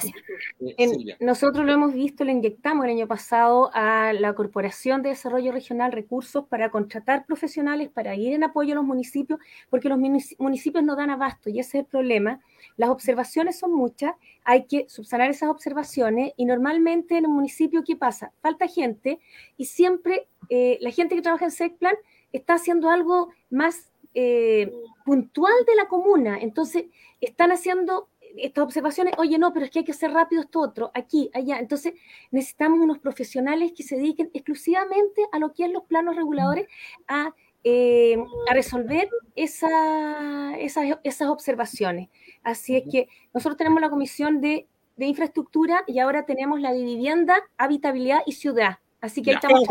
Eh, 0.59 1.15
nosotros 1.19 1.65
lo 1.65 1.71
hemos 1.71 1.93
visto, 1.93 2.23
le 2.23 2.31
inyectamos 2.31 2.85
el 2.85 2.91
año 2.91 3.07
pasado 3.07 3.69
a 3.73 4.11
la 4.13 4.33
Corporación 4.33 5.01
de 5.01 5.09
Desarrollo 5.09 5.51
Regional 5.51 5.91
recursos 5.91 6.45
para 6.47 6.71
contratar 6.71 7.25
profesionales, 7.25 7.89
para 7.89 8.15
ir 8.15 8.33
en 8.33 8.43
apoyo 8.43 8.73
a 8.73 8.75
los 8.75 8.83
municipios, 8.83 9.39
porque 9.69 9.89
los 9.89 9.99
municipios 10.39 10.83
no 10.83 10.95
dan 10.95 11.09
abasto 11.09 11.49
y 11.49 11.59
ese 11.59 11.77
es 11.77 11.83
el 11.83 11.85
problema. 11.85 12.41
Las 12.75 12.89
observaciones 12.89 13.59
son 13.59 13.73
muchas, 13.73 14.13
hay 14.43 14.65
que 14.65 14.89
subsanar 14.89 15.29
esas 15.29 15.49
observaciones 15.49 16.33
y 16.35 16.45
normalmente 16.45 17.17
en 17.17 17.27
un 17.27 17.35
municipio, 17.35 17.83
¿qué 17.85 17.95
pasa? 17.95 18.33
Falta 18.41 18.67
gente 18.67 19.19
y 19.55 19.65
siempre 19.65 20.27
eh, 20.49 20.77
la 20.81 20.91
gente 20.91 21.15
que 21.15 21.21
trabaja 21.21 21.45
en 21.45 21.51
SECPLAN 21.51 21.95
está 22.33 22.55
haciendo 22.55 22.89
algo 22.89 23.29
más 23.49 23.91
eh, 24.13 24.73
puntual 25.05 25.53
de 25.67 25.75
la 25.75 25.87
comuna. 25.87 26.39
Entonces, 26.41 26.85
están 27.21 27.51
haciendo 27.51 28.09
estas 28.39 28.63
observaciones, 28.63 29.13
oye, 29.17 29.37
no, 29.37 29.53
pero 29.53 29.65
es 29.65 29.71
que 29.71 29.79
hay 29.79 29.85
que 29.85 29.91
hacer 29.91 30.11
rápido 30.11 30.41
esto 30.41 30.59
otro, 30.59 30.91
aquí, 30.93 31.29
allá. 31.33 31.59
Entonces, 31.59 31.93
necesitamos 32.31 32.79
unos 32.79 32.99
profesionales 32.99 33.71
que 33.75 33.83
se 33.83 33.95
dediquen 33.95 34.29
exclusivamente 34.33 35.23
a 35.31 35.39
lo 35.39 35.53
que 35.53 35.65
es 35.65 35.71
los 35.71 35.83
planos 35.83 36.15
reguladores, 36.15 36.67
a, 37.07 37.33
eh, 37.63 38.17
a 38.49 38.53
resolver 38.53 39.09
esa, 39.35 40.55
esas, 40.57 41.27
observaciones. 41.29 42.09
Así 42.43 42.75
es 42.75 42.83
que 42.89 43.09
nosotros 43.33 43.57
tenemos 43.57 43.81
la 43.81 43.89
comisión 43.89 44.41
de, 44.41 44.67
de, 44.95 45.05
infraestructura 45.05 45.83
y 45.87 45.99
ahora 45.99 46.25
tenemos 46.25 46.61
la 46.61 46.71
de 46.71 46.83
vivienda, 46.83 47.41
habitabilidad 47.57 48.19
y 48.25 48.33
ciudad. 48.33 48.77
Así 49.01 49.21
que 49.21 49.31
ahí 49.31 49.35
estamos. 49.35 49.63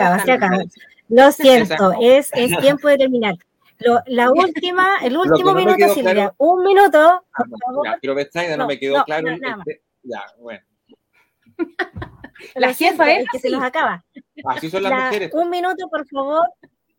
Lo 1.08 1.32
siento, 1.32 1.92
es, 2.00 2.30
es 2.34 2.58
tiempo 2.58 2.88
de 2.88 2.98
terminar 2.98 3.34
la 4.07 4.31
última, 4.33 4.99
el 5.03 5.16
último 5.16 5.55
minuto, 5.55 5.89
Silvia. 5.95 6.35
Un 6.39 6.62
minuto. 6.64 7.24
Ya, 7.85 7.99
pero 8.01 8.14
Betsaida 8.14 8.57
no, 8.57 8.66
me 8.66 8.79
quedó 8.79 9.05
claro. 9.05 9.29
Este, 9.29 9.83
ya, 10.03 10.24
bueno. 10.39 10.61
La 12.55 12.74
jefa 12.74 13.11
es 13.12 13.27
que 13.33 13.39
se 13.39 13.51
nos 13.51 13.62
acaba. 13.62 14.05
Así 14.45 14.70
son 14.70 14.83
las 14.83 14.93
mujeres. 14.93 15.31
Un 15.33 15.49
minuto, 15.49 15.89
por 15.89 16.07
favor. 16.07 16.47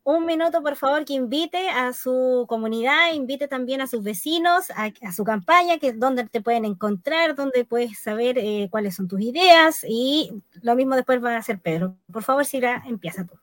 Un 0.03 0.25
minuto, 0.25 0.63
por 0.63 0.77
favor, 0.77 1.03
que 1.03 1.13
invite 1.13 1.69
a 1.69 1.91
su 1.91 2.45
comunidad, 2.47 3.13
invite 3.13 3.49
también 3.49 3.81
a 3.81 3.87
sus 3.87 4.01
vecinos, 4.01 4.71
a, 4.71 5.11
su 5.11 5.25
campaña, 5.25 5.79
que 5.79 5.89
es 5.89 5.99
donde 5.99 6.25
te 6.25 6.41
pueden 6.41 6.63
encontrar, 6.63 7.35
donde 7.35 7.65
puedes 7.65 7.99
saber 7.99 8.37
eh, 8.37 8.69
cuáles 8.71 8.95
son 8.95 9.09
tus 9.09 9.19
ideas 9.19 9.85
y 9.85 10.31
lo 10.61 10.75
mismo 10.75 10.95
después 10.95 11.21
va 11.21 11.35
a 11.35 11.39
hacer 11.39 11.59
Pedro. 11.59 11.97
Por 12.09 12.23
favor, 12.23 12.45
Silvia, 12.45 12.81
empieza 12.87 13.25
tú. 13.25 13.37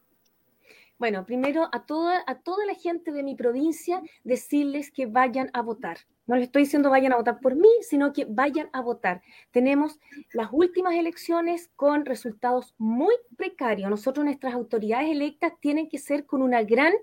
Bueno, 1.05 1.27
primero 1.27 1.69
a 1.71 1.85
toda, 1.85 2.25
a 2.27 2.37
toda 2.37 2.65
la 2.65 2.73
gente 2.73 3.13
de 3.13 3.23
mi 3.23 3.35
provincia 3.35 4.01
decirles 4.23 4.91
que 4.91 5.05
vayan 5.05 5.51
a 5.53 5.61
votar. 5.61 5.99
No 6.27 6.35
les 6.35 6.45
estoy 6.45 6.63
diciendo 6.63 6.89
vayan 6.89 7.13
a 7.13 7.17
votar 7.17 7.41
por 7.41 7.57
mí, 7.57 7.69
sino 7.83 8.15
que 8.15 8.25
vayan 8.25 8.71
a 8.73 8.81
votar. 8.81 9.21
Tenemos 9.51 10.01
las 10.33 10.49
últimas 10.51 10.95
elecciones 10.95 11.71
con 11.77 12.07
resultados 12.07 12.75
muy 12.79 13.15
precarios. 13.37 13.91
Nosotros, 13.91 14.25
nuestras 14.25 14.55
autoridades 14.55 15.11
electas, 15.11 15.53
tienen 15.61 15.91
que 15.91 15.99
ser 15.99 16.25
con 16.25 16.41
una 16.41 16.63
gran 16.63 16.95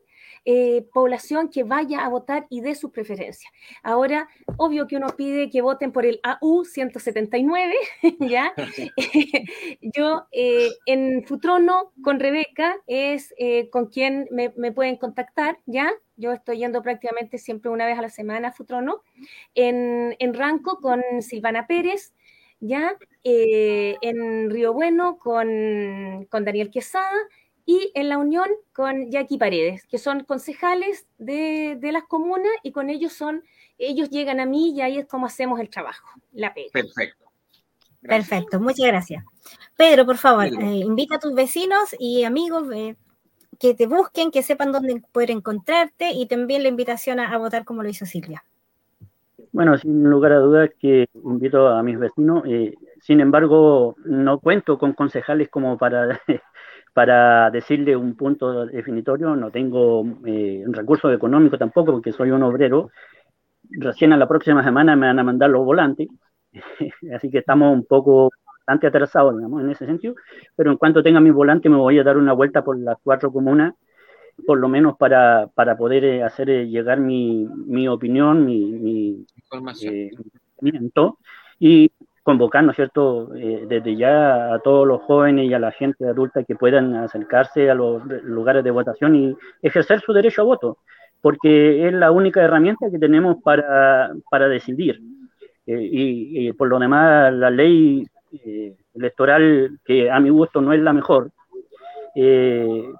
eh, 0.44 0.88
población 0.92 1.50
que 1.50 1.64
vaya 1.64 2.04
a 2.04 2.10
votar 2.10 2.48
y 2.50 2.62
dé 2.62 2.74
su 2.74 2.92
preferencia. 2.92 3.52
Ahora, 3.84 4.28
obvio 4.58 4.88
que 4.88 4.96
uno 4.96 5.10
pide 5.16 5.52
que 5.52 5.62
voten 5.62 5.92
por 5.92 6.04
el 6.04 6.20
AU 6.24 6.66
179, 6.66 7.76
¿ya? 8.22 8.52
Yo 9.82 10.26
eh, 10.32 10.70
en 10.88 11.24
Futrono 11.26 11.92
con 12.04 12.20
Rebeca 12.20 12.76
es 12.88 13.36
eh, 13.38 13.70
con 13.70 13.88
quien 13.88 14.28
me, 14.32 14.50
pueden 14.72 14.98
contactar, 14.98 15.60
¿ya? 15.68 15.92
Yo 16.16 16.32
estoy 16.32 16.58
yendo 16.58 16.82
prácticamente 16.82 17.38
siempre 17.38 17.70
una 17.70 17.86
vez 17.86 18.00
a 18.00 18.02
la 18.02 18.10
semana 18.10 18.48
a 18.48 18.52
Futrono. 18.52 19.04
En, 19.54 20.16
en 20.18 20.34
Ranco 20.34 20.80
con 20.80 21.04
Silvana 21.20 21.68
Pérez, 21.68 22.16
¿ya? 22.60 22.98
en 23.24 24.50
Río 24.50 24.74
Bueno 24.74 25.20
con, 25.20 26.26
con 26.32 26.46
Daniel 26.46 26.72
Quesada 26.72 27.12
y 27.66 27.92
en 27.96 28.10
la 28.10 28.18
unión 28.18 28.48
con 28.74 29.10
Jackie 29.12 29.38
Paredes, 29.38 29.86
que 29.86 29.98
son 29.98 30.24
concejales 30.24 31.08
de, 31.18 31.78
las 31.82 32.04
comunas 32.04 32.52
y 32.64 32.72
con 32.72 32.90
ellos 32.90 33.14
son, 33.14 33.44
ellos 33.78 34.10
llegan 34.10 34.40
a 34.40 34.46
mí 34.46 34.74
y 34.76 34.82
ahí 34.82 34.98
es 34.98 35.06
como 35.06 35.26
hacemos 35.26 35.60
el 35.60 35.70
trabajo, 35.70 36.08
la 36.34 36.54
pega. 36.54 36.70
Perfecto. 36.74 37.26
Perfecto, 38.02 38.60
muchas 38.60 38.88
gracias. 38.88 39.24
Pedro, 39.78 40.06
por 40.06 40.18
favor, 40.18 40.46
eh, 40.46 40.78
invita 40.78 41.18
a 41.18 41.20
tus 41.20 41.36
vecinos 41.36 41.96
y 42.00 42.24
amigos 42.24 42.68
eh, 42.74 42.96
que 43.60 43.76
te 43.76 43.86
busquen, 43.86 44.32
que 44.32 44.42
sepan 44.42 44.72
dónde 44.72 45.04
poder 45.12 45.30
encontrarte 45.30 46.12
y 46.12 46.26
también 46.26 46.64
la 46.64 46.70
invitación 46.70 47.20
a, 47.20 47.38
votar 47.38 47.64
como 47.64 47.84
lo 47.84 47.90
hizo 47.90 48.08
Silvia. 48.08 48.44
Bueno, 49.52 49.78
sin 49.78 50.04
lugar 50.04 50.32
a 50.32 50.40
dudas 50.40 50.72
que 50.80 51.08
invito 51.14 51.68
a 51.68 51.84
mis 51.84 52.00
vecinos. 52.00 52.44
Eh, 52.48 52.74
sin 53.02 53.20
embargo, 53.20 53.96
no 54.06 54.40
cuento 54.40 54.80
con 54.80 54.94
concejales 54.94 55.50
como 55.50 55.78
para 55.78 56.20
para 56.94 57.50
decirle 57.52 57.96
un 57.96 58.16
punto 58.16 58.66
definitorio, 58.66 59.36
no 59.36 59.50
tengo 59.52 60.06
eh, 60.26 60.64
recursos 60.68 61.14
económicos 61.14 61.60
tampoco, 61.60 61.94
porque 61.94 62.12
soy 62.12 62.32
un 62.32 62.44
obrero. 62.44 62.90
Recién 63.70 64.12
a 64.14 64.18
la 64.18 64.28
próxima 64.28 64.64
semana 64.64 64.96
me 64.96 65.08
van 65.08 65.20
a 65.20 65.24
mandar 65.24 65.50
los 65.50 65.64
volantes, 65.64 66.08
así 67.16 67.30
que 67.30 67.40
estamos 67.40 67.74
un 67.74 67.86
poco 67.86 68.30
bastante 68.58 68.88
atrasados, 68.88 69.36
digamos, 69.36 69.62
en 69.62 69.70
ese 69.70 69.86
sentido. 69.86 70.16
Pero 70.56 70.72
en 70.72 70.78
cuanto 70.78 71.02
tenga 71.02 71.20
mi 71.20 71.32
volante, 71.32 71.70
me 71.70 71.78
voy 71.78 71.98
a 72.00 72.04
dar 72.04 72.18
una 72.18 72.34
vuelta 72.34 72.64
por 72.64 72.78
las 72.78 72.98
cuatro 73.02 73.32
comunas, 73.32 73.74
por 74.46 74.60
lo 74.60 74.68
menos 74.68 74.98
para, 74.98 75.48
para 75.54 75.78
poder 75.78 76.04
eh, 76.04 76.24
hacer 76.24 76.50
eh, 76.50 76.68
llegar 76.68 77.00
mi, 77.00 77.48
mi 77.66 77.88
opinión, 77.88 78.46
mi, 78.46 78.72
mi 78.72 79.26
información. 79.36 79.94
Eh, 79.94 80.12
y 81.60 81.92
convocar, 82.24 82.64
¿no 82.64 82.72
es 82.72 82.76
cierto?, 82.76 83.34
eh, 83.36 83.66
desde 83.68 83.96
ya 83.96 84.54
a 84.54 84.60
todos 84.60 84.88
los 84.88 85.02
jóvenes 85.02 85.46
y 85.46 85.54
a 85.54 85.60
la 85.60 85.72
gente 85.72 86.08
adulta 86.08 86.44
que 86.44 86.56
puedan 86.56 86.96
acercarse 86.96 87.70
a 87.70 87.76
los 87.76 88.04
lugares 88.24 88.64
de 88.64 88.72
votación 88.72 89.16
y 89.16 89.36
ejercer 89.62 90.02
su 90.02 90.14
derecho 90.14 90.42
a 90.42 90.46
voto, 90.46 90.78
porque 91.22 91.88
es 91.88 91.94
la 91.94 92.12
única 92.12 92.42
herramienta 92.42 92.92
que 92.92 93.00
tenemos 93.00 93.38
para, 93.44 94.12
para 94.30 94.48
decidir. 94.48 95.02
Eh, 95.66 95.90
y, 95.92 96.54
por 96.54 96.68
lo 96.68 96.80
demás, 96.80 97.34
la 97.34 97.50
ley 97.50 98.06
eh, 98.46 98.76
electoral, 98.94 99.80
que 99.86 100.10
a 100.12 100.20
mi 100.20 100.30
gusto 100.30 100.62
no 100.62 100.74
es 100.74 100.82
la 100.82 100.94
mejor, 100.94 101.32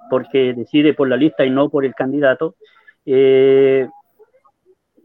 porque 0.08 0.54
decide 0.54 0.94
por 0.94 1.06
la 1.06 1.18
lista 1.18 1.44
y 1.44 1.50
no 1.50 1.68
por 1.68 1.84
el 1.84 1.94
candidato, 1.94 2.54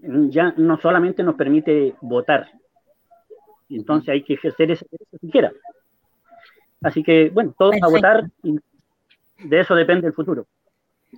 ya 0.01 0.53
no 0.55 0.77
solamente 0.77 1.23
nos 1.23 1.35
permite 1.35 1.93
votar, 1.99 2.47
entonces 3.75 4.09
hay 4.09 4.23
que 4.23 4.33
ejercer 4.35 4.71
ese 4.71 4.85
derecho 4.89 5.17
siquiera. 5.19 5.51
Así 6.81 7.03
que, 7.03 7.29
bueno, 7.29 7.53
todos 7.57 7.75
a 7.81 7.87
votar 7.87 8.29
y 8.43 8.57
de 9.43 9.59
eso 9.59 9.75
depende 9.75 10.07
el 10.07 10.13
futuro. 10.13 10.47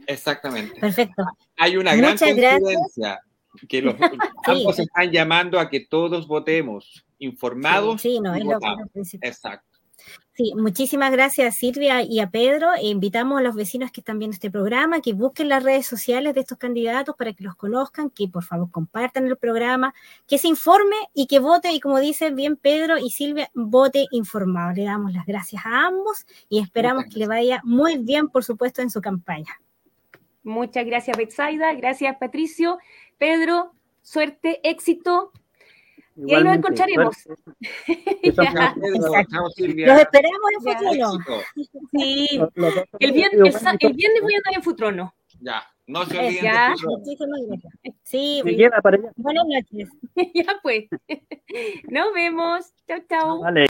Exactamente. 0.08 0.80
Perfecto. 0.80 1.24
Hay 1.58 1.78
una 1.78 1.96
gran 1.96 2.12
Muchas 2.12 2.30
coincidencia 2.30 3.20
que 3.68 3.82
los 3.82 3.96
ambos 4.46 4.80
están 4.80 5.12
llamando 5.12 5.60
a 5.60 5.70
que 5.70 5.82
todos 5.82 6.28
votemos 6.28 7.06
informados. 7.20 8.02
Sí, 8.02 8.14
sí, 8.16 8.20
no, 8.20 8.36
y 8.38 8.42
es 8.42 8.46
lo 8.46 8.60
principal. 8.94 9.30
Exacto. 9.30 9.69
Sí, 10.40 10.54
muchísimas 10.56 11.12
gracias 11.12 11.58
Silvia 11.58 12.02
y 12.02 12.22
a 12.22 12.30
Pedro. 12.30 12.74
E 12.76 12.88
invitamos 12.88 13.40
a 13.40 13.42
los 13.42 13.56
vecinos 13.56 13.92
que 13.92 14.00
están 14.00 14.20
viendo 14.20 14.34
este 14.34 14.50
programa 14.50 15.02
que 15.02 15.12
busquen 15.12 15.50
las 15.50 15.64
redes 15.64 15.86
sociales 15.86 16.34
de 16.34 16.40
estos 16.40 16.58
candidatos 16.58 17.16
para 17.18 17.34
que 17.34 17.44
los 17.44 17.56
conozcan, 17.56 18.10
que 18.10 18.30
por 18.30 18.46
favor 18.46 18.72
compartan 18.72 19.28
el 19.28 19.36
programa, 19.36 19.94
que 20.28 20.38
se 20.38 20.48
informe 20.48 20.96
y 21.14 21.28
que 21.28 21.40
vote. 21.40 21.74
Y 21.74 21.82
como 21.82 22.00
dicen 22.00 22.38
bien 22.38 22.56
Pedro 22.56 22.98
y 22.98 23.10
Silvia, 23.10 23.52
vote 23.54 24.06
informado. 24.12 24.72
Le 24.74 24.86
damos 24.86 25.12
las 25.12 25.26
gracias 25.26 25.66
a 25.66 25.88
ambos 25.88 26.26
y 26.48 26.60
esperamos 26.60 27.04
que 27.12 27.20
le 27.20 27.28
vaya 27.28 27.60
muy 27.66 27.98
bien, 27.98 28.30
por 28.30 28.46
supuesto, 28.46 28.82
en 28.82 28.90
su 28.90 29.02
campaña. 29.02 29.60
Muchas 30.44 30.86
gracias, 30.86 31.18
Betsaida. 31.18 31.74
Gracias, 31.74 32.16
Patricio. 32.18 32.80
Pedro, 33.18 33.74
suerte, 34.02 34.62
éxito. 34.64 35.34
Y 36.26 36.34
ahí 36.34 36.44
nos 36.44 36.56
Silvia. 39.56 39.88
Los 39.88 40.00
esperamos 40.00 40.52
en. 40.66 40.72
Éxito. 41.02 41.42
Sí. 41.92 42.42
El 43.00 43.12
viernes, 43.12 43.64
el 43.80 43.94
viernes 43.94 44.22
voy 44.22 44.34
a 44.34 44.38
andar 44.38 44.54
en 44.56 44.64
Futrono. 44.64 45.14
Ya, 45.42 45.64
no 45.88 46.06
se 46.06 46.18
olviden 46.18 46.44
ya. 46.44 46.76
Muchísimas 46.86 47.40
gracias. 47.48 47.74
Sí, 48.04 48.42
buenas 48.44 49.46
noches. 49.46 49.90
ya 50.34 50.60
pues. 50.62 50.86
Nos 51.90 52.14
vemos. 52.14 52.74
Chao, 52.88 53.00
chao. 53.08 53.42
Vale. 53.42 53.68